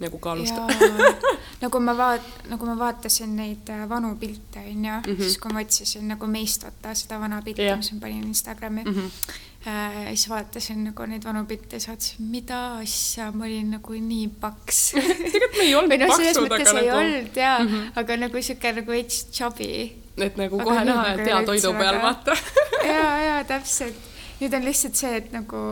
nagu 0.00 0.18
kaalustada 0.18 0.74
nagu 1.62 1.80
ma 1.80 1.94
vaat-, 1.94 2.30
nagu 2.50 2.66
ma 2.66 2.74
vaatasin 2.78 3.34
neid 3.38 3.70
äh, 3.70 3.84
vanu 3.90 4.14
pilte, 4.18 4.58
onju 4.58 4.90
mm, 4.90 5.02
-hmm. 5.06 5.22
siis 5.22 5.38
kui 5.38 5.52
ma 5.52 5.60
otsisin 5.60 6.08
nagu 6.08 6.26
meist, 6.26 6.66
vaata 6.66 6.94
seda 6.98 7.20
vana 7.20 7.42
pilti, 7.42 7.76
mis 7.76 7.92
ma 7.92 8.00
panin 8.00 8.24
Instagrami 8.24 8.84
mm. 8.84 8.94
-hmm. 8.94 9.34
Äh, 9.66 10.08
siis 10.12 10.28
vaatasin 10.28 10.82
nagu 10.84 11.06
neid 11.08 11.24
vanu 11.24 11.46
pilte 11.48 11.78
ja 11.78 11.80
saatsin, 11.80 12.26
mida 12.28 12.58
asja, 12.82 13.30
ma 13.32 13.46
olin 13.46 13.70
nagu 13.72 13.94
nii 13.96 14.26
paks 14.40 14.80
tegelikult 15.32 15.56
me 15.56 15.64
ei 15.64 15.76
olnud 15.78 16.02
no, 16.02 16.08
paksud, 16.10 16.52
aga 16.52 16.58
nagu. 16.66 16.80
ei 16.82 16.90
olnud 16.92 17.38
jaa 17.40 17.58
mm, 17.58 17.70
-hmm. 17.70 17.86
aga 18.02 18.16
nagu 18.20 18.42
sihuke 18.42 18.72
nagu 18.76 18.92
veits 18.92 19.22
chubby. 19.32 19.70
et 20.16 20.36
nagu 20.36 20.60
aga 20.60 20.68
kohe 20.68 20.84
näha, 20.84 21.06
et 21.14 21.24
hea 21.30 21.38
toidu 21.48 21.72
peal, 21.80 22.00
vaata 22.02 22.36
jaa, 22.92 23.14
jaa, 23.24 23.38
täpselt 23.44 24.10
nüüd 24.42 24.58
on 24.58 24.68
lihtsalt 24.68 25.00
see, 25.00 25.16
et 25.22 25.32
nagu 25.32 25.62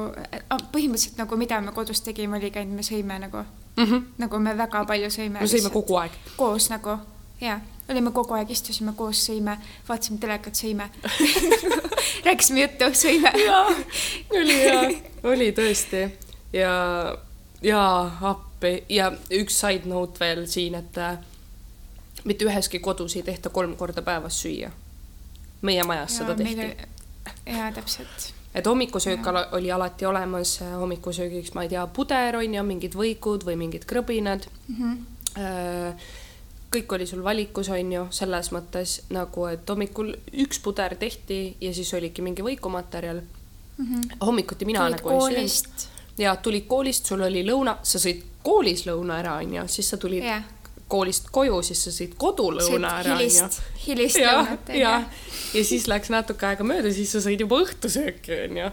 põhimõtteliselt 0.72 1.20
nagu 1.20 1.36
mida 1.36 1.60
me 1.60 1.76
kodus 1.76 2.00
tegime, 2.00 2.40
oligi 2.40 2.62
ainult 2.62 2.80
me 2.80 2.86
sõime 2.86 3.18
nagu 3.26 3.44
mm. 3.44 3.84
-hmm. 3.84 4.06
nagu 4.24 4.38
me 4.38 4.56
väga 4.56 4.84
palju 4.88 5.12
sõime. 5.12 5.40
me 5.40 5.52
sõime 5.52 5.72
kogu 5.74 6.00
aeg. 6.00 6.16
koos 6.36 6.70
nagu 6.72 6.96
ja, 7.42 7.60
olime 7.90 8.12
kogu 8.14 8.36
aeg, 8.38 8.50
istusime 8.54 8.94
koos, 8.96 9.20
sõime, 9.26 9.56
vaatasime 9.88 10.20
telekat, 10.22 10.58
sõime 10.58 10.88
rääkisime 12.26 12.66
juttu, 12.66 12.90
sõime. 12.96 13.32
oli 14.30 14.58
hea, 14.60 14.82
oli 15.32 15.50
tõesti 15.56 16.04
ja, 16.52 16.74
ja 17.62 17.82
appi 18.32 18.84
ja 18.88 19.10
üks 19.30 19.58
side 19.64 19.90
note 19.90 20.22
veel 20.22 20.46
siin, 20.50 20.78
et 20.78 20.98
äh, 20.98 21.18
mitte 22.24 22.46
üheski 22.46 22.82
kodus 22.82 23.16
ei 23.18 23.26
tehta 23.26 23.50
kolm 23.50 23.76
korda 23.76 24.02
päevas 24.02 24.42
süüa. 24.42 24.70
meie 25.62 25.84
majas 25.84 26.12
ja, 26.12 26.18
seda 26.18 26.34
tehti. 26.38 26.70
jaa, 27.46 27.72
täpselt 27.72 28.32
et 28.54 28.66
hommikusöök 28.66 29.26
ja. 29.26 29.48
oli 29.52 29.72
alati 29.72 30.06
olemas, 30.06 30.60
hommikusöögiks, 30.78 31.54
ma 31.54 31.62
ei 31.62 31.68
tea, 31.68 31.86
puder 31.86 32.36
on 32.36 32.54
ju, 32.54 32.62
mingid 32.62 32.94
võikud 32.94 33.46
või 33.48 33.56
mingid 33.56 33.86
krõbinad 33.88 34.44
mm. 34.68 34.76
-hmm. 34.76 36.02
Kõik 36.72 36.96
oli 36.96 37.06
sul 37.06 37.22
valikus, 37.24 37.68
on 37.72 37.92
ju, 37.92 38.06
selles 38.10 38.50
mõttes 38.54 38.98
nagu, 39.12 39.46
et 39.50 39.68
hommikul 39.68 40.14
üks 40.44 40.60
puder 40.64 40.96
tehti 40.98 41.56
ja 41.60 41.74
siis 41.74 41.92
oligi 41.94 42.22
mingi 42.22 42.42
võikumaterjal 42.42 43.20
mm. 43.22 43.84
-hmm. 43.84 44.16
hommikuti 44.26 44.64
mina 44.64 44.86
tulid 44.86 44.96
nagu 44.96 45.28
ei 45.28 45.48
söönud. 45.48 45.86
ja 46.18 46.36
tulid 46.36 46.66
koolist, 46.66 47.06
sul 47.06 47.20
oli 47.20 47.44
lõuna, 47.46 47.76
sa 47.82 47.98
sõid 47.98 48.24
koolis 48.42 48.86
lõuna 48.86 49.20
ära, 49.22 49.36
on 49.44 49.54
ju, 49.54 49.68
siis 49.68 49.90
sa 49.90 49.96
tulid 49.96 50.24
yeah 50.24 50.42
koolist 50.92 51.30
koju, 51.32 51.62
siis 51.64 51.84
sa 51.86 51.92
sõid 51.94 52.16
kodulõuna 52.20 52.90
ära, 53.00 53.14
onju. 53.16 53.46
hilist 53.86 54.18
lõunat, 54.20 54.66
onju. 54.68 54.80
ja, 54.80 54.90
ja 55.56 55.62
siis 55.64 55.86
läks 55.88 56.12
natuke 56.12 56.46
aega 56.50 56.66
mööda, 56.68 56.92
siis 56.92 57.14
sa 57.14 57.22
sõid 57.24 57.40
juba 57.40 57.62
õhtusööki, 57.64 58.42
onju. 58.48 58.66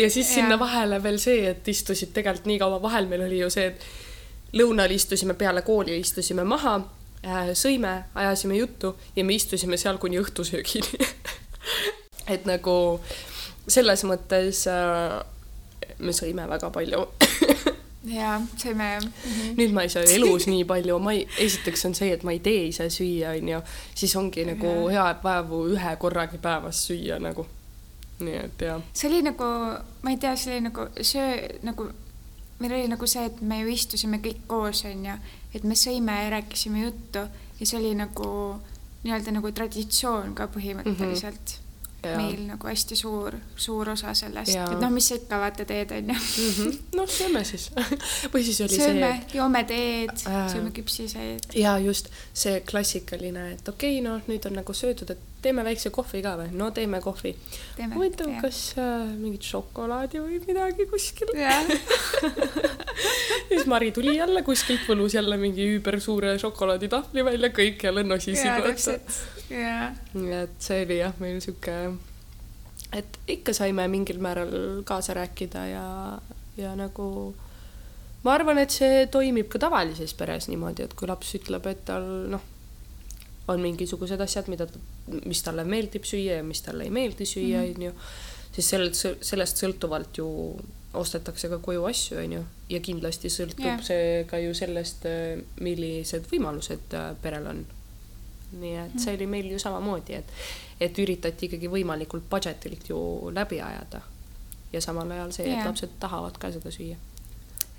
ja 0.00 0.08
siis 0.08 0.30
ja. 0.30 0.38
sinna 0.38 0.58
vahele 0.60 1.02
veel 1.04 1.20
see, 1.20 1.44
et 1.50 1.68
istusid 1.68 2.14
tegelikult 2.16 2.48
nii 2.48 2.58
kaua 2.62 2.80
vahel, 2.82 3.10
meil 3.10 3.26
oli 3.26 3.42
ju 3.42 3.50
see, 3.52 3.68
et 3.68 3.84
lõunal 4.56 4.96
istusime 4.96 5.36
peale 5.36 5.64
kooli, 5.66 5.98
istusime 6.00 6.44
maha 6.48 6.78
sõime, 7.54 8.04
ajasime 8.14 8.56
juttu 8.56 8.96
ja 9.16 9.24
me 9.24 9.34
istusime 9.34 9.76
seal 9.76 9.98
kuni 10.02 10.18
õhtusöögini 10.18 11.06
et 12.34 12.46
nagu 12.46 12.74
selles 13.68 14.02
mõttes 14.08 14.64
äh, 14.70 15.20
me 16.02 16.14
sõime 16.16 16.48
väga 16.50 16.70
palju 16.74 17.06
jaa, 18.16 18.40
sõime 18.58 18.88
jah 18.94 19.04
mm. 19.04 19.12
-hmm. 19.32 19.54
nüüd 19.58 19.72
ma 19.72 19.82
ei 19.86 19.88
saa 19.88 20.02
elus 20.16 20.46
nii 20.50 20.64
palju, 20.64 20.98
ma 20.98 21.12
ei, 21.12 21.26
esiteks 21.38 21.86
on 21.86 21.94
see, 21.94 22.12
et 22.12 22.22
ma 22.22 22.34
ei 22.34 22.40
tee 22.40 22.66
ise 22.68 22.88
süüa, 22.90 23.36
onju, 23.38 23.62
siis 23.94 24.16
ongi 24.16 24.44
nagu 24.48 24.72
hea, 24.88 25.10
et 25.10 25.24
vaevu 25.24 25.66
ühe 25.74 25.96
korragi 25.98 26.38
päevas 26.38 26.86
süüa 26.88 27.18
nagu. 27.22 27.46
nii 28.22 28.38
et 28.38 28.66
jah. 28.66 28.82
see 28.94 29.10
oli 29.10 29.22
nagu, 29.22 29.44
ma 30.02 30.10
ei 30.10 30.16
tea, 30.16 30.36
see 30.36 30.54
oli 30.54 30.66
nagu 30.68 30.88
söö, 31.00 31.58
nagu 31.62 31.90
meil 32.58 32.72
oli 32.72 32.88
nagu 32.88 33.06
see, 33.06 33.24
et 33.26 33.40
me 33.40 33.60
ju 33.62 33.70
istusime 33.72 34.20
kõik 34.22 34.44
koos, 34.46 34.84
onju, 34.84 35.16
et 35.54 35.64
me 35.64 35.78
sõime 35.78 36.18
ja 36.24 36.30
rääkisime 36.38 36.86
juttu 36.86 37.26
ja 37.60 37.66
see 37.66 37.78
oli 37.78 37.94
nagu 37.98 38.28
nii-öelda 39.02 39.34
nagu 39.34 39.52
traditsioon 39.52 40.34
ka 40.38 40.48
põhimõtteliselt 40.52 41.36
mm. 41.36 41.56
-hmm 41.56 41.62
ja. 42.02 42.16
meil 42.18 42.40
nagu 42.46 42.66
hästi 42.66 42.96
suur, 42.96 43.36
suur 43.56 43.92
osa 43.92 44.14
sellest, 44.14 44.54
et 44.56 44.80
noh, 44.80 44.90
mis 44.90 45.08
sa 45.08 45.18
ikka 45.18 45.38
vaata 45.42 45.66
teed, 45.68 45.92
onju. 45.98 46.16
Mhm. 46.18 46.78
noh, 46.98 47.10
sööme 47.10 47.44
siis 47.46 47.68
või 48.32 48.44
siis 48.46 48.60
oli 48.66 48.78
sööme, 48.78 49.10
see. 49.20 49.38
joome 49.38 49.64
teed 49.68 50.14
äh,, 50.26 50.40
sööme 50.52 50.72
küpsiseid. 50.74 51.52
ja 51.58 51.76
just 51.82 52.10
see 52.34 52.60
klassikaline, 52.66 53.52
et 53.56 53.68
okei 53.68 54.00
okay,, 54.00 54.06
noh, 54.06 54.22
nüüd 54.30 54.50
on 54.50 54.58
nagu 54.58 54.76
söödud, 54.76 55.14
et 55.14 55.28
teeme 55.42 55.64
väikse 55.66 55.90
kohvi 55.94 56.22
ka 56.24 56.34
või? 56.40 56.50
no 56.58 56.70
teeme 56.74 57.00
kohvi. 57.02 57.34
huvitav, 57.94 58.30
kas 58.42 58.60
äh, 58.78 59.10
mingit 59.18 59.46
šokolaadi 59.46 60.22
või 60.22 60.40
midagi 60.46 60.86
kuskil? 60.90 61.32
siis 63.48 63.66
Mari 63.70 63.90
tuli 63.92 64.16
jälle 64.16 64.42
kuskilt, 64.46 64.86
võlus 64.88 65.16
jälle 65.16 65.36
mingi 65.40 65.66
üübersuure 65.76 66.36
šokolaaditahvli 66.42 67.24
välja, 67.24 67.52
kõik 67.54 67.84
jälle 67.88 68.04
nosisid. 68.06 68.46
et 70.42 70.56
see 70.62 70.84
oli 70.86 70.98
jah, 71.02 71.14
meil 71.20 71.40
sihuke, 71.44 71.78
et 72.96 73.18
ikka 73.36 73.54
saime 73.56 73.86
mingil 73.92 74.20
määral 74.22 74.82
kaasa 74.88 75.16
rääkida 75.18 75.66
ja, 75.70 75.86
ja 76.56 76.76
nagu 76.78 77.34
ma 78.22 78.36
arvan, 78.36 78.62
et 78.62 78.74
see 78.74 79.06
toimib 79.12 79.50
ka 79.52 79.60
tavalises 79.62 80.14
peres 80.18 80.48
niimoodi, 80.50 80.86
et 80.86 80.96
kui 80.98 81.10
laps 81.10 81.34
ütleb, 81.38 81.66
et 81.70 81.84
tal 81.88 82.06
noh, 82.32 82.51
on 83.48 83.60
mingisugused 83.60 84.20
asjad, 84.20 84.48
mida, 84.52 84.66
mis 85.26 85.42
talle 85.42 85.64
meeldib 85.66 86.06
süüa 86.06 86.38
ja 86.40 86.46
mis 86.46 86.62
talle 86.62 86.86
ei 86.86 86.94
meeldi 86.94 87.26
süüa, 87.26 87.62
mhm. 87.62 87.74
onju. 87.76 87.92
siis 88.52 88.68
sellest, 88.68 89.06
sellest 89.24 89.62
sõltuvalt 89.62 90.18
ju 90.20 90.28
ostetakse 90.94 91.48
ka 91.48 91.58
koju 91.58 91.84
asju, 91.88 92.18
onju. 92.20 92.42
ja 92.68 92.80
kindlasti 92.84 93.30
sõltub 93.32 93.64
yeah. 93.64 93.84
see 93.84 94.24
ka 94.30 94.38
ju 94.42 94.54
sellest, 94.54 95.06
millised 95.60 96.28
võimalused 96.30 96.96
äh, 96.98 97.12
perel 97.22 97.48
on. 97.54 97.62
nii 98.60 98.74
et 98.82 98.98
see 99.00 99.14
oli 99.16 99.26
meil 99.26 99.48
ju 99.54 99.58
samamoodi, 99.58 100.18
et, 100.20 100.34
et 100.80 100.98
üritati 101.00 101.48
ikkagi 101.48 101.70
võimalikult 101.72 102.28
budget'ilt 102.30 102.90
ju 102.92 102.98
läbi 103.32 103.62
ajada. 103.64 104.02
ja 104.72 104.80
samal 104.84 105.10
ajal 105.10 105.32
see, 105.32 105.48
et 105.48 105.56
yeah. 105.56 105.66
lapsed 105.66 105.96
tahavad 106.00 106.38
ka 106.38 106.52
seda 106.52 106.70
süüa 106.70 107.00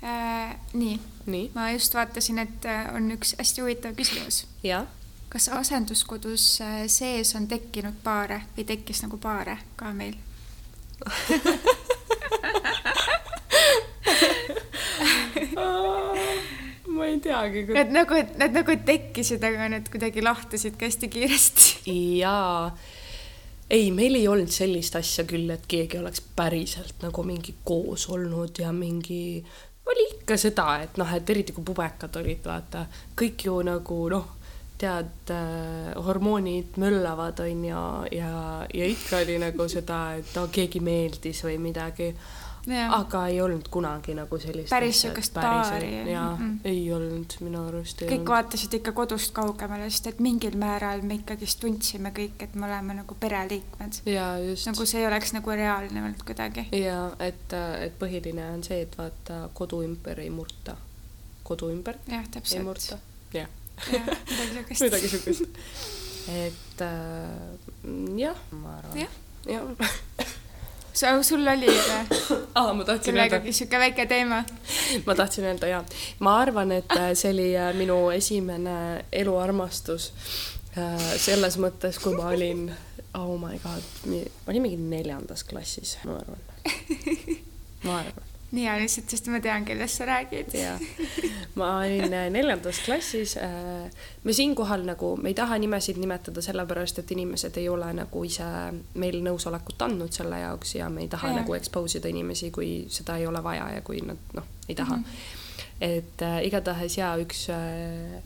äh,. 0.02 0.58
nii, 0.74 0.98
nii., 1.26 1.48
ma 1.54 1.70
just 1.70 1.94
vaatasin, 1.94 2.42
et 2.42 2.68
äh, 2.68 2.90
on 2.94 3.08
üks 3.14 3.36
hästi 3.38 3.64
huvitav 3.64 3.96
küsimus. 3.96 4.44
jah 4.66 4.90
kas 5.34 5.48
asenduskodus 5.50 6.60
äh, 6.62 6.84
sees 6.86 7.34
on 7.34 7.48
tekkinud 7.50 7.96
paare 8.04 8.44
või 8.54 8.64
tekkis 8.68 9.02
nagu 9.02 9.18
paare 9.18 9.58
ka 9.74 9.90
meil 9.90 10.14
ma 16.94 17.06
ei 17.08 17.18
teagi. 17.18 17.64
Nad 17.74 17.90
nagu, 17.90 18.20
nad 18.38 18.54
nagu 18.54 18.76
tekkisid, 18.86 19.42
aga 19.42 19.68
nad 19.72 19.90
kuidagi 19.90 20.22
lahtusid 20.22 20.78
ka 20.78 20.86
hästi 20.86 21.10
kiiresti. 21.10 21.90
jaa, 22.20 22.70
ei, 23.70 23.90
meil 23.90 24.14
ei 24.20 24.28
olnud 24.30 24.54
sellist 24.54 24.94
asja 25.00 25.26
küll, 25.26 25.50
et 25.50 25.66
keegi 25.66 25.98
oleks 25.98 26.22
päriselt 26.38 27.02
nagu 27.02 27.26
mingi 27.26 27.56
koos 27.66 28.06
olnud 28.14 28.62
ja 28.62 28.70
mingi, 28.76 29.42
oli 29.90 30.08
ikka 30.14 30.38
seda, 30.40 30.78
et 30.86 30.94
noh, 31.00 31.10
et 31.10 31.34
eriti 31.34 31.52
kui 31.56 31.66
pubekad 31.66 32.22
olid, 32.22 32.46
vaata, 32.46 32.86
kõik 33.18 33.48
ju 33.50 33.58
nagu 33.66 34.00
noh 34.14 34.43
tead 34.78 35.30
äh,, 35.30 36.04
hormoonid 36.04 36.76
möllavad, 36.76 37.38
on 37.38 37.64
ju, 37.64 37.82
ja, 38.18 38.66
ja 38.74 38.86
ikka 38.86 39.22
oli 39.22 39.38
nagu 39.38 39.68
seda, 39.70 40.00
et 40.18 40.34
no 40.34 40.48
keegi 40.52 40.82
meeldis 40.82 41.44
või 41.46 41.60
midagi. 41.62 42.14
aga 42.64 43.26
ei 43.28 43.42
olnud 43.44 43.66
kunagi 43.68 44.14
nagu 44.16 44.38
sellist 44.40 44.70
päris 44.72 45.02
niisugust 45.02 45.34
paari. 45.34 45.90
jaa 46.10 46.36
mm, 46.36 46.44
-mm. 46.44 46.60
ei 46.64 46.92
olnud 46.92 47.34
minu 47.40 47.66
arust. 47.68 48.00
kõik 48.02 48.12
olnud. 48.12 48.28
vaatasid 48.28 48.74
ikka 48.74 48.92
kodust 48.92 49.34
kaugemale, 49.36 49.90
sest 49.90 50.06
et 50.06 50.20
mingil 50.20 50.56
määral 50.56 51.02
me 51.02 51.18
ikkagist 51.20 51.60
tundsime 51.60 52.08
kõik, 52.16 52.40
et 52.40 52.54
me 52.54 52.66
oleme 52.66 52.94
nagu 52.94 53.16
pereliikmed. 53.20 54.00
nagu 54.66 54.86
see 54.86 55.00
ei 55.00 55.06
oleks 55.06 55.32
nagu 55.32 55.50
reaalne 55.50 56.02
olnud 56.02 56.24
kuidagi. 56.24 56.66
jaa, 56.72 57.10
et, 57.18 57.52
et 57.80 57.98
põhiline 57.98 58.48
on 58.54 58.64
see, 58.64 58.80
et 58.80 58.98
vaata, 58.98 59.50
kodu 59.52 59.82
ümber 59.84 60.20
ei 60.20 60.30
murta. 60.30 60.76
kodu 61.42 61.68
ümber 61.70 62.00
jah, 62.08 62.24
täpselt. 62.28 62.58
ei 62.58 62.64
murta, 62.64 62.98
jah 63.34 63.48
midagi 64.80 65.08
siukest. 65.08 65.58
et 66.28 66.80
äh, 66.80 68.18
jah, 68.18 68.38
ma 68.50 68.78
arvan. 68.78 68.98
jah 69.00 69.12
ja. 69.46 69.60
sa, 70.92 71.22
sul 71.22 71.46
oli 71.48 71.68
ah, 72.54 72.72
ma 72.72 72.84
tahtsin 72.84 73.16
öelda. 73.16 73.40
sihuke 73.50 73.78
väike 73.78 74.06
teema. 74.06 74.44
ma 75.06 75.14
tahtsin 75.14 75.44
öelda 75.44 75.66
ja, 75.66 75.84
ma 76.18 76.38
arvan, 76.40 76.72
et 76.72 76.96
äh, 76.96 77.12
see 77.14 77.32
oli 77.32 77.50
äh, 77.56 77.74
minu 77.74 78.10
esimene 78.10 79.04
eluarmastus 79.12 80.12
selles 81.22 81.54
mõttes, 81.62 82.00
kui 82.02 82.16
ma 82.18 82.32
olin, 82.34 82.64
oh 83.14 83.36
my 83.38 83.60
god, 83.62 83.84
ma 84.10 84.50
olin 84.50 84.64
mingi 84.64 84.78
neljandas 84.90 85.44
klassis, 85.46 86.00
ma 86.02 86.16
arvan. 86.18 86.40
ma 87.86 87.98
arvan 88.00 88.23
nii 88.54 88.64
hea 88.68 88.76
lihtsalt, 88.80 89.10
sest 89.10 89.28
ma 89.32 89.40
tean, 89.44 89.64
kellest 89.66 90.00
sa 90.00 90.06
räägid. 90.08 90.54
ma 91.60 91.70
olin 91.78 92.12
äh, 92.12 92.28
neljandas 92.30 92.80
klassis. 92.84 93.36
Äh, 93.36 93.90
me 94.24 94.32
siinkohal 94.32 94.84
nagu, 94.86 95.14
me 95.16 95.32
ei 95.32 95.38
taha 95.38 95.58
nimesid 95.58 95.98
nimetada 96.00 96.42
sellepärast, 96.42 96.98
et 97.02 97.14
inimesed 97.14 97.56
ei 97.60 97.68
ole 97.68 97.92
nagu 97.96 98.24
ise 98.24 98.48
meil 99.00 99.20
nõusolekut 99.24 99.86
andnud 99.86 100.14
selle 100.14 100.40
jaoks 100.42 100.76
ja 100.78 100.90
me 100.90 101.04
ei 101.04 101.10
taha 101.12 101.32
ja. 101.32 101.40
nagu 101.42 101.56
expose 101.58 102.00
ida 102.00 102.12
inimesi, 102.12 102.50
kui 102.54 102.84
seda 102.92 103.18
ei 103.20 103.26
ole 103.26 103.42
vaja 103.44 103.70
ja 103.76 103.82
kui 103.86 104.02
nad 104.04 104.36
noh, 104.36 104.46
ei 104.68 104.74
taha 104.78 104.96
mm. 104.96 105.04
-hmm. 105.04 105.74
et 105.80 106.22
äh, 106.22 106.38
igatahes 106.46 106.98
ja 106.98 107.14
üks 107.20 107.48
äh, 107.50 108.22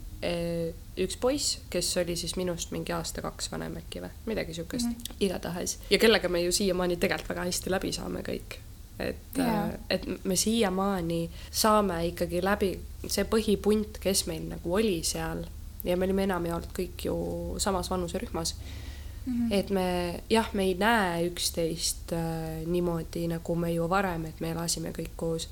üks 0.99 1.15
poiss, 1.17 1.59
kes 1.69 1.97
oli 1.97 2.15
siis 2.19 2.35
minust 2.35 2.71
mingi 2.75 2.91
aasta-kaks 2.91 3.51
vanem 3.51 3.77
äkki 3.79 4.01
või 4.03 4.09
midagi 4.25 4.53
siukest 4.53 4.85
mm, 4.85 4.95
-hmm. 4.95 5.15
igatahes 5.19 5.77
ja 5.89 5.97
kellega 5.97 6.29
me 6.29 6.41
ju 6.41 6.51
siiamaani 6.51 6.97
tegelikult 6.97 7.29
väga 7.29 7.45
hästi 7.47 7.71
läbi 7.71 7.91
saame 7.95 8.19
kõik 8.19 8.59
et 8.99 9.37
yeah., 9.37 9.69
et 9.89 10.05
me 10.23 10.35
siiamaani 10.35 11.29
saame 11.51 12.01
ikkagi 12.11 12.43
läbi 12.43 12.73
see 13.07 13.25
põhipunt, 13.29 13.99
kes 14.03 14.25
meil 14.27 14.49
nagu 14.49 14.75
oli 14.75 14.99
seal 15.07 15.45
ja 15.83 15.97
me 15.97 16.07
olime 16.07 16.25
enamjaolt 16.27 16.71
kõik 16.75 17.05
ju 17.07 17.15
samas 17.63 17.89
vanuserühmas 17.89 18.55
mm. 19.25 19.33
-hmm. 19.33 19.53
et 19.53 19.69
me 19.69 20.19
jah, 20.29 20.49
me 20.53 20.63
ei 20.63 20.73
näe 20.73 21.29
üksteist 21.29 22.13
äh, 22.13 22.65
niimoodi 22.65 23.27
nagu 23.27 23.55
me 23.55 23.71
ju 23.73 23.89
varem, 23.89 24.25
et 24.25 24.39
me 24.39 24.51
elasime 24.51 24.91
kõik 24.91 25.15
koos. 25.15 25.49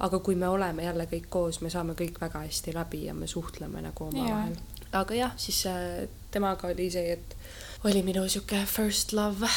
aga 0.00 0.18
kui 0.18 0.34
me 0.34 0.48
oleme 0.48 0.84
jälle 0.84 1.08
kõik 1.12 1.26
koos, 1.28 1.60
me 1.60 1.70
saame 1.70 1.92
kõik 1.92 2.20
väga 2.20 2.38
hästi 2.38 2.74
läbi 2.74 3.04
ja 3.04 3.14
me 3.14 3.26
suhtleme 3.26 3.82
nagu 3.82 4.04
omavahel 4.04 4.50
yeah.. 4.50 4.92
aga 4.92 5.14
jah, 5.14 5.32
siis 5.36 5.66
äh, 5.66 6.08
temaga 6.30 6.68
oli 6.68 6.90
see, 6.90 7.12
et 7.12 7.36
oli 7.84 8.02
minu 8.02 8.28
sihuke 8.28 8.66
first 8.66 9.12
love. 9.12 9.48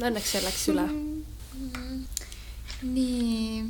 Õnneks 0.00 0.32
see 0.32 0.42
läks 0.42 0.68
üle 0.68 0.86
mm. 0.86 1.24
-hmm 1.72 2.15
nii, 2.82 3.64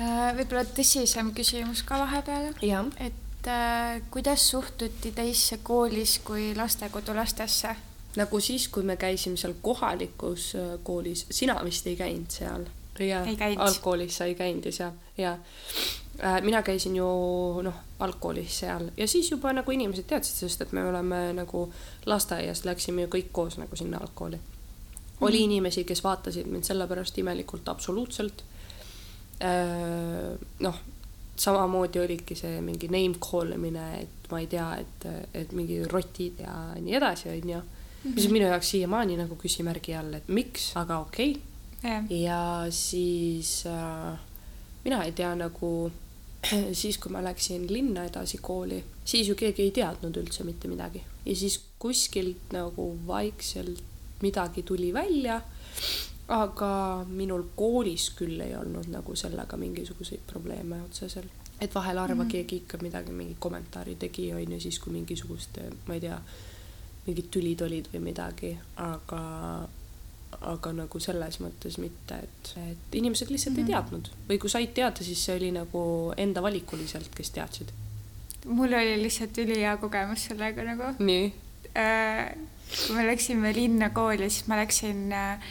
äh, 0.00 0.30
võib-olla 0.38 0.64
tõsisem 0.64 1.32
küsimus 1.36 1.84
ka 1.86 2.00
vahepeal. 2.02 2.50
et 2.98 3.46
äh, 3.46 4.02
kuidas 4.10 4.50
suhtuti 4.50 5.12
teisse 5.12 5.58
koolis 5.62 6.18
kui 6.24 6.54
lastekodulastesse? 6.56 7.76
nagu 8.16 8.40
siis, 8.40 8.68
kui 8.68 8.82
me 8.82 8.96
käisime 8.96 9.36
seal 9.36 9.54
kohalikus 9.62 10.54
äh, 10.54 10.78
koolis, 10.82 11.26
sina 11.30 11.60
vist 11.64 11.86
ei 11.86 11.96
käinud 11.96 12.30
seal? 12.30 12.66
ja 13.00 13.24
algkoolis 13.56 14.16
sa 14.16 14.24
ei 14.24 14.34
käinud 14.34 14.64
ja 14.64 14.72
seal. 14.72 14.92
Ja 15.16 15.38
äh, 16.24 16.42
mina 16.42 16.62
käisin 16.62 16.96
ju 16.96 17.06
noh, 17.62 17.74
algkoolis 17.98 18.58
seal. 18.58 18.90
Ja 18.96 19.08
siis 19.08 19.30
juba 19.30 19.52
nagu 19.52 19.70
inimesed 19.70 20.04
teadsid, 20.10 20.36
sest 20.36 20.60
et 20.60 20.72
me 20.72 20.84
oleme 20.84 21.32
nagu 21.32 21.68
lasteaiast 22.06 22.64
läksime 22.64 23.06
ju 23.06 23.12
kõik 23.14 23.30
koos 23.32 23.58
nagu 23.58 23.76
sinna 23.76 24.02
algkooli 24.02 24.40
oli 25.20 25.38
-hmm. 25.38 25.44
inimesi, 25.44 25.84
kes 25.84 26.04
vaatasid 26.04 26.46
mind 26.46 26.64
sellepärast 26.64 27.18
imelikult 27.18 27.68
absoluutselt. 27.68 28.44
Äh, 29.40 30.38
noh, 30.58 30.80
samamoodi 31.40 32.00
olidki 32.00 32.36
see 32.36 32.60
mingi 32.64 32.88
name 32.92 33.18
call 33.24 33.54
imine, 33.56 33.84
et 34.02 34.30
ma 34.30 34.40
ei 34.40 34.48
tea, 34.50 34.70
et, 34.82 35.06
et 35.34 35.52
mingi 35.56 35.80
rotid 35.88 36.42
ja 36.44 36.56
nii 36.80 36.96
edasi, 37.00 37.30
onju. 37.32 37.60
mis 38.14 38.26
on 38.26 38.32
minu 38.32 38.48
jaoks 38.48 38.70
siiamaani 38.74 39.16
nagu 39.20 39.36
küsimärgi 39.40 39.96
all, 39.96 40.14
et 40.16 40.28
miks, 40.28 40.70
aga 40.80 41.00
okei 41.04 41.34
okay. 41.78 42.20
ja 42.22 42.66
siis 42.72 43.64
äh, 43.68 44.18
mina 44.84 45.02
ei 45.04 45.12
tea 45.12 45.34
nagu 45.36 45.90
siis, 46.80 46.98
kui 46.98 47.12
ma 47.12 47.24
läksin 47.24 47.66
linna 47.72 48.04
edasi 48.08 48.40
kooli, 48.40 48.82
siis 49.04 49.28
ju 49.28 49.36
keegi 49.36 49.68
ei 49.68 49.74
teadnud 49.80 50.16
üldse 50.16 50.44
mitte 50.48 50.68
midagi 50.68 51.02
ja 51.26 51.36
siis 51.36 51.58
kuskilt 51.78 52.52
nagu 52.52 52.92
vaikselt 53.06 53.84
midagi 54.22 54.62
tuli 54.62 54.92
välja, 54.94 55.40
aga 56.28 56.70
minul 57.08 57.48
koolis 57.56 58.10
küll 58.18 58.40
ei 58.44 58.54
olnud 58.56 58.90
nagu 58.92 59.16
sellega 59.16 59.56
mingisuguseid 59.56 60.22
probleeme 60.26 60.82
otseselt. 60.82 61.32
et 61.60 61.74
vahel 61.74 61.98
harva 61.98 62.14
mm 62.14 62.20
-hmm. 62.20 62.32
keegi 62.32 62.56
ikka 62.56 62.78
midagi, 62.82 63.12
mingi 63.12 63.36
kommentaari 63.38 63.94
tegi, 63.94 64.32
on 64.34 64.52
ju, 64.52 64.60
siis 64.60 64.78
kui 64.78 64.92
mingisugust, 64.92 65.58
ma 65.86 65.94
ei 65.94 66.00
tea, 66.00 66.20
mingid 67.06 67.26
tülid 67.30 67.60
olid 67.60 67.88
või 67.92 68.00
midagi, 68.00 68.58
aga 68.76 69.68
aga 70.40 70.72
nagu 70.72 71.00
selles 71.02 71.40
mõttes 71.42 71.76
mitte, 71.82 72.14
et, 72.22 72.52
et 72.70 72.94
inimesed 72.94 73.30
lihtsalt 73.30 73.56
mm 73.56 73.62
-hmm. 73.62 73.70
ei 73.70 73.74
mhm. 73.74 73.88
teadnud 73.88 74.10
või 74.28 74.38
kui 74.38 74.50
said 74.50 74.72
teada, 74.74 75.04
siis 75.04 75.24
see 75.24 75.36
oli 75.36 75.50
nagu 75.50 76.12
enda 76.16 76.42
valikuliselt, 76.42 77.10
kes 77.14 77.30
teadsid. 77.30 77.72
mul 78.44 78.72
oli 78.72 79.02
lihtsalt 79.02 79.38
ülihea 79.38 79.76
kogemus 79.76 80.24
sellega 80.24 80.64
nagu. 80.64 80.94
nii 80.98 81.34
äh,? 81.76 82.36
Kui 82.70 82.96
me 82.96 83.06
läksime 83.06 83.52
linna 83.54 83.90
kooli, 83.94 84.30
siis 84.30 84.46
ma 84.48 84.58
läksin 84.60 85.12
äh, 85.12 85.50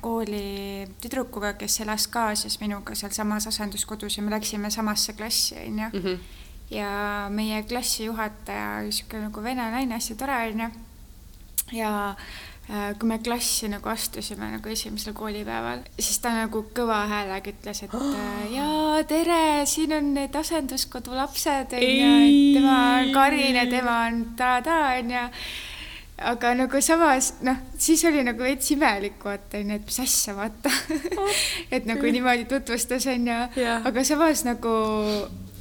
kooli 0.00 0.86
tüdrukuga, 1.02 1.54
kes 1.58 1.80
elas 1.84 2.06
ka 2.12 2.30
siis 2.38 2.60
minuga 2.60 2.94
sealsamas 2.94 3.48
asenduskodus 3.50 4.18
ja 4.18 4.24
me 4.24 4.34
läksime 4.34 4.70
samasse 4.70 5.12
klassi, 5.12 5.56
onju. 5.66 5.92
Mhm. 5.92 6.26
ja 6.70 6.90
meie 7.30 7.62
klassijuhataja 7.62 8.90
sihuke 8.90 9.20
nagu 9.22 9.42
vene 9.42 9.70
naine, 9.70 9.94
hästi 9.94 10.14
tore, 10.18 10.38
onju. 10.50 10.68
ja 11.72 11.92
äh, 12.70 12.98
kui 12.98 13.08
me 13.08 13.18
klassi 13.18 13.68
nagu 13.68 13.88
astusime 13.88 14.50
nagu 14.50 14.68
esimesel 14.68 15.14
koolipäeval, 15.14 15.84
siis 15.98 16.18
ta 16.18 16.34
nagu 16.34 16.64
kõva 16.74 17.04
häälega 17.10 17.54
ütles, 17.54 17.82
et 17.86 17.94
äh, 18.02 18.42
jaa, 18.54 19.04
tere, 19.08 19.64
siin 19.66 19.94
on 19.94 20.12
need 20.14 20.34
asenduskodu 20.36 21.14
lapsed, 21.14 21.78
onju, 21.78 22.12
et 22.26 22.58
tema 22.58 22.76
on 22.98 23.14
Karin 23.14 23.62
ja 23.62 23.66
tema 23.70 24.02
on 24.10 24.22
ta-ta, 24.36 24.82
onju 24.98 25.24
aga 26.18 26.54
nagu 26.56 26.80
samas 26.80 27.34
noh, 27.44 27.56
siis 27.78 28.04
oli 28.08 28.22
nagu 28.24 28.40
veits 28.42 28.70
imelik 28.72 29.24
vaata 29.24 29.58
onju, 29.60 29.74
et 29.76 29.88
mis 29.88 29.98
asja 30.00 30.36
vaata. 30.36 30.72
Et 31.74 31.84
nagu 31.88 32.12
niimoodi 32.12 32.46
tutvustas 32.48 33.06
onju, 33.12 33.40
aga 33.84 34.04
samas 34.04 34.44
nagu 34.48 34.76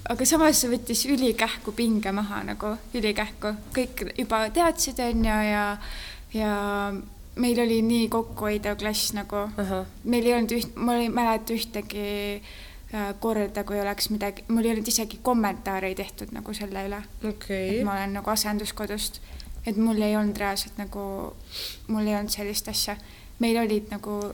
aga 0.10 0.28
samas 0.28 0.62
võttis 0.70 1.06
ülikähku 1.10 1.74
pinge 1.76 2.12
maha 2.14 2.44
nagu, 2.46 2.76
ülikähku, 2.96 3.56
kõik 3.76 4.06
juba 4.14 4.46
teadsid, 4.54 5.02
onju, 5.02 5.40
ja, 5.50 5.66
ja 6.36 6.54
meil 7.42 7.60
oli 7.60 7.82
nii 7.86 8.10
kokkuhoidev 8.14 8.78
klass 8.80 9.14
nagu. 9.18 9.48
Uh, 9.58 9.66
-huh. 9.72 9.86
meil 10.04 10.26
ei 10.26 10.34
olnud 10.34 10.52
üht, 10.52 10.76
ma 10.76 10.96
ei 10.96 11.10
mäleta 11.10 11.54
ühtegi 11.54 12.06
äh, 12.94 13.14
korda, 13.20 13.64
kui 13.64 13.80
oleks 13.80 14.10
midagi, 14.10 14.46
mul 14.48 14.66
ei 14.66 14.72
olnud 14.76 14.88
isegi 14.88 15.20
kommentaare 15.22 15.96
tehtud 15.96 16.32
nagu 16.32 16.54
selle 16.54 16.86
üle. 16.88 17.02
Okay.. 17.24 17.80
et 17.80 17.84
ma 17.84 17.98
olen 17.98 18.14
nagu 18.20 18.30
asenduskodust, 18.30 19.22
et 19.66 19.78
mul 19.78 20.02
ei 20.02 20.16
olnud 20.16 20.38
reaalselt 20.38 20.78
nagu, 20.78 21.34
mul 21.88 22.08
ei 22.08 22.16
olnud 22.16 22.34
sellist 22.34 22.68
asja. 22.68 22.98
meil 23.40 23.58
olid 23.60 23.90
nagu 23.92 24.34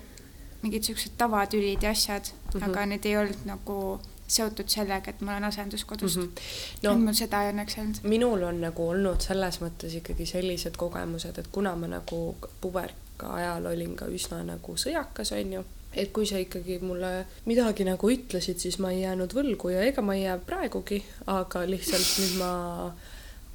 mingid 0.61 0.86
siuksed 0.86 1.17
tavatülid 1.17 1.84
ja 1.84 1.89
asjad 1.89 2.21
uh, 2.21 2.61
-huh. 2.61 2.69
aga 2.69 2.86
need 2.86 3.05
ei 3.05 3.17
olnud 3.17 3.45
nagu 3.45 3.99
seotud 4.32 4.69
sellega, 4.71 5.11
et 5.11 5.21
ma 5.21 5.32
olen 5.32 5.43
asenduskodust 5.43 6.17
mm. 6.17 6.23
-hmm. 6.23 6.84
No, 6.84 6.97
mul 6.97 7.13
seda 7.13 7.43
õnneks 7.51 7.77
ei 7.77 7.84
olnud. 7.84 7.99
minul 8.03 8.43
on 8.43 8.61
nagu 8.61 8.88
olnud 8.89 9.21
selles 9.21 9.61
mõttes 9.61 9.95
ikkagi 9.99 10.25
sellised 10.25 10.77
kogemused, 10.77 11.38
et 11.38 11.47
kuna 11.51 11.75
ma 11.75 11.88
nagu 11.88 12.21
puberka 12.61 13.34
ajal 13.36 13.65
olin 13.73 13.95
ka 13.95 14.05
üsna 14.05 14.43
nagu 14.43 14.77
sõjakas, 14.77 15.34
onju, 15.38 15.63
et 15.93 16.11
kui 16.15 16.25
sa 16.25 16.39
ikkagi 16.39 16.79
mulle 16.79 17.25
midagi 17.45 17.84
nagu 17.84 18.11
ütlesid, 18.11 18.59
siis 18.59 18.79
ma 18.79 18.91
ei 18.91 19.01
jäänud 19.01 19.34
võlgu 19.34 19.73
ja 19.73 19.82
ega 19.84 20.01
ma 20.01 20.15
ei 20.15 20.23
jää 20.23 20.38
praegugi, 20.38 21.03
aga 21.27 21.65
lihtsalt 21.67 22.13
nüüd 22.19 22.38
ma 22.39 22.51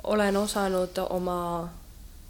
olen 0.07 0.37
osanud 0.37 0.99
oma 1.11 1.69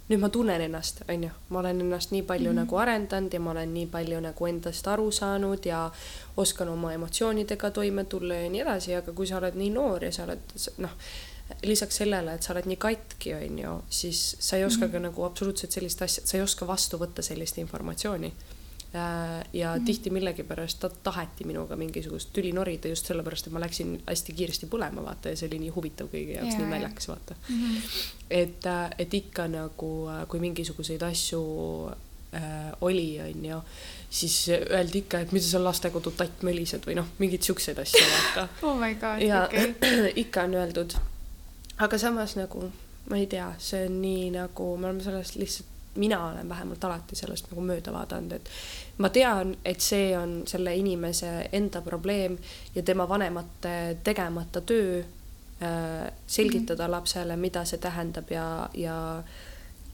nüüd 0.07 0.21
ma 0.23 0.29
tunnen 0.31 0.61
ennast, 0.63 1.01
on 1.11 1.23
ju, 1.23 1.29
ma 1.51 1.59
olen 1.59 1.81
ennast 1.83 2.11
nii 2.11 2.23
palju 2.23 2.51
mm 2.51 2.57
-hmm. 2.57 2.61
nagu 2.63 2.77
arendanud 2.77 3.33
ja 3.33 3.39
ma 3.39 3.51
olen 3.51 3.73
nii 3.73 3.85
palju 3.85 4.19
nagu 4.19 4.45
endast 4.47 4.87
aru 4.87 5.11
saanud 5.11 5.65
ja 5.65 5.91
oskan 6.37 6.69
oma 6.69 6.93
emotsioonidega 6.93 7.71
toime 7.71 8.03
tulla 8.03 8.35
ja 8.35 8.49
nii 8.49 8.61
edasi, 8.61 8.95
aga 8.95 9.13
kui 9.13 9.27
sa 9.27 9.37
oled 9.37 9.55
nii 9.55 9.69
noor 9.69 10.03
ja 10.03 10.11
sa 10.11 10.23
oled 10.23 10.39
noh, 10.77 10.91
lisaks 11.63 11.95
sellele, 11.95 12.33
et 12.33 12.43
sa 12.43 12.53
oled 12.53 12.65
nii 12.65 12.75
katki, 12.77 13.33
on 13.33 13.59
ju, 13.59 13.81
siis 13.89 14.35
sa 14.39 14.57
ei 14.57 14.65
oska 14.65 14.85
mm 14.85 14.89
-hmm. 14.89 14.93
ka 14.93 14.99
nagu 14.99 15.23
absoluutselt 15.23 15.71
sellist 15.71 16.01
asja, 16.01 16.27
sa 16.27 16.37
ei 16.37 16.43
oska 16.43 16.67
vastu 16.67 16.97
võtta 16.97 17.21
sellist 17.21 17.57
informatsiooni 17.57 18.33
ja 19.53 19.75
mm 19.75 19.81
-hmm. 19.81 19.85
tihti 19.85 20.09
millegipärast 20.09 20.79
ta 20.79 20.89
taheti 20.89 21.43
minuga 21.43 21.75
mingisugust 21.75 22.29
tüli 22.33 22.53
norida 22.53 22.87
just 22.87 23.05
sellepärast, 23.05 23.47
et 23.47 23.53
ma 23.53 23.59
läksin 23.59 24.01
hästi 24.07 24.33
kiiresti 24.33 24.67
põlema, 24.67 25.03
vaata, 25.03 25.29
ja 25.29 25.35
see 25.35 25.47
oli 25.47 25.59
nii 25.59 25.69
huvitav 25.75 26.07
kõigi 26.13 26.35
jaoks, 26.35 26.57
nii 26.57 26.69
naljakas, 26.69 27.07
vaata 27.07 27.35
mm. 27.49 27.55
-hmm. 27.55 27.81
et, 28.29 28.65
äh, 28.65 28.89
et 28.97 29.13
ikka 29.13 29.47
nagu, 29.47 30.07
äh, 30.09 30.27
kui 30.27 30.39
mingisuguseid 30.39 31.01
asju 31.01 31.41
äh, 32.33 32.41
oli, 32.81 33.21
onju, 33.21 33.61
siis 34.09 34.49
öeldi 34.69 34.97
ikka, 34.97 35.19
et 35.19 35.31
mida 35.31 35.45
sa 35.45 35.63
lastekodu 35.63 36.11
tatt 36.11 36.43
mölised 36.43 36.85
või 36.87 36.95
noh, 36.95 37.07
mingeid 37.17 37.41
siukseid 37.41 37.79
asju, 37.79 38.03
vaata 38.15 38.47
oh 38.67 38.75
my 38.79 38.95
god, 38.95 39.21
ja 39.21 39.45
okay. 39.45 39.73
ikka 40.23 40.43
on 40.43 40.53
öeldud. 40.53 40.93
aga 41.77 41.97
samas 41.97 42.35
nagu, 42.35 42.71
ma 43.09 43.17
ei 43.17 43.27
tea, 43.27 43.53
see 43.57 43.85
on 43.85 44.01
nii 44.01 44.29
nagu, 44.31 44.77
me 44.77 44.87
oleme 44.87 45.03
sellest 45.03 45.35
lihtsalt 45.35 45.75
mina 45.97 46.25
olen 46.27 46.49
vähemalt 46.49 46.83
alati 46.83 47.15
sellest 47.15 47.49
nagu 47.51 47.61
mööda 47.65 47.93
vaadanud, 47.93 48.31
et 48.37 48.49
ma 48.97 49.09
tean, 49.09 49.55
et 49.65 49.81
see 49.81 50.17
on 50.17 50.41
selle 50.49 50.75
inimese 50.75 51.49
enda 51.51 51.81
probleem 51.81 52.37
ja 52.75 52.83
tema 52.83 53.09
vanemate 53.09 53.97
tegemata 54.03 54.61
töö 54.61 54.99
äh, 54.99 56.11
selgitada 56.27 56.83
mm 56.83 56.87
-hmm. 56.87 56.91
lapsele, 56.91 57.35
mida 57.35 57.65
see 57.65 57.79
tähendab 57.79 58.31
ja, 58.31 58.69
ja 58.73 59.23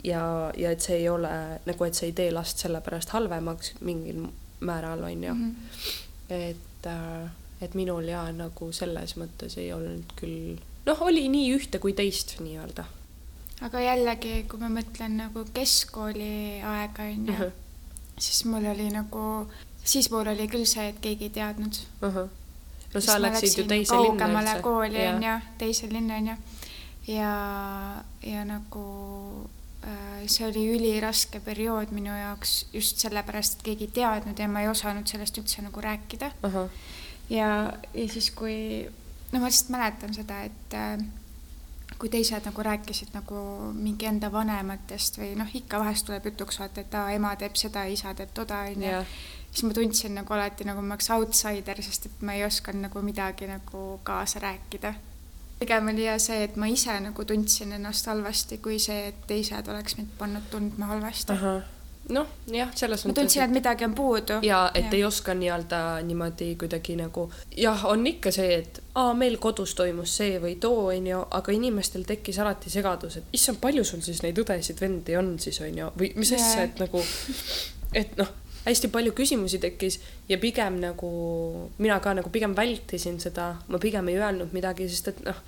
ja, 0.04 0.52
ja 0.58 0.72
et 0.72 0.82
see 0.82 0.98
ei 0.98 1.10
ole 1.10 1.32
nagu, 1.66 1.84
et 1.84 1.96
see 1.96 2.08
ei 2.12 2.14
tee 2.18 2.32
last 2.32 2.58
sellepärast 2.58 3.10
halvemaks 3.10 3.74
mingil 3.82 4.26
määral, 4.60 5.04
on 5.04 5.24
ju 5.24 5.34
mm. 5.34 5.56
-hmm. 5.56 6.34
et 6.34 6.86
äh,, 6.86 7.30
et 7.62 7.74
minul 7.74 8.04
ja 8.04 8.32
nagu 8.32 8.72
selles 8.72 9.16
mõttes 9.18 9.58
ei 9.58 9.74
olnud 9.74 10.14
küll, 10.20 10.60
noh, 10.86 11.02
oli 11.02 11.28
nii 11.30 11.56
ühte 11.56 11.80
kui 11.80 11.94
teist 11.94 12.40
nii-öelda 12.40 12.86
aga 13.62 13.80
jällegi, 13.80 14.44
kui 14.50 14.60
ma 14.60 14.70
mõtlen 14.70 15.18
nagu 15.18 15.46
keskkooli 15.54 16.62
aega 16.62 17.04
onju 17.04 17.34
uh, 17.34 17.40
-huh. 17.40 17.52
Siis 18.24 18.46
mul 18.46 18.66
oli 18.72 18.88
nagu, 18.94 19.24
siis 19.84 20.10
mul 20.12 20.32
oli 20.32 20.48
küll 20.52 20.68
see, 20.70 20.88
et 20.94 21.00
keegi 21.04 21.30
ei 21.30 21.36
teadnud 21.40 21.80
uh. 22.02 22.16
-huh. 22.16 22.30
no 22.94 23.02
sa 23.02 23.22
läksid 23.22 23.58
ju 23.58 23.66
teise 23.68 24.00
linna 24.00 24.30
üldse. 24.42 24.62
kooli 24.62 25.08
onju, 25.08 25.36
teise 25.58 25.90
linna 25.92 26.22
onju 26.22 26.36
ja, 27.08 27.34
ja 28.24 28.46
nagu 28.48 28.86
äh, 29.84 30.24
see 30.28 30.48
oli 30.48 30.68
üliraske 30.76 31.40
periood 31.44 31.92
minu 31.92 32.16
jaoks 32.16 32.66
just 32.74 33.04
sellepärast, 33.04 33.60
et 33.60 33.68
keegi 33.70 33.90
ei 33.90 33.96
teadnud 34.00 34.40
ja 34.40 34.48
ma 34.48 34.64
ei 34.64 34.72
osanud 34.72 35.08
sellest 35.08 35.38
üldse 35.38 35.66
nagu 35.66 35.82
rääkida 35.82 36.32
uh. 36.44 36.54
-huh. 36.54 36.70
ja, 37.30 37.74
ja 37.94 38.08
siis, 38.08 38.32
kui, 38.32 38.88
no 39.32 39.40
ma 39.40 39.52
lihtsalt 39.52 39.76
mäletan 39.76 40.14
seda, 40.14 40.42
et 40.44 40.74
äh, 40.74 41.06
kui 42.04 42.10
teised 42.12 42.44
nagu 42.44 42.64
rääkisid 42.68 43.14
nagu 43.16 43.42
mingi 43.72 44.10
enda 44.10 44.28
vanematest 44.32 45.22
või 45.22 45.30
noh, 45.40 45.48
ikka 45.56 45.80
vahest 45.80 46.04
tuleb 46.04 46.26
jutuks 46.28 46.58
vaata, 46.60 46.84
et 46.84 46.96
aa, 47.00 47.14
ema 47.16 47.30
teeb 47.40 47.56
seda, 47.56 47.86
isa 47.88 48.12
teeb 48.18 48.34
toda, 48.36 48.58
onju. 48.74 48.98
siis 49.48 49.64
ma 49.64 49.78
tundsin 49.78 50.12
nagu 50.20 50.36
alati 50.36 50.68
nagu 50.68 50.84
ma 50.84 50.98
oleks 50.98 51.08
outsider, 51.16 51.80
sest 51.86 52.10
et 52.10 52.26
ma 52.28 52.36
ei 52.36 52.44
osanud 52.44 52.90
nagu 52.90 53.04
midagi 53.08 53.48
nagu 53.48 53.86
kaasa 54.04 54.44
rääkida. 54.44 54.92
pigem 55.60 55.88
oli 55.94 56.04
ja 56.10 56.18
see, 56.20 56.44
et 56.44 56.60
ma 56.60 56.68
ise 56.68 56.98
nagu 57.00 57.26
tundsin 57.26 57.72
ennast 57.72 58.12
halvasti, 58.12 58.58
kui 58.58 58.80
see, 58.84 59.08
et 59.14 59.24
teised 59.28 59.72
oleks 59.72 59.96
mind 59.96 60.12
pannud 60.20 60.52
tundma 60.52 60.92
halvasti 60.92 61.40
noh, 62.12 62.28
jah, 62.52 62.72
selles 62.76 63.04
mõttes. 63.04 63.08
ma 63.08 63.16
tundsin, 63.16 63.44
et 63.46 63.54
midagi 63.56 63.86
on 63.88 63.94
puudu. 63.96 64.40
ja 64.44 64.66
et 64.74 64.90
ja. 64.90 64.98
ei 64.98 65.04
oska 65.08 65.36
nii-öelda 65.38 65.80
niimoodi 66.04 66.50
kuidagi 66.60 66.98
nagu 67.00 67.30
jah, 67.58 67.86
on 67.88 68.04
ikka 68.08 68.34
see, 68.36 68.60
et 68.60 68.82
aa, 69.00 69.14
meil 69.18 69.38
kodus 69.44 69.76
toimus 69.80 70.18
see 70.20 70.38
või 70.44 70.58
too, 70.62 70.90
onju, 70.92 71.24
aga 71.40 71.56
inimestel 71.56 72.04
tekkis 72.08 72.40
alati 72.44 72.72
segadus, 72.74 73.18
et 73.22 73.36
issand, 73.40 73.62
palju 73.64 73.86
sul 73.88 74.04
siis 74.06 74.24
neid 74.26 74.40
õdesid-vendi 74.44 75.18
on 75.20 75.36
siis 75.40 75.62
onju 75.64 75.94
või 76.00 76.14
mis 76.20 76.34
asja, 76.36 76.68
et 76.68 76.82
nagu, 76.84 77.04
et 78.04 78.18
noh, 78.20 78.34
hästi 78.64 78.92
palju 78.92 79.16
küsimusi 79.16 79.60
tekkis 79.64 80.00
ja 80.30 80.40
pigem 80.40 80.82
nagu 80.84 81.14
mina 81.78 82.00
ka 82.04 82.16
nagu 82.20 82.32
pigem 82.34 82.56
vältisin 82.56 83.20
seda, 83.24 83.54
ma 83.68 83.80
pigem 83.80 84.12
ei 84.12 84.20
öelnud 84.20 84.56
midagi, 84.56 84.90
sest 84.92 85.14
et 85.14 85.24
noh 85.28 85.40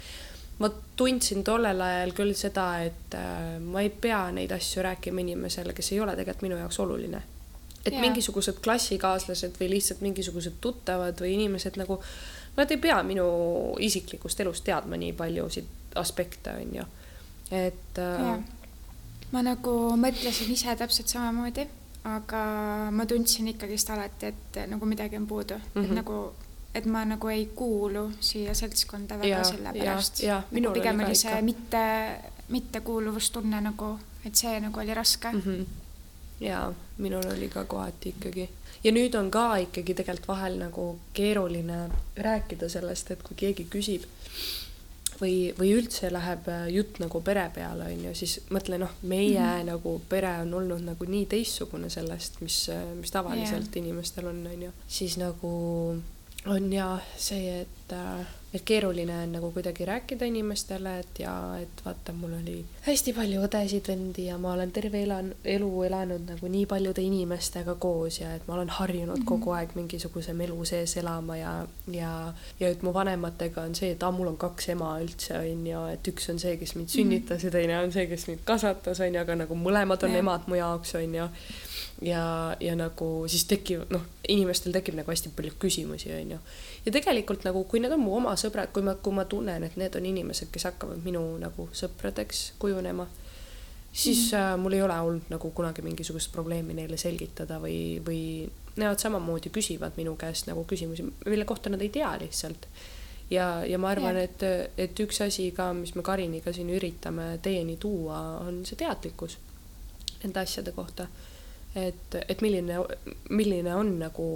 ma 0.59 0.69
tundsin 0.95 1.43
tollel 1.43 1.81
ajal 1.81 2.13
küll 2.15 2.33
seda, 2.37 2.65
et 2.87 3.15
äh, 3.17 3.57
ma 3.61 3.83
ei 3.83 3.89
pea 3.89 4.21
neid 4.35 4.53
asju 4.55 4.83
rääkima 4.85 5.23
inimesele, 5.25 5.75
kes 5.75 5.91
ei 5.91 5.99
ole 5.99 6.15
tegelikult 6.15 6.47
minu 6.47 6.59
jaoks 6.61 6.79
oluline. 6.79 7.21
et 7.85 7.93
yeah. 7.93 8.01
mingisugused 8.01 8.57
klassikaaslased 8.65 9.59
või 9.59 9.67
lihtsalt 9.75 9.99
mingisugused 10.01 10.55
tuttavad 10.61 11.19
või 11.21 11.35
inimesed 11.35 11.75
nagu, 11.77 11.99
nad 12.55 12.71
ei 12.71 12.79
pea 12.81 12.97
minu 13.05 13.25
isiklikust 13.79 14.39
elust 14.41 14.63
teadma 14.65 14.97
nii 14.97 15.13
paljusid 15.13 15.67
aspekte, 16.01 16.55
on 16.61 16.75
ju. 16.79 16.85
et 17.51 17.99
äh.... 18.01 18.21
Yeah. 18.21 18.39
ma 19.31 19.43
nagu 19.45 19.75
mõtlesin 20.01 20.55
ise 20.55 20.73
täpselt 20.79 21.11
samamoodi, 21.13 21.67
aga 22.09 22.41
ma 22.95 23.05
tundsin 23.05 23.51
ikkagist 23.51 23.91
alati, 23.93 24.31
et 24.31 24.59
nagu 24.71 24.87
midagi 24.89 25.19
on 25.19 25.27
puudu 25.27 25.59
mm, 25.59 25.61
-hmm. 25.61 25.83
et 25.83 25.89
mhm. 25.89 25.95
nagu 26.01 26.33
et 26.75 26.85
ma 26.85 27.05
nagu 27.07 27.31
ei 27.31 27.45
kuulu 27.55 28.09
siia 28.19 28.53
seltskonda 28.53 29.19
väga 29.19 29.43
sellepärast. 29.47 30.23
Nagu 30.51 30.73
pigem 30.75 30.99
oli 31.05 31.15
see 31.15 31.41
mitte, 31.41 31.85
mittekuuluvustunne 32.51 33.61
nagu, 33.69 33.95
et 34.25 34.35
see 34.35 34.59
nagu 34.59 34.79
oli 34.79 34.93
raske 34.93 35.31
mm. 35.31 35.41
-hmm. 35.41 35.65
ja 36.39 36.73
minul 36.97 37.23
oli 37.31 37.49
ka 37.49 37.65
kohati 37.65 38.09
ikkagi 38.09 38.49
ja 38.83 38.91
nüüd 38.91 39.15
on 39.17 39.31
ka 39.31 39.55
ikkagi 39.63 39.93
tegelikult 39.97 40.27
vahel 40.27 40.59
nagu 40.59 40.99
keeruline 41.13 41.89
rääkida 42.17 42.69
sellest, 42.69 43.11
et 43.11 43.23
kui 43.23 43.35
keegi 43.35 43.67
küsib 43.71 44.05
või, 45.21 45.53
või 45.57 45.71
üldse 45.77 46.11
läheb 46.13 46.47
äh, 46.51 46.67
jutt 46.75 46.99
nagu 47.01 47.21
pere 47.25 47.47
peale, 47.55 47.89
on 47.93 48.03
ju, 48.09 48.13
siis 48.17 48.37
mõtle, 48.53 48.79
noh, 48.81 48.91
meie 49.01 49.39
mm 49.39 49.45
-hmm. 49.45 49.69
nagu 49.71 49.95
pere 50.09 50.33
on 50.43 50.53
olnud 50.53 50.83
nagu 50.85 51.05
nii 51.05 51.25
teistsugune 51.25 51.89
sellest, 51.89 52.41
mis, 52.41 52.67
mis 52.99 53.11
tavaliselt 53.11 53.71
yeah. 53.71 53.85
inimestel 53.85 54.27
on, 54.27 54.43
on 54.53 54.67
ju, 54.67 54.71
siis 54.87 55.17
nagu 55.17 55.51
on 56.47 56.73
ja 56.73 56.97
see, 57.17 57.61
et, 57.61 57.93
äh, 57.93 58.25
et 58.53 58.61
keeruline 58.65 59.13
on 59.23 59.31
nagu 59.31 59.51
kuidagi 59.51 59.85
rääkida 59.85 60.25
inimestele, 60.25 60.99
et 60.99 61.19
ja 61.19 61.33
et 61.61 61.81
vaata, 61.85 62.13
mul 62.13 62.35
oli 62.37 62.57
hästi 62.85 63.13
palju 63.17 63.41
õdesid, 63.47 63.87
vendi 63.87 64.27
ja 64.29 64.37
ma 64.37 64.53
olen 64.53 64.71
terve 64.71 65.01
elan-, 65.03 65.33
elu 65.55 65.71
elanud 65.83 66.29
nagu 66.29 66.49
nii 66.51 66.65
paljude 66.69 67.01
inimestega 67.01 67.75
koos 67.81 68.19
ja 68.21 68.35
et 68.35 68.47
ma 68.47 68.53
olen 68.53 68.69
harjunud 68.69 69.17
mm 69.17 69.21
-hmm. 69.21 69.25
kogu 69.25 69.51
aeg 69.51 69.75
mingisuguse 69.75 70.33
melu 70.33 70.65
sees 70.65 70.97
elama 70.97 71.37
ja, 71.37 71.67
ja, 71.91 72.33
ja 72.59 72.69
et 72.69 72.81
mu 72.81 72.93
vanematega 72.93 73.61
on 73.61 73.75
see, 73.75 73.91
et 73.91 74.03
aa, 74.03 74.11
mul 74.11 74.27
on 74.27 74.37
kaks 74.37 74.69
ema 74.69 74.99
üldse, 74.99 75.37
on 75.39 75.67
ju, 75.67 75.85
et 75.93 76.07
üks 76.07 76.29
on 76.31 76.39
see, 76.39 76.57
kes 76.57 76.75
mind 76.75 76.87
mhm. 76.87 76.95
sünnitas 76.95 77.43
ja 77.43 77.51
teine 77.51 77.79
on 77.79 77.91
see, 77.91 78.07
kes 78.07 78.27
mind 78.27 78.45
kasvatas, 78.45 78.99
on 78.99 79.13
ju, 79.13 79.21
aga 79.21 79.35
nagu 79.35 79.55
mõlemad 79.55 80.03
on 80.03 80.11
ja. 80.11 80.17
emad 80.17 80.41
mu 80.47 80.55
jaoks, 80.55 80.95
on 80.95 81.15
ju 81.15 81.15
ja, 81.15 81.29
ja 82.03 82.75
nagu 82.75 83.09
siis 83.31 83.45
tekib, 83.47 83.85
noh, 83.93 84.03
inimestel 84.27 84.73
tekib 84.75 84.97
nagu 84.97 85.11
hästi 85.11 85.31
palju 85.35 85.55
küsimusi, 85.59 86.11
onju. 86.15 86.39
ja 86.85 86.91
tegelikult 86.91 87.45
nagu, 87.47 87.63
kui 87.69 87.79
need 87.79 87.93
on 87.95 88.03
mu 88.03 88.17
oma 88.17 88.35
sõbrad, 88.39 88.73
kui 88.75 88.83
ma, 88.83 88.97
kui 88.99 89.15
ma 89.15 89.23
tunnen, 89.29 89.63
et 89.63 89.77
need 89.79 89.95
on 89.95 90.09
inimesed, 90.11 90.51
kes 90.51 90.67
hakkavad 90.67 91.03
minu 91.05 91.23
nagu 91.39 91.69
sõpradeks 91.71 92.49
kujunema, 92.59 93.07
siis 93.93 94.31
mm 94.31 94.41
äh, 94.41 94.57
mul 94.59 94.75
ei 94.75 94.83
ole 94.83 94.99
olnud 94.99 95.31
nagu 95.31 95.51
kunagi 95.55 95.81
mingisugust 95.81 96.31
probleemi 96.31 96.75
neile 96.75 96.97
selgitada 96.99 97.61
või, 97.63 98.01
või 98.05 98.21
nemad 98.75 98.99
samamoodi 98.99 99.49
küsivad 99.55 99.95
minu 99.95 100.17
käest 100.19 100.49
nagu 100.51 100.65
küsimusi, 100.67 101.05
mille 101.25 101.45
kohta 101.45 101.71
nad 101.71 101.81
ei 101.81 101.89
tea 101.89 102.11
lihtsalt. 102.19 102.67
ja, 103.29 103.65
ja 103.65 103.79
ma 103.79 103.89
arvan, 103.89 104.17
et, 104.17 104.43
et 104.77 104.99
üks 104.99 105.21
asi 105.23 105.51
ka, 105.55 105.71
mis 105.73 105.95
me 105.95 106.03
Kariniga 106.03 106.53
siin 106.53 106.69
üritame 106.69 107.37
teieni 107.41 107.77
tuua, 107.79 108.19
on 108.43 108.65
see 108.65 108.75
teadlikkus 108.75 109.37
nende 110.23 110.39
asjade 110.39 110.71
kohta. 110.71 111.07
Et, 111.75 112.15
et 112.27 112.41
milline, 112.41 112.79
milline 113.29 113.75
on 113.75 113.91
nagu 113.99 114.27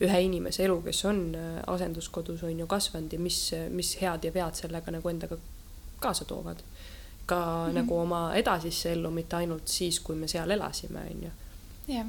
ühe 0.00 0.20
inimese 0.22 0.64
elu, 0.64 0.80
kes 0.82 1.04
on 1.10 1.22
asenduskodus, 1.66 2.42
on 2.46 2.58
ju 2.58 2.66
kasvanud 2.70 3.12
ja 3.12 3.18
mis, 3.20 3.38
mis 3.74 3.96
head 4.00 4.24
ja 4.24 4.34
vead 4.34 4.54
sellega 4.54 4.94
nagu 4.94 5.10
endaga 5.10 5.38
kaasa 6.00 6.24
toovad. 6.24 6.62
ka 7.26 7.36
mm 7.36 7.70
-hmm. 7.70 7.74
nagu 7.74 7.98
oma 7.98 8.34
edasisse 8.34 8.92
ellu, 8.92 9.10
mitte 9.10 9.36
ainult 9.36 9.68
siis, 9.68 10.00
kui 10.00 10.16
me 10.16 10.28
seal 10.28 10.50
elasime, 10.50 11.00
on 11.00 11.22
ju. 11.22 11.30
jah, 11.88 12.06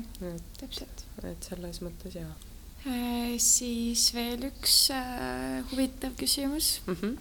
täpselt. 0.59 1.05
et 1.23 1.43
selles 1.43 1.81
mõttes 1.81 2.15
jaa 2.15 2.35
Äh, 2.87 3.35
siis 3.43 4.05
veel 4.15 4.45
üks 4.47 4.87
äh, 4.95 5.59
huvitav 5.67 6.13
küsimus 6.15 6.79
mm. 6.85 6.95
-hmm. 6.95 7.17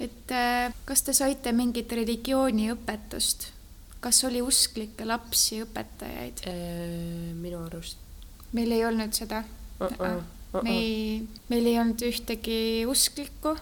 et 0.00 0.30
äh, 0.30 0.74
kas 0.84 1.02
te 1.02 1.14
saite 1.16 1.52
mingit 1.56 1.92
religiooniõpetust, 1.92 3.48
kas 4.02 4.22
oli 4.28 4.42
usklikke 4.42 5.06
lapsi, 5.08 5.62
õpetajaid? 5.64 6.44
minu 7.40 7.64
arust. 7.66 7.98
meil 8.52 8.72
ei 8.74 8.84
olnud 8.84 9.14
seda 9.16 9.42
uh. 9.44 9.86
-uh. 9.86 9.92
Uh 9.98 10.22
-uh. 10.52 10.62
me 10.62 10.76
ei, 10.76 11.22
meil 11.48 11.66
ei 11.66 11.78
olnud 11.80 12.02
ühtegi 12.02 12.86
usklikku 12.86 13.56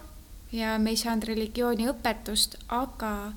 ja 0.53 0.79
me 0.79 0.91
ei 0.91 0.97
saanud 0.97 1.29
religiooniõpetust, 1.29 2.57
aga 2.69 3.33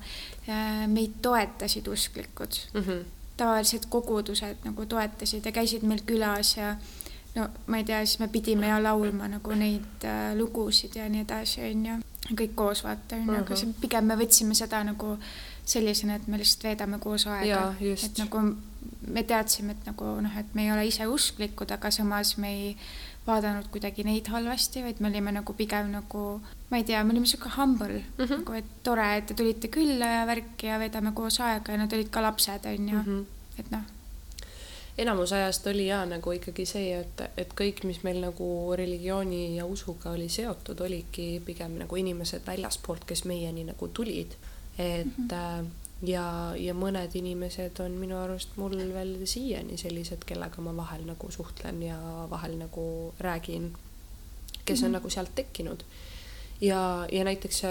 meid 0.90 1.20
toetasid 1.22 1.86
usklikud 1.88 2.58
mm. 2.74 2.80
-hmm. 2.80 3.04
tavaliselt 3.36 3.86
kogudused 3.86 4.64
nagu 4.64 4.86
toetasid 4.86 5.46
ja 5.46 5.52
käisid 5.52 5.82
meil 5.82 6.02
külas 6.06 6.56
ja 6.56 6.76
no 7.34 7.48
ma 7.66 7.76
ei 7.76 7.84
tea, 7.84 8.06
siis 8.06 8.18
me 8.18 8.28
pidime 8.28 8.68
ja 8.68 8.82
laulma 8.82 9.28
nagu 9.28 9.54
neid 9.58 10.04
äh, 10.04 10.34
lugusid 10.38 10.96
ja 10.96 11.08
nii 11.08 11.24
edasi, 11.26 11.62
onju. 11.70 11.98
kõik 12.30 12.54
koos 12.56 12.84
vaata, 12.84 13.16
onju, 13.16 13.34
aga 13.40 13.56
see 13.58 13.74
pigem 13.80 14.06
me 14.08 14.16
võtsime 14.16 14.54
seda 14.56 14.80
nagu 14.86 15.16
sellisena, 15.66 16.18
et 16.18 16.28
me 16.28 16.38
lihtsalt 16.38 16.68
veedame 16.68 16.98
koos 16.98 17.26
aega. 17.26 17.74
et 17.80 18.18
nagu 18.18 18.44
me 19.06 19.22
teadsime, 19.22 19.72
et 19.72 19.86
nagu 19.86 20.14
noh, 20.24 20.38
et 20.38 20.54
me 20.54 20.64
ei 20.64 20.72
ole 20.72 20.86
ise 20.86 21.06
usklikud, 21.06 21.70
aga 21.72 21.90
samas 21.90 22.36
me 22.38 22.52
ei 22.52 22.76
vaadanud 23.26 23.70
kuidagi 23.72 24.04
neid 24.04 24.28
halvasti, 24.28 24.82
vaid 24.84 25.00
me 25.00 25.08
olime 25.08 25.32
nagu 25.32 25.56
pigem 25.56 25.90
nagu, 25.92 26.24
ma 26.70 26.80
ei 26.80 26.84
tea, 26.84 27.00
me 27.04 27.14
olime 27.14 27.26
sihuke 27.26 27.52
humble 27.56 28.02
mm, 28.02 28.24
-hmm. 28.24 28.38
nagu 28.38 28.52
et 28.52 28.70
tore, 28.82 29.08
et 29.16 29.26
te 29.26 29.34
tulite 29.34 29.68
külla 29.68 30.06
ja 30.18 30.26
värki 30.26 30.66
ja 30.66 30.78
veedame 30.78 31.12
koos 31.12 31.40
aega 31.40 31.72
ja 31.72 31.78
nad 31.78 31.92
olid 31.92 32.10
ka 32.10 32.22
lapsed, 32.22 32.66
onju 32.66 32.96
mm. 32.96 33.04
-hmm. 33.04 33.24
et 33.58 33.70
noh 33.70 33.94
enamus 34.98 35.32
ajast 35.32 35.66
oli 35.66 35.86
ja 35.86 36.04
nagu 36.06 36.32
ikkagi 36.32 36.66
see, 36.66 36.94
et, 37.00 37.22
et 37.36 37.54
kõik, 37.58 37.82
mis 37.84 38.02
meil 38.06 38.20
nagu 38.22 38.48
religiooni 38.76 39.56
ja 39.56 39.66
usuga 39.66 40.10
oli 40.10 40.28
seotud, 40.28 40.80
olidki 40.80 41.42
pigem 41.44 41.78
nagu 41.78 41.96
inimesed 41.96 42.46
väljaspoolt, 42.46 43.04
kes 43.04 43.24
meieni 43.24 43.64
nagu 43.64 43.88
tulid. 43.88 44.36
Et 44.78 45.06
-hmm. 45.06 45.66
ja, 46.02 46.52
ja 46.56 46.74
mõned 46.74 47.14
inimesed 47.14 47.80
on 47.80 47.92
minu 47.92 48.16
arust 48.16 48.56
mul 48.56 48.76
veel 48.94 49.26
siiani 49.26 49.76
sellised, 49.76 50.24
kellega 50.26 50.62
ma 50.62 50.76
vahel 50.76 51.06
nagu 51.06 51.30
suhtlen 51.30 51.82
ja 51.82 51.98
vahel 52.30 52.58
nagu 52.58 53.14
räägin, 53.20 53.72
kes 54.64 54.82
on 54.82 54.88
mm 54.88 54.90
-hmm. 54.90 54.92
nagu 54.92 55.10
sealt 55.10 55.34
tekkinud. 55.34 55.82
ja, 56.60 57.06
ja 57.12 57.24
näiteks 57.24 57.62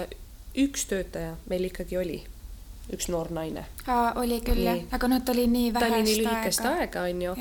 üks 0.54 0.86
töötaja 0.86 1.36
meil 1.46 1.64
ikkagi 1.64 1.98
oli 1.98 2.24
üks 2.92 3.08
noor 3.08 3.30
naine. 3.32 3.64
oli 4.20 4.40
küll 4.44 4.64
jah, 4.64 4.82
aga 4.92 5.08
noh, 5.08 5.22
ta 5.24 5.32
oli 5.32 5.46
nii 5.48 5.72
vähest 5.74 5.84
aega. 5.84 5.94
ta 5.94 6.00
oli 6.00 6.08
nii 6.08 6.18
lühikest 6.20 6.66
aega, 6.68 7.06
onju. 7.08 7.36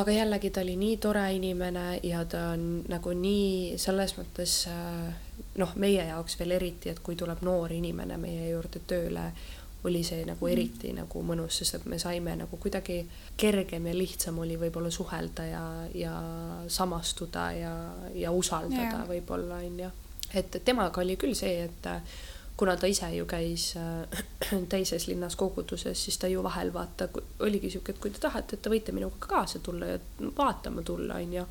aga 0.00 0.14
jällegi 0.14 0.50
ta 0.54 0.62
oli 0.62 0.76
nii 0.76 0.96
tore 1.02 1.24
inimene 1.34 1.86
ja 2.06 2.24
ta 2.24 2.50
on 2.54 2.84
nagu 2.88 3.14
nii 3.16 3.78
selles 3.82 4.14
mõttes 4.18 4.60
äh, 4.70 5.10
noh, 5.58 5.72
meie 5.76 6.04
jaoks 6.08 6.38
veel 6.40 6.56
eriti, 6.58 6.90
et 6.90 7.00
kui 7.04 7.16
tuleb 7.16 7.42
noor 7.46 7.72
inimene 7.72 8.16
meie 8.20 8.50
juurde 8.50 8.82
tööle, 8.86 9.30
oli 9.84 10.02
see 10.04 10.24
nagu 10.28 10.44
mhm. 10.44 10.52
eriti 10.52 10.90
mm. 10.90 11.02
nagu 11.02 11.22
mõnus, 11.24 11.60
sest 11.60 11.78
et 11.78 11.86
me 11.88 11.98
saime 11.98 12.34
nagu 12.36 12.58
kuidagi 12.60 12.98
kergem 13.40 13.86
ja 13.88 13.94
lihtsam 13.96 14.38
oli 14.42 14.58
võib-olla 14.60 14.90
suhelda 14.92 15.46
ja, 15.48 15.62
ja 15.96 16.16
samastuda 16.68 17.46
ja, 17.56 17.72
ja 18.14 18.32
usaldada 18.32 19.06
võib-olla 19.08 19.62
onju. 19.64 19.88
et 20.36 20.60
temaga 20.64 21.00
oli 21.00 21.16
küll 21.16 21.34
see, 21.34 21.64
et 21.64 21.88
kuna 22.60 22.76
ta 22.76 22.86
ise 22.86 23.08
ju 23.16 23.24
käis 23.24 23.74
äh, 23.76 24.24
teises 24.72 25.06
linnas 25.08 25.36
koguduses, 25.36 26.04
siis 26.04 26.18
ta 26.20 26.28
ju 26.28 26.42
vahel 26.44 26.72
vaata, 26.74 27.08
oligi 27.40 27.70
sihuke, 27.72 27.94
et 27.94 28.02
kui 28.02 28.12
te 28.12 28.20
tahate, 28.20 28.56
et 28.56 28.62
te 28.62 28.72
võite 28.72 28.92
minuga 28.92 29.16
kaasa 29.22 29.62
tulla 29.64 29.94
ja 29.94 30.00
vaatama 30.36 30.84
tulla, 30.84 31.16
onju. 31.24 31.46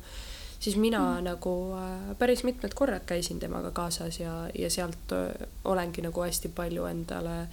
Siis 0.60 0.76
mina 0.76 1.00
mm. 1.20 1.24
nagu 1.24 1.54
äh, 1.74 2.16
päris 2.18 2.44
mitmed 2.44 2.74
korrad 2.74 3.04
käisin 3.06 3.40
temaga 3.40 3.70
kaasas 3.70 4.20
ja, 4.20 4.34
ja 4.58 4.70
sealt 4.70 5.12
äh, 5.12 5.48
olengi 5.64 6.02
nagu 6.02 6.22
hästi 6.22 6.48
palju 6.54 6.84
endale 6.84 7.46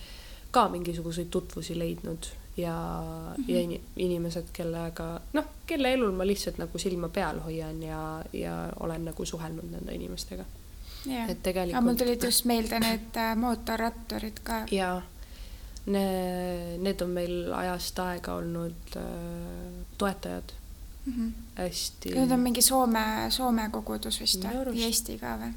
ka 0.51 0.68
mingisuguseid 0.70 1.28
tutvusi 1.32 1.80
leidnud 1.80 2.30
ja 2.58 2.76
mm, 3.38 3.43
-hmm. 3.43 3.49
ja 3.49 3.62
in, 3.62 3.82
inimesed, 3.95 4.45
kellega 4.53 5.22
noh, 5.34 5.45
kelle 5.66 5.93
elul 5.93 6.12
ma 6.12 6.28
lihtsalt 6.28 6.58
nagu 6.58 6.78
silma 6.78 7.10
peal 7.10 7.39
hoian 7.39 7.84
ja, 7.84 8.24
ja 8.34 8.70
olen 8.80 9.05
nagu 9.05 9.26
suhelnud 9.26 9.72
nende 9.72 9.93
inimestega 9.93 10.45
et 11.30 11.43
tegelikult. 11.43 11.84
mul 11.84 11.95
tulid 11.95 12.24
just 12.24 12.45
meelde 12.45 12.80
need 12.80 13.16
äh, 13.16 13.36
mootorratturid 13.36 14.39
ka. 14.43 14.62
jaa, 14.72 15.01
need, 15.86 16.80
need 16.82 17.01
on 17.01 17.10
meil 17.10 17.53
ajast 17.53 17.99
aega 17.99 18.34
olnud 18.41 18.97
äh, 18.97 19.84
toetajad 19.97 20.57
mm. 21.08 21.14
-hmm. 21.14 21.32
hästi. 21.55 22.10
Need 22.16 22.32
on 22.32 22.39
mingi 22.39 22.62
Soome, 22.62 23.05
Soome 23.30 23.70
kogudus 23.72 24.20
vist 24.22 24.43
või 24.43 24.84
Eesti 24.84 25.18
ka 25.18 25.38
või? 25.41 25.53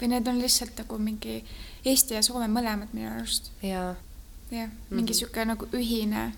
või 0.00 0.08
need 0.08 0.26
on 0.26 0.40
lihtsalt 0.42 0.78
nagu 0.78 0.98
mingi 0.98 1.44
Eesti 1.84 2.14
ja 2.14 2.22
Soome 2.22 2.48
mõlemad 2.48 2.92
minu 2.92 3.10
arust. 3.10 3.52
jaa. 3.62 3.94
jah, 4.50 4.70
mingi 4.90 5.12
mm 5.12 5.28
-hmm. 5.28 5.46
nagu 5.46 5.68
ühine 5.72 6.32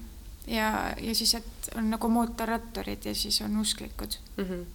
ja, 0.46 0.94
ja 1.00 1.14
siis, 1.14 1.34
et 1.34 1.70
on 1.76 1.90
nagu 1.90 2.08
mootorratturid 2.08 3.04
ja 3.04 3.14
siis 3.14 3.40
on 3.40 3.56
usklikud 3.60 4.18
mm. 4.36 4.44
-hmm. 4.44 4.66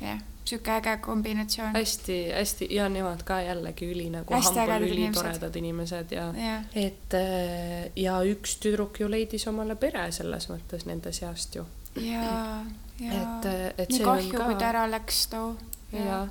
jah 0.00 0.22
sihuke 0.46 0.70
äge 0.70 0.96
kombinatsioon. 0.96 1.72
hästi-hästi 1.72 2.68
ja 2.70 2.88
nemad 2.88 3.22
ka 3.22 3.40
jällegi 3.40 3.92
üli 3.92 4.10
nagu 4.10 4.34
ülitoredad 4.80 5.56
inimesed 5.56 6.12
ja, 6.12 6.34
ja. 6.34 6.62
et 6.74 7.14
äh, 7.14 7.90
ja 7.96 8.20
üks 8.22 8.56
tüdruk 8.62 9.00
ju 9.00 9.10
leidis 9.10 9.46
omale 9.46 9.76
pere 9.76 10.12
selles 10.12 10.48
mõttes 10.48 10.86
nende 10.86 11.12
seast 11.12 11.54
ju. 11.54 11.66
ja, 11.96 12.22
ja 12.22 12.64
et, 13.00 13.46
äh, 13.46 13.66
et 13.78 13.90
nii 13.90 14.04
kahju, 14.04 14.32
ka... 14.32 14.44
kui 14.44 14.58
ta 14.60 14.70
ära 14.70 14.86
läks 14.90 15.26
too. 15.32 15.56
ja, 15.92 16.26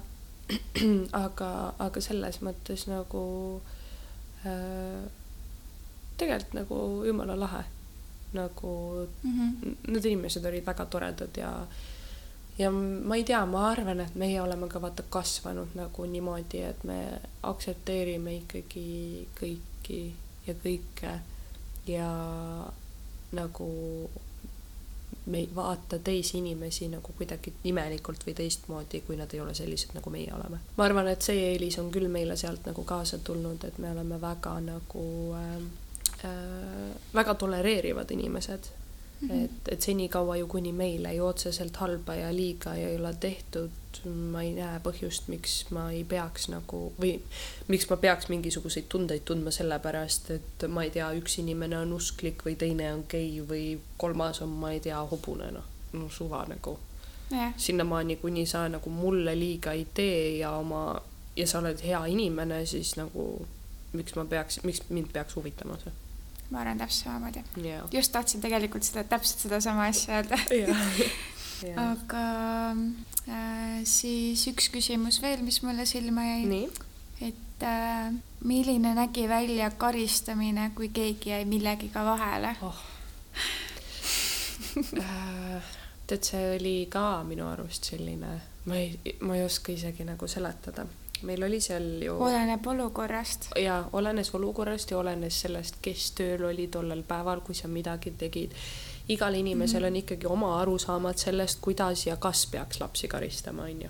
aga, 1.26 1.52
aga 1.80 2.02
selles 2.02 2.42
mõttes 2.46 2.88
nagu 2.90 3.26
äh, 4.46 5.06
tegelikult 6.18 6.60
nagu 6.62 6.80
jumala 7.08 7.40
lahe. 7.40 7.64
Nagu 8.36 9.08
mm 9.24 9.34
-hmm. 9.34 9.76
need 9.88 10.06
inimesed 10.06 10.46
olid 10.46 10.66
väga 10.66 10.86
toredad 10.86 11.38
ja 11.38 11.68
ja 12.58 12.72
ma 12.72 13.16
ei 13.16 13.24
tea, 13.24 13.46
ma 13.46 13.70
arvan, 13.70 14.00
et 14.00 14.16
meie 14.16 14.42
oleme 14.42 14.68
ka 14.68 14.82
vaata 14.82 15.04
kasvanud 15.10 15.76
nagu 15.76 16.06
niimoodi, 16.06 16.62
et 16.62 16.84
me 16.84 17.20
aktsepteerime 17.44 18.36
ikkagi 18.36 19.28
kõiki 19.42 20.14
ja 20.48 20.54
kõike. 20.54 21.20
Ja 21.88 22.12
nagu 23.32 23.70
me 25.26 25.38
ei 25.38 25.50
vaata 25.56 26.00
teisi 26.00 26.38
inimesi 26.38 26.88
nagu 26.88 27.14
kuidagi 27.18 27.54
imelikult 27.64 28.26
või 28.28 28.36
teistmoodi, 28.38 29.02
kui 29.08 29.18
nad 29.18 29.34
ei 29.34 29.42
ole 29.42 29.54
sellised, 29.58 29.96
nagu 29.98 30.10
meie 30.14 30.34
oleme. 30.34 30.60
ma 30.78 30.86
arvan, 30.86 31.08
et 31.08 31.22
see 31.22 31.52
eelis 31.52 31.80
on 31.82 31.92
küll 31.92 32.08
meile 32.12 32.38
sealt 32.38 32.66
nagu 32.66 32.84
kaasa 32.84 33.18
tulnud, 33.18 33.64
et 33.64 33.78
me 33.78 33.92
oleme 33.92 34.22
väga 34.22 34.60
nagu 34.62 35.06
äh, 35.40 35.54
äh, 36.30 36.90
väga 37.14 37.36
tolereerivad 37.36 38.12
inimesed 38.12 38.74
Mm 39.22 39.30
-hmm. 39.30 39.46
et, 39.46 39.52
et 39.74 39.82
senikaua 39.82 40.38
ju, 40.38 40.48
kuni 40.48 40.72
meile 40.72 41.14
ju 41.14 41.26
otseselt 41.26 41.78
halba 41.78 42.16
ja 42.16 42.36
liiga 42.36 42.74
ei 42.76 42.96
ole 42.96 43.16
tehtud, 43.20 43.70
ma 44.06 44.42
ei 44.44 44.54
näe 44.56 44.80
põhjust, 44.84 45.30
miks 45.32 45.54
ma 45.76 45.88
ei 45.94 46.04
peaks 46.08 46.50
nagu 46.52 46.82
või 47.00 47.14
miks 47.72 47.88
ma 47.90 47.98
peaks 48.02 48.30
mingisuguseid 48.32 48.90
tundeid 48.92 49.26
tundma 49.26 49.54
sellepärast, 49.56 50.32
et 50.36 50.66
ma 50.70 50.86
ei 50.86 50.94
tea, 50.96 51.08
üks 51.20 51.40
inimene 51.42 51.80
on 51.80 51.94
usklik 51.98 52.46
või 52.46 52.58
teine 52.60 52.92
on 52.94 53.06
gei 53.10 53.42
või 53.46 53.66
kolmas 54.02 54.42
on, 54.46 54.54
ma 54.62 54.74
ei 54.76 54.84
tea, 54.84 55.00
hobune, 55.12 55.52
noh, 55.56 55.74
no 55.94 56.10
suva 56.10 56.46
nagu. 56.50 56.78
Yeah.. 57.32 57.54
sinnamaani, 57.58 58.20
kuni 58.22 58.46
sa 58.46 58.68
nagu 58.70 58.90
mulle 58.94 59.34
liiga 59.34 59.72
ei 59.74 59.88
tee 59.98 60.38
ja 60.38 60.52
oma 60.60 61.02
ja 61.36 61.48
sa 61.48 61.58
oled 61.60 61.82
hea 61.82 62.04
inimene, 62.14 62.60
siis 62.70 62.94
nagu 63.00 63.48
miks 63.98 64.16
ma 64.16 64.26
peaks, 64.30 64.60
miks 64.64 64.84
mind 64.90 65.10
peaks 65.14 65.36
huvitama 65.36 65.80
see? 65.82 65.94
Ma 66.54 66.62
arvan 66.62 66.78
täpselt 66.78 67.08
samamoodi. 67.08 67.42
Yeah.. 67.58 67.88
just 67.92 68.12
tahtsin 68.12 68.42
tegelikult 68.42 68.86
seda, 68.86 69.04
täpselt 69.04 69.48
sedasama 69.48 69.90
asja 69.90 70.20
öelda. 70.20 70.40
Yeah. 70.52 70.78
aga 71.80 72.26
äh, 73.30 73.80
siis 73.88 74.46
üks 74.52 74.70
küsimus 74.74 75.22
veel, 75.24 75.44
mis 75.46 75.62
mulle 75.64 75.86
silma 75.90 76.26
jäi. 76.28 76.66
et 77.22 77.64
äh, 77.64 78.12
milline 78.44 78.96
nägi 78.98 79.28
välja 79.30 79.72
karistamine, 79.72 80.72
kui 80.76 80.90
keegi 80.90 81.30
jäi 81.30 81.46
millegiga 81.46 82.06
vahele 82.06 82.56
oh. 82.62 82.84
äh, 85.00 85.74
tead, 86.08 86.24
see 86.24 86.44
oli 86.58 86.76
ka 86.92 87.24
minu 87.28 87.48
arust 87.50 87.92
selline, 87.92 88.36
ma 88.66 88.78
ei, 88.78 89.18
ma 89.26 89.38
ei 89.38 89.46
oska 89.46 89.74
isegi 89.74 90.06
nagu 90.08 90.28
seletada, 90.30 90.86
meil 91.26 91.44
oli 91.48 91.62
seal 91.64 91.88
ju. 92.04 92.18
oleneb 92.22 92.68
olukorrast. 92.68 93.50
ja 93.62 93.84
olenes 93.94 94.34
olukorrast 94.36 94.92
ja 94.92 95.00
olenes 95.00 95.42
sellest, 95.46 95.80
kes 95.82 96.12
tööl 96.18 96.46
oli 96.52 96.68
tollel 96.68 97.04
päeval, 97.08 97.42
kui 97.46 97.56
sa 97.56 97.68
midagi 97.72 98.14
tegid. 98.20 98.54
Igal 99.08 99.34
inimesel 99.34 99.82
mm 99.82 99.86
-hmm. 99.86 99.88
on 99.88 99.96
ikkagi 99.96 100.28
oma 100.28 100.62
arusaamad 100.62 101.18
sellest, 101.18 101.60
kuidas 101.62 102.06
ja 102.08 102.18
kas 102.18 102.48
peaks 102.52 102.80
lapsi 102.80 103.08
karistama, 103.08 103.64
onju. 103.64 103.90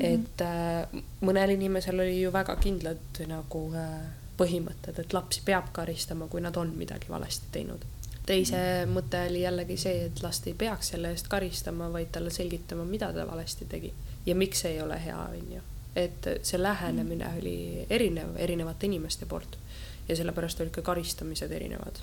et 0.00 0.40
äh, 0.40 1.02
mõnel 1.20 1.50
inimesel 1.50 2.00
oli 2.00 2.22
ju 2.22 2.32
väga 2.32 2.56
kindlad 2.56 3.26
nagu 3.26 3.72
äh, 3.74 4.00
põhimõtted, 4.38 4.98
et 4.98 5.12
lapsi 5.12 5.42
peab 5.44 5.72
karistama, 5.72 6.26
kui 6.26 6.40
nad 6.40 6.56
on 6.56 6.74
midagi 6.76 7.08
valesti 7.08 7.46
teinud 7.52 7.84
teise 8.28 8.60
mõte 8.86 9.22
oli 9.30 9.40
jällegi 9.40 9.76
see, 9.80 10.04
et 10.10 10.22
last 10.22 10.46
ei 10.46 10.54
peaks 10.54 10.92
selle 10.92 11.12
eest 11.14 11.28
karistama, 11.32 11.88
vaid 11.92 12.10
talle 12.12 12.30
selgitama, 12.30 12.84
mida 12.84 13.12
ta 13.12 13.24
valesti 13.26 13.64
tegi 13.64 13.92
ja 14.26 14.34
miks 14.36 14.64
see 14.64 14.74
ei 14.76 14.82
ole 14.82 14.98
hea, 15.04 15.18
onju. 15.18 15.62
et 15.96 16.28
see 16.42 16.60
lähenemine 16.62 17.24
mm. 17.24 17.38
oli 17.38 17.86
erinev 17.90 18.36
erinevate 18.36 18.86
inimeste 18.86 19.26
poolt 19.26 19.58
ja 20.08 20.16
sellepärast 20.16 20.60
olid 20.60 20.72
ka 20.74 20.82
karistamised 20.82 21.52
erinevad 21.52 22.02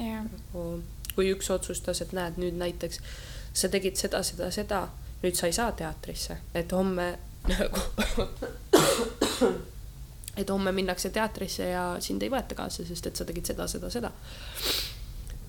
yeah.. 0.00 0.24
Nagu, 0.24 0.82
kui 1.18 1.32
üks 1.34 1.50
otsustas, 1.50 1.98
et 2.04 2.14
näed, 2.14 2.38
nüüd 2.38 2.54
näiteks 2.60 3.00
sa 3.58 3.70
tegid 3.72 3.98
seda, 3.98 4.22
seda, 4.22 4.52
seda, 4.54 4.84
nüüd 5.24 5.34
sa 5.34 5.50
ei 5.50 5.56
saa 5.56 5.72
teatrisse, 5.74 6.38
et 6.54 6.70
homme 6.72 7.08
nagu 7.48 7.82
et 10.38 10.50
homme 10.50 10.72
minnakse 10.72 11.10
teatrisse 11.10 11.66
ja 11.72 11.96
sind 12.04 12.22
ei 12.22 12.30
võeta 12.30 12.54
kaasa, 12.58 12.86
sest 12.86 13.10
et 13.10 13.18
sa 13.18 13.26
tegid 13.26 13.50
seda, 13.50 13.66
seda, 13.70 13.90
seda. 13.90 14.12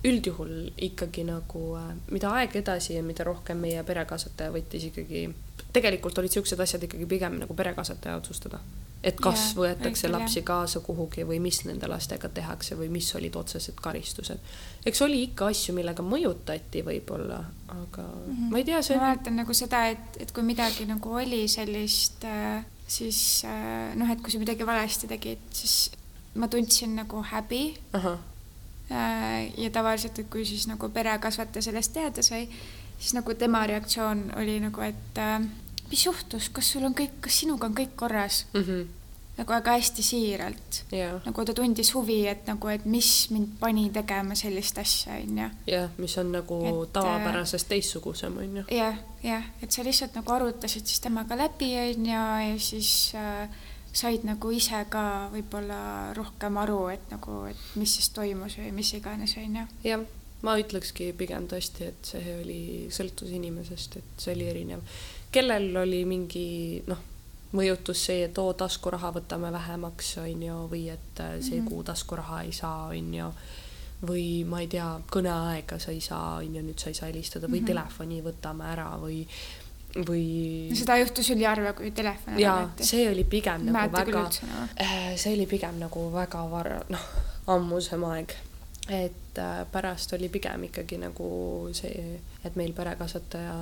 Üldjuhul 0.10 0.72
ikkagi 0.90 1.26
nagu, 1.28 1.64
äh, 1.78 1.91
mida 2.10 2.32
aeg 2.40 2.56
edasi 2.64 2.96
ja 2.96 3.04
mida 3.06 3.28
rohkem 3.28 3.62
meie 3.62 3.84
perekasvataja 3.86 4.54
võttis 4.56 4.88
ikkagi, 4.90 5.28
tegelikult 5.74 6.18
olid 6.18 6.34
siuksed 6.34 6.60
asjad 6.60 6.84
ikkagi 6.88 7.06
pigem 7.10 7.40
nagu 7.41 7.54
perekasvataja 7.54 8.18
otsustada. 8.18 8.60
et 9.04 9.16
kas 9.16 9.40
yeah, 9.40 9.58
võetakse 9.58 10.08
õigel, 10.08 10.16
lapsi 10.18 10.41
kaasa 10.44 10.80
kuhugi 10.84 11.24
või 11.24 11.38
mis 11.40 11.62
nende 11.64 11.88
lastega 11.88 12.28
tehakse 12.36 12.76
või 12.76 12.90
mis 12.91 13.08
olid 13.16 13.36
otsesed 13.40 13.78
karistused. 13.82 14.40
eks 14.86 15.02
oli 15.02 15.22
ikka 15.30 15.48
asju, 15.54 15.76
millega 15.78 16.04
mõjutati 16.04 16.84
võib-olla, 16.86 17.40
aga 17.68 18.04
mm 18.04 18.34
-hmm. 18.34 18.50
ma 18.52 18.58
ei 18.58 18.66
tea, 18.66 18.82
see. 18.82 18.98
ma 18.98 19.12
mäletan 19.12 19.40
nagu 19.40 19.54
seda, 19.54 19.86
et, 19.88 20.20
et 20.20 20.32
kui 20.32 20.44
midagi 20.44 20.86
nagu 20.86 21.14
oli 21.22 21.48
sellist, 21.48 22.26
äh, 22.26 22.66
siis 22.88 23.46
äh, 23.46 23.96
noh, 23.96 24.10
et 24.12 24.22
kui 24.22 24.32
sa 24.32 24.40
midagi 24.40 24.66
valesti 24.66 25.08
tegid, 25.08 25.48
siis 25.54 25.91
ma 26.36 26.48
tundsin 26.48 26.96
nagu 26.96 27.24
häbi. 27.24 27.78
Äh, 28.90 29.54
ja 29.58 29.70
tavaliselt, 29.70 30.20
et 30.20 30.30
kui 30.34 30.46
siis 30.46 30.68
nagu 30.68 30.90
perekasvataja 30.90 31.62
sellest 31.62 31.94
teada 31.94 32.24
sai, 32.26 32.48
siis 33.00 33.16
nagu 33.16 33.34
tema 33.34 33.66
reaktsioon 33.68 34.30
oli 34.38 34.60
nagu, 34.60 34.82
et 34.86 35.18
äh, 35.18 35.42
mis 35.90 36.06
juhtus, 36.06 36.50
kas 36.54 36.72
sul 36.74 36.86
on 36.86 36.96
kõik, 36.98 37.20
kas 37.26 37.42
sinuga 37.42 37.70
on 37.70 37.76
kõik 37.78 37.96
korras 37.98 38.46
mm? 38.54 38.62
-hmm. 38.62 38.88
nagu 39.38 39.54
väga 39.54 39.78
hästi 39.78 40.04
siiralt 40.04 40.82
yeah.. 40.94 41.22
nagu 41.26 41.46
ta 41.46 41.54
tundis 41.54 41.94
huvi, 41.96 42.28
et 42.28 42.48
nagu, 42.48 42.68
et 42.68 42.86
mis 42.86 43.30
mind 43.32 43.56
pani 43.60 43.90
tegema 43.94 44.36
sellist 44.36 44.78
asja, 44.78 45.16
onju. 45.24 45.50
jah, 45.68 45.90
mis 45.98 46.18
on 46.18 46.32
nagu 46.32 46.60
et, 46.66 46.94
tavapärasest 46.94 47.68
teistsugusem, 47.68 48.38
onju. 48.38 48.64
jah, 48.72 49.00
jah, 49.24 49.50
et 49.62 49.72
sa 49.72 49.84
lihtsalt 49.84 50.16
nagu 50.16 50.32
arutasid 50.32 50.86
siis 50.86 51.00
temaga 51.00 51.38
läbi, 51.38 51.74
onju, 51.80 52.12
ja 52.12 52.60
siis 52.60 53.14
äh, 53.16 53.50
said 53.94 54.24
nagu 54.24 54.52
ise 54.52 54.86
ka 54.90 55.30
võib-olla 55.34 56.14
rohkem 56.14 56.58
aru, 56.62 56.88
et 56.94 57.12
nagu, 57.12 57.44
et 57.50 57.76
mis 57.76 57.96
siis 57.96 58.10
toimus 58.14 58.58
või 58.62 58.72
mis 58.72 58.94
iganes, 58.94 59.38
onju. 59.38 59.66
jah, 59.84 60.06
ma 60.41 60.56
ütlekski 60.60 61.11
pigem 61.20 61.48
tõesti, 61.52 61.90
et 61.91 62.11
see 62.14 62.36
oli, 62.40 62.61
sõltus 62.94 63.32
inimesest, 63.36 63.99
et 63.99 64.26
see 64.26 64.36
oli 64.38 64.49
erinev. 64.49 64.84
kellel 65.32 65.76
oli 65.78 66.03
mingi 66.06 66.84
noh, 66.88 67.02
mõjutus 67.53 68.06
see, 68.06 68.24
et 68.28 68.38
oo, 68.38 68.53
taskuraha 68.53 69.11
võtame 69.20 69.52
vähemaks, 69.52 70.18
onju, 70.24 70.60
või 70.72 70.90
et 70.94 71.20
äh, 71.20 71.40
see 71.41 71.60
-hmm. 71.60 71.70
kuu 71.70 71.84
taskuraha 71.84 72.44
ei 72.44 72.52
saa, 72.52 72.88
onju 72.88 73.34
või 73.99 74.45
ma 74.48 74.61
ei 74.64 74.68
tea, 74.72 74.99
kõneaega 75.11 75.80
sa 75.80 75.91
ei 75.91 75.99
saa, 76.02 76.38
onju, 76.40 76.61
nüüd 76.64 76.80
sa 76.80 76.90
ei 76.90 76.95
saa 76.95 77.10
helistada 77.10 77.48
või 77.48 77.60
mm 77.60 77.66
-hmm. 77.66 77.68
telefoni 77.68 78.22
võtame 78.24 78.64
ära 78.72 78.91
või 79.02 79.26
või. 79.98 80.70
seda 80.78 80.98
juhtus 81.02 81.30
üliharva, 81.34 81.74
kui 81.74 81.91
telefon 81.95 82.38
võeti. 82.38 82.86
see 82.86 83.10
oli 83.10 83.24
pigem 83.24 83.66
nagu 83.66 83.78
Mäeta 83.78 84.06
väga. 84.06 84.24
Äh, 84.82 85.16
see 85.18 85.34
oli 85.34 85.48
pigem 85.49 85.80
nagu 85.82 86.11
väga 86.14 86.44
vara, 86.52 86.82
noh, 86.90 87.07
ammusem 87.48 88.03
aeg. 88.03 88.36
Et 88.90 89.38
äh, 89.38 89.66
pärast 89.72 90.14
oli 90.14 90.30
pigem 90.30 90.64
ikkagi 90.70 90.98
nagu 90.98 91.30
see, 91.74 92.20
et 92.44 92.56
meil 92.56 92.74
perekasvataja 92.74 93.57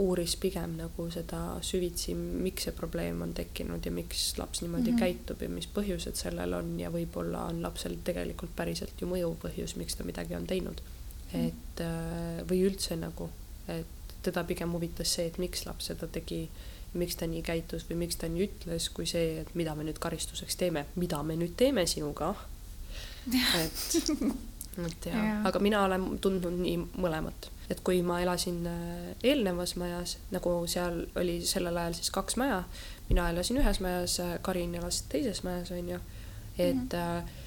uuris 0.00 0.36
pigem 0.40 0.78
nagu 0.78 1.06
seda 1.12 1.58
süvitsi, 1.64 2.14
miks 2.16 2.64
see 2.66 2.76
probleem 2.76 3.20
on 3.22 3.34
tekkinud 3.36 3.84
ja 3.84 3.92
miks 3.92 4.38
laps 4.38 4.62
niimoodi 4.62 4.90
mm 4.90 4.96
-hmm. 4.96 5.00
käitub 5.00 5.42
ja 5.42 5.48
mis 5.48 5.68
põhjused 5.74 6.16
sellel 6.16 6.54
on 6.56 6.80
ja 6.80 6.90
võib-olla 6.90 7.44
on 7.52 7.62
lapsel 7.62 7.98
tegelikult 8.04 8.56
päriselt 8.56 9.00
ju 9.00 9.08
mõjuv 9.08 9.36
põhjus, 9.44 9.76
miks 9.76 9.96
ta 9.96 10.04
midagi 10.04 10.34
on 10.34 10.46
teinud. 10.46 10.80
Mhm. 11.32 11.46
et 11.46 11.80
äh, 11.80 12.48
või 12.50 12.64
üldse 12.66 12.96
nagu, 12.96 13.30
et 13.68 13.86
teda 14.22 14.44
pigem 14.44 14.72
huvitas 14.72 15.14
see, 15.14 15.26
et 15.26 15.38
miks 15.38 15.66
laps 15.66 15.90
seda 15.90 16.06
tegi, 16.06 16.48
miks 16.94 17.16
ta 17.16 17.26
nii 17.26 17.42
käitus 17.42 17.86
või 17.90 17.96
miks 18.04 18.16
ta 18.16 18.28
nii 18.28 18.48
ütles, 18.48 18.88
kui 18.94 19.06
see, 19.06 19.40
et 19.40 19.54
mida 19.54 19.74
me 19.74 19.84
nüüd 19.86 19.98
karistuseks 20.02 20.56
teeme, 20.56 20.86
mida 20.96 21.22
me 21.22 21.36
nüüd 21.36 21.54
teeme 21.56 21.86
sinuga. 21.86 22.34
Et, 23.28 23.96
et 24.86 25.08
jah 25.10 25.16
ja., 25.16 25.40
aga 25.48 25.62
mina 25.62 25.84
olen 25.84 26.06
tundnud 26.22 26.56
nii 26.60 26.76
mõlemat, 27.00 27.50
et 27.70 27.82
kui 27.86 28.00
ma 28.06 28.20
elasin 28.22 28.62
äh, 28.70 29.10
eelnevas 29.22 29.76
majas, 29.80 30.16
nagu 30.34 30.54
seal 30.70 31.04
oli 31.20 31.40
sellel 31.46 31.76
ajal 31.82 31.98
siis 31.98 32.10
kaks 32.14 32.38
maja, 32.40 32.64
mina 33.10 33.28
elasin 33.34 33.60
ühes 33.62 33.82
majas, 33.84 34.18
äh, 34.24 34.38
Karin 34.42 34.74
elas 34.80 35.04
teises 35.12 35.44
majas, 35.46 35.72
onju, 35.76 36.00
et 36.58 36.74
mm 36.74 36.88
-hmm 36.90 37.46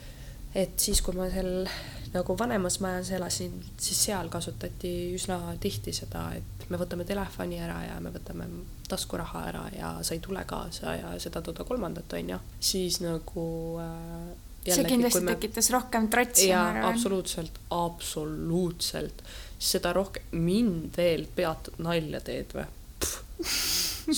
et 0.55 0.79
siis, 0.79 1.01
kui 1.01 1.15
ma 1.17 1.27
seal 1.33 1.67
nagu 2.13 2.35
vanemas 2.37 2.79
majas 2.83 3.09
elasin, 3.17 3.55
siis 3.81 4.03
seal 4.05 4.29
kasutati 4.29 4.91
üsna 5.15 5.39
tihti 5.61 5.93
seda, 5.95 6.27
et 6.37 6.67
me 6.69 6.77
võtame 6.77 7.05
telefoni 7.09 7.59
ära 7.61 7.79
ja 7.87 7.99
me 8.03 8.13
võtame 8.13 8.47
taskuraha 8.89 9.43
ära 9.49 9.63
ja 9.73 9.91
sa 10.05 10.13
ei 10.13 10.21
tule 10.23 10.43
kaasa 10.45 10.95
ja 10.99 11.13
seda-toda 11.21 11.65
kolmandat, 11.67 12.13
onju, 12.19 12.39
siis 12.59 13.01
nagu 13.01 13.47
äh, 13.81 14.29
see 14.67 14.85
kindlasti 14.87 15.23
me... 15.23 15.35
tekitas 15.35 15.69
rohkem 15.73 16.07
trotsi. 16.11 16.47
jaa, 16.51 16.87
absoluutselt, 16.89 17.59
absoluutselt. 17.75 19.23
seda 19.59 19.93
rohkem, 19.95 20.23
mind 20.31 20.97
veel 20.97 21.27
peatud 21.35 21.79
nalja 21.83 22.21
teed 22.23 22.55
või? 22.55 22.67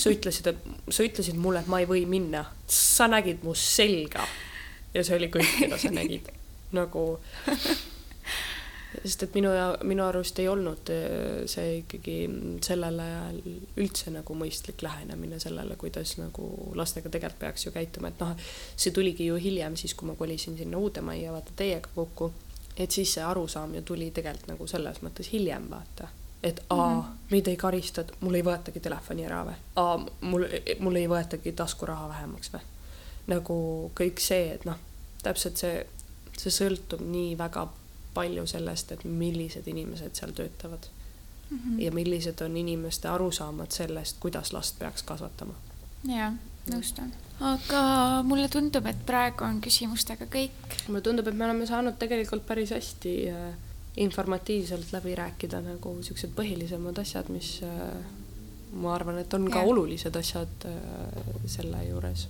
sa 0.02 0.10
ütlesid, 0.10 0.50
et 0.50 0.92
sa 0.92 1.06
ütlesid 1.06 1.38
mulle, 1.40 1.62
et 1.62 1.70
ma 1.70 1.80
ei 1.82 1.88
või 1.88 2.04
minna, 2.10 2.44
sa 2.70 3.08
nägid 3.10 3.42
mu 3.46 3.54
selga 3.58 4.26
ja 4.94 5.04
see 5.04 5.18
oli 5.18 5.30
kõik, 5.32 5.52
mida 5.62 5.78
sa 5.80 5.92
nägid 5.94 6.30
nagu 6.76 7.04
sest 9.02 9.22
et 9.26 9.34
minu 9.34 9.50
ja 9.54 9.66
minu 9.84 10.04
arust 10.06 10.38
ei 10.38 10.48
olnud 10.48 10.90
äh, 10.92 11.44
see 11.50 11.78
ikkagi 11.80 12.16
sellel 12.64 13.00
ajal 13.02 13.40
üldse 13.82 14.12
nagu 14.14 14.36
mõistlik 14.38 14.82
lähenemine 14.84 15.40
sellele, 15.42 15.76
kuidas 15.80 16.16
nagu 16.20 16.48
lastega 16.78 17.10
tegelikult 17.12 17.40
peaks 17.40 17.66
ju 17.66 17.72
käituma, 17.74 18.12
et 18.12 18.22
noh, 18.22 18.34
see 18.76 18.94
tuligi 18.94 19.28
ju 19.30 19.38
hiljem 19.40 19.76
siis, 19.76 19.94
kui 19.94 20.08
ma 20.08 20.16
kolisin 20.18 20.56
sinna 20.58 20.78
uude 20.78 21.04
majja, 21.04 21.34
vaata 21.34 21.56
teiega 21.56 21.90
kokku, 21.94 22.30
et 22.76 22.90
siis 22.90 23.16
see 23.16 23.24
arusaam 23.24 23.74
ju 23.78 23.82
tuli 23.82 24.10
tegelikult 24.14 24.52
nagu 24.54 24.68
selles 24.70 25.02
mõttes 25.04 25.32
hiljem, 25.32 25.70
vaata. 25.70 26.08
Et 26.42 26.60
aa 26.70 26.76
mm, 26.76 27.00
-hmm. 27.00 27.30
meid 27.30 27.48
ei 27.48 27.56
karistata, 27.56 28.14
mul 28.20 28.34
ei 28.34 28.44
võetagi 28.44 28.80
telefoni 28.80 29.24
ära 29.26 29.44
või, 29.44 29.54
aa, 29.82 29.96
mul, 30.20 30.44
mul 30.78 30.96
ei 31.00 31.08
võetagi 31.08 31.52
taskuraha 31.52 32.08
vähemaks 32.08 32.52
või? 32.52 32.60
Nagu 33.26 33.56
kõik 33.98 34.20
see, 34.22 34.52
et 34.54 34.64
noh, 34.64 34.76
täpselt 35.22 35.56
see, 35.58 35.86
see 36.38 36.52
sõltub 36.54 37.00
nii 37.02 37.38
väga 37.38 37.66
palju 38.16 38.46
sellest, 38.48 38.92
et 38.96 39.04
millised 39.04 39.68
inimesed 39.68 40.16
seal 40.18 40.32
töötavad 40.36 40.88
mm. 41.50 41.58
-hmm. 41.58 41.80
ja 41.82 41.92
millised 41.92 42.40
on 42.44 42.56
inimeste 42.56 43.08
arusaamad 43.08 43.70
sellest, 43.70 44.16
kuidas 44.20 44.52
last 44.52 44.78
peaks 44.78 45.02
kasvatama. 45.02 45.54
jah, 46.08 46.34
nõustun. 46.72 47.12
aga 47.40 47.82
mulle 48.24 48.48
tundub, 48.48 48.86
et 48.86 49.06
praegu 49.06 49.44
on 49.44 49.60
küsimustega 49.60 50.28
kõik. 50.36 50.76
mulle 50.88 51.00
tundub, 51.00 51.28
et 51.28 51.36
me 51.36 51.44
oleme 51.44 51.66
saanud 51.66 51.98
tegelikult 51.98 52.46
päris 52.46 52.70
hästi 52.70 53.16
äh, 53.30 53.48
informatiivselt 53.96 54.92
läbi 54.92 55.14
rääkida 55.14 55.60
nagu 55.60 55.96
siuksed 56.02 56.32
põhilisemad 56.36 57.00
asjad, 57.00 57.28
mis 57.28 57.60
äh, 57.64 57.98
ma 58.72 58.94
arvan, 58.94 59.18
et 59.18 59.34
on 59.34 59.50
ka 59.50 59.58
ja. 59.58 59.74
olulised 59.74 60.16
asjad 60.16 60.70
äh, 60.70 61.36
selle 61.46 61.84
juures. 61.88 62.28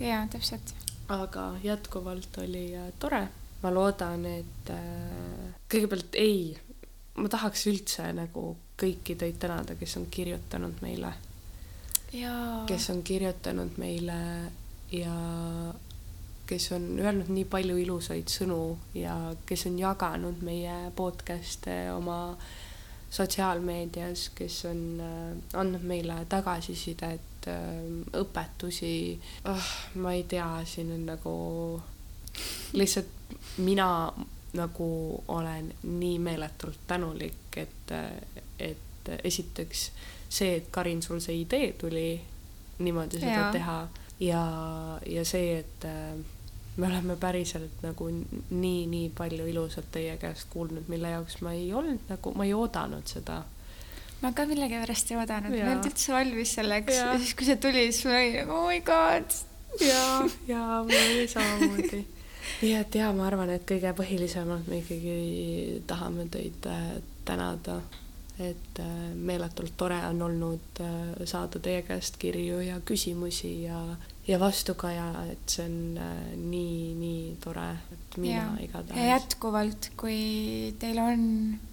jaa, 0.00 0.26
täpselt 0.30 0.74
aga 1.08 1.54
jätkuvalt 1.62 2.38
oli 2.38 2.72
tore. 2.98 3.28
Ma 3.62 3.72
loodan, 3.74 4.24
et 4.30 4.70
äh, 4.70 5.50
kõigepealt 5.70 6.18
ei, 6.20 6.52
ma 7.18 7.30
tahaks 7.32 7.66
üldse 7.70 8.06
nagu 8.14 8.52
kõiki 8.78 9.16
teid 9.18 9.40
tänada, 9.42 9.74
kes 9.78 9.96
on 9.98 10.06
kirjutanud 10.10 10.82
meile. 10.84 11.12
kes 12.66 12.90
on 12.90 13.02
kirjutanud 13.02 13.76
meile 13.76 14.20
ja 14.94 15.16
kes 16.48 16.70
on 16.72 16.86
öelnud 16.98 17.28
nii 17.28 17.44
palju 17.44 17.76
ilusaid 17.76 18.30
sõnu 18.32 18.78
ja 18.96 19.34
kes 19.46 19.66
on 19.68 19.76
jaganud 19.78 20.40
meie 20.46 20.76
podcast'e 20.96 21.90
oma 21.92 22.36
sotsiaalmeedias, 23.10 24.28
kes 24.36 24.62
on 24.70 24.80
äh, 25.00 25.60
andnud 25.60 25.84
meile 25.88 26.22
tagasisidet 26.28 27.48
äh, 27.48 27.76
õpetusi. 28.20 29.18
Oh,, 29.48 29.70
ma 30.00 30.12
ei 30.16 30.24
tea, 30.28 30.48
siin 30.68 30.92
on 30.94 31.06
nagu 31.08 31.36
lihtsalt 32.76 33.14
mina 33.58 34.12
nagu 34.56 35.24
olen 35.28 35.72
nii 35.82 36.18
meeletult 36.18 36.78
tänulik, 36.86 37.56
et, 37.56 37.92
et 38.58 39.10
esiteks 39.24 39.90
see, 40.28 40.56
et 40.56 40.70
Karin, 40.70 41.02
sul 41.02 41.20
see 41.24 41.40
idee 41.42 41.72
tuli 41.78 42.20
niimoodi 42.78 43.20
seda 43.20 43.34
ja. 43.34 43.52
teha 43.52 43.78
ja, 44.20 44.42
ja 45.06 45.24
see, 45.26 45.58
et 45.58 45.86
äh, 45.88 46.16
me 46.76 46.86
oleme 46.86 47.16
päriselt 47.20 47.82
nagu 47.82 48.08
nii, 48.10 48.86
nii 48.86 49.12
palju 49.18 49.46
ilusat 49.50 49.90
teie 49.92 50.16
käest 50.20 50.48
kuulnud, 50.52 50.88
mille 50.88 51.14
jaoks 51.16 51.40
ma 51.44 51.54
ei 51.56 51.72
olnud 51.74 52.10
nagu, 52.10 52.34
ma 52.38 52.46
ei 52.46 52.54
oodanud 52.54 53.08
seda. 53.10 53.42
ma 54.22 54.32
ka 54.32 54.46
millegipärast 54.50 55.12
ei 55.12 55.20
oodanud, 55.20 55.52
ma 55.52 55.60
ei 55.60 55.66
olnud 55.66 55.90
üldse 55.90 56.14
valmis 56.14 56.54
selleks 56.58 57.00
ja 57.00 57.10
siis, 57.18 57.34
kui 57.38 57.48
see 57.48 57.60
tuli, 57.62 57.88
siis 57.92 58.06
ma 58.08 58.20
olin 58.20 58.38
nagu 58.42 58.60
oh 58.60 58.68
my 58.70 58.80
god. 58.86 59.40
ja, 59.80 60.04
ja 60.50 60.62
mul 60.84 61.02
oli 61.02 61.26
samamoodi 61.34 62.04
nii 62.62 62.74
et 62.78 62.98
ja 63.00 63.12
ma 63.12 63.26
arvan, 63.28 63.50
et 63.54 63.64
kõige 63.68 63.94
põhilisemalt 63.98 64.68
me 64.68 64.82
ikkagi 64.82 65.82
tahame 65.86 66.28
teid 66.32 66.68
äh, 66.70 66.92
tänada 67.28 67.80
et 68.38 68.78
äh, 68.78 69.14
meeletult 69.14 69.74
tore 69.76 69.98
on 70.06 70.22
olnud 70.22 70.80
äh, 70.80 71.26
saada 71.26 71.58
teie 71.62 71.82
käest 71.82 72.18
kirju 72.22 72.60
ja 72.62 72.78
küsimusi 72.86 73.50
ja, 73.64 73.80
ja 74.28 74.38
vastukaja, 74.40 75.06
et 75.32 75.54
see 75.54 75.66
on 75.66 75.98
äh, 75.98 76.20
nii, 76.38 76.94
nii 77.00 77.24
tore, 77.42 77.66
et 77.94 78.18
mina 78.22 78.44
ja. 78.44 78.52
igatahes. 78.62 79.00
ja 79.00 79.08
jätkuvalt, 79.16 79.90
kui 79.98 80.20
teil 80.78 81.02
on 81.02 81.24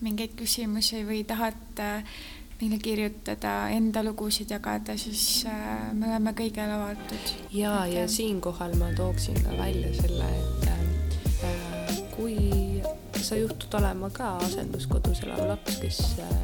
mingeid 0.02 0.34
küsimusi 0.40 1.04
või 1.06 1.22
tahate 1.30 1.92
meile 2.62 2.78
kirjutada, 2.80 3.54
enda 3.76 4.04
lugusid 4.04 4.52
jagada, 4.54 4.96
siis 5.00 5.46
me 5.94 6.08
oleme 6.08 6.32
kõigele 6.38 6.78
avatud. 6.78 7.34
ja, 7.52 7.86
ja 7.92 8.08
siinkohal 8.08 8.78
ma 8.80 8.92
tooksin 8.96 9.42
ka 9.44 9.58
välja 9.60 9.92
selle, 9.98 10.30
et 10.40 11.18
äh, 11.50 12.00
kui 12.16 12.38
sa 13.20 13.36
juhtud 13.36 13.74
olema 13.80 14.10
ka 14.14 14.36
asenduskodus 14.46 15.24
elav 15.26 15.44
laps, 15.50 15.82
kes 15.82 16.00
äh, 16.24 16.36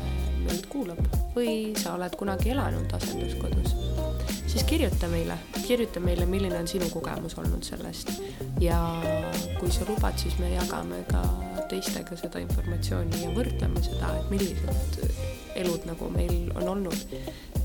meid 0.48 0.68
kuulab 0.72 1.00
või 1.36 1.72
sa 1.80 1.96
oled 1.96 2.16
kunagi 2.20 2.52
elanud 2.56 2.92
asenduskodus, 2.98 3.76
siis 4.52 4.64
kirjuta 4.68 5.08
meile, 5.08 5.38
kirjuta 5.68 6.00
meile, 6.04 6.26
milline 6.26 6.58
on 6.60 6.68
sinu 6.68 6.90
kogemus 6.92 7.38
olnud 7.40 7.64
sellest 7.64 8.12
ja 8.60 8.78
kui 9.60 9.72
sa 9.72 9.86
lubad, 9.88 10.18
siis 10.20 10.36
me 10.40 10.52
jagame 10.54 11.04
ka 11.12 11.22
teistega 11.72 12.18
seda 12.20 12.42
informatsiooni 12.44 13.24
ja 13.24 13.30
võrdleme 13.36 13.84
seda, 13.86 14.12
et 14.20 14.34
millised 14.34 15.00
elud 15.62 15.88
nagu 15.88 16.10
meil 16.12 16.52
on 16.56 16.68
olnud. 16.76 17.16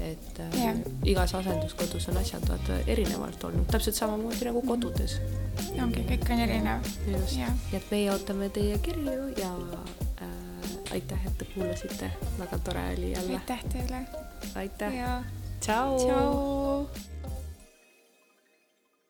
et 0.01 0.39
yeah. 0.39 0.77
Äh, 0.77 0.81
igas 1.09 1.33
asenduskodus 1.35 2.09
on 2.13 2.19
asjad 2.21 2.45
vaata 2.49 2.77
erinevalt 2.87 3.45
olnud, 3.49 3.65
täpselt 3.73 3.97
samamoodi 3.97 4.45
nagu 4.47 4.63
kodudes 4.67 5.17
ongi, 5.83 6.05
kõik 6.11 6.29
on 6.31 6.43
erinev. 6.45 6.91
just, 7.09 7.39
nii 7.41 7.81
et 7.81 7.89
meie 7.91 8.13
ootame 8.13 8.51
teie 8.55 8.77
kirju 8.85 9.17
ja 9.41 9.51
äh, 10.21 10.37
aitäh, 10.99 11.27
et 11.27 11.41
te 11.41 11.49
kuulasite, 11.55 12.13
väga 12.39 12.61
tore 12.69 12.87
oli 12.93 13.11
jälle. 13.17 13.41
aitäh 13.41 13.67
teile. 13.73 14.05
aitäh. 14.55 15.36
Ciao. 15.61 15.99
Ciao. 15.99 16.89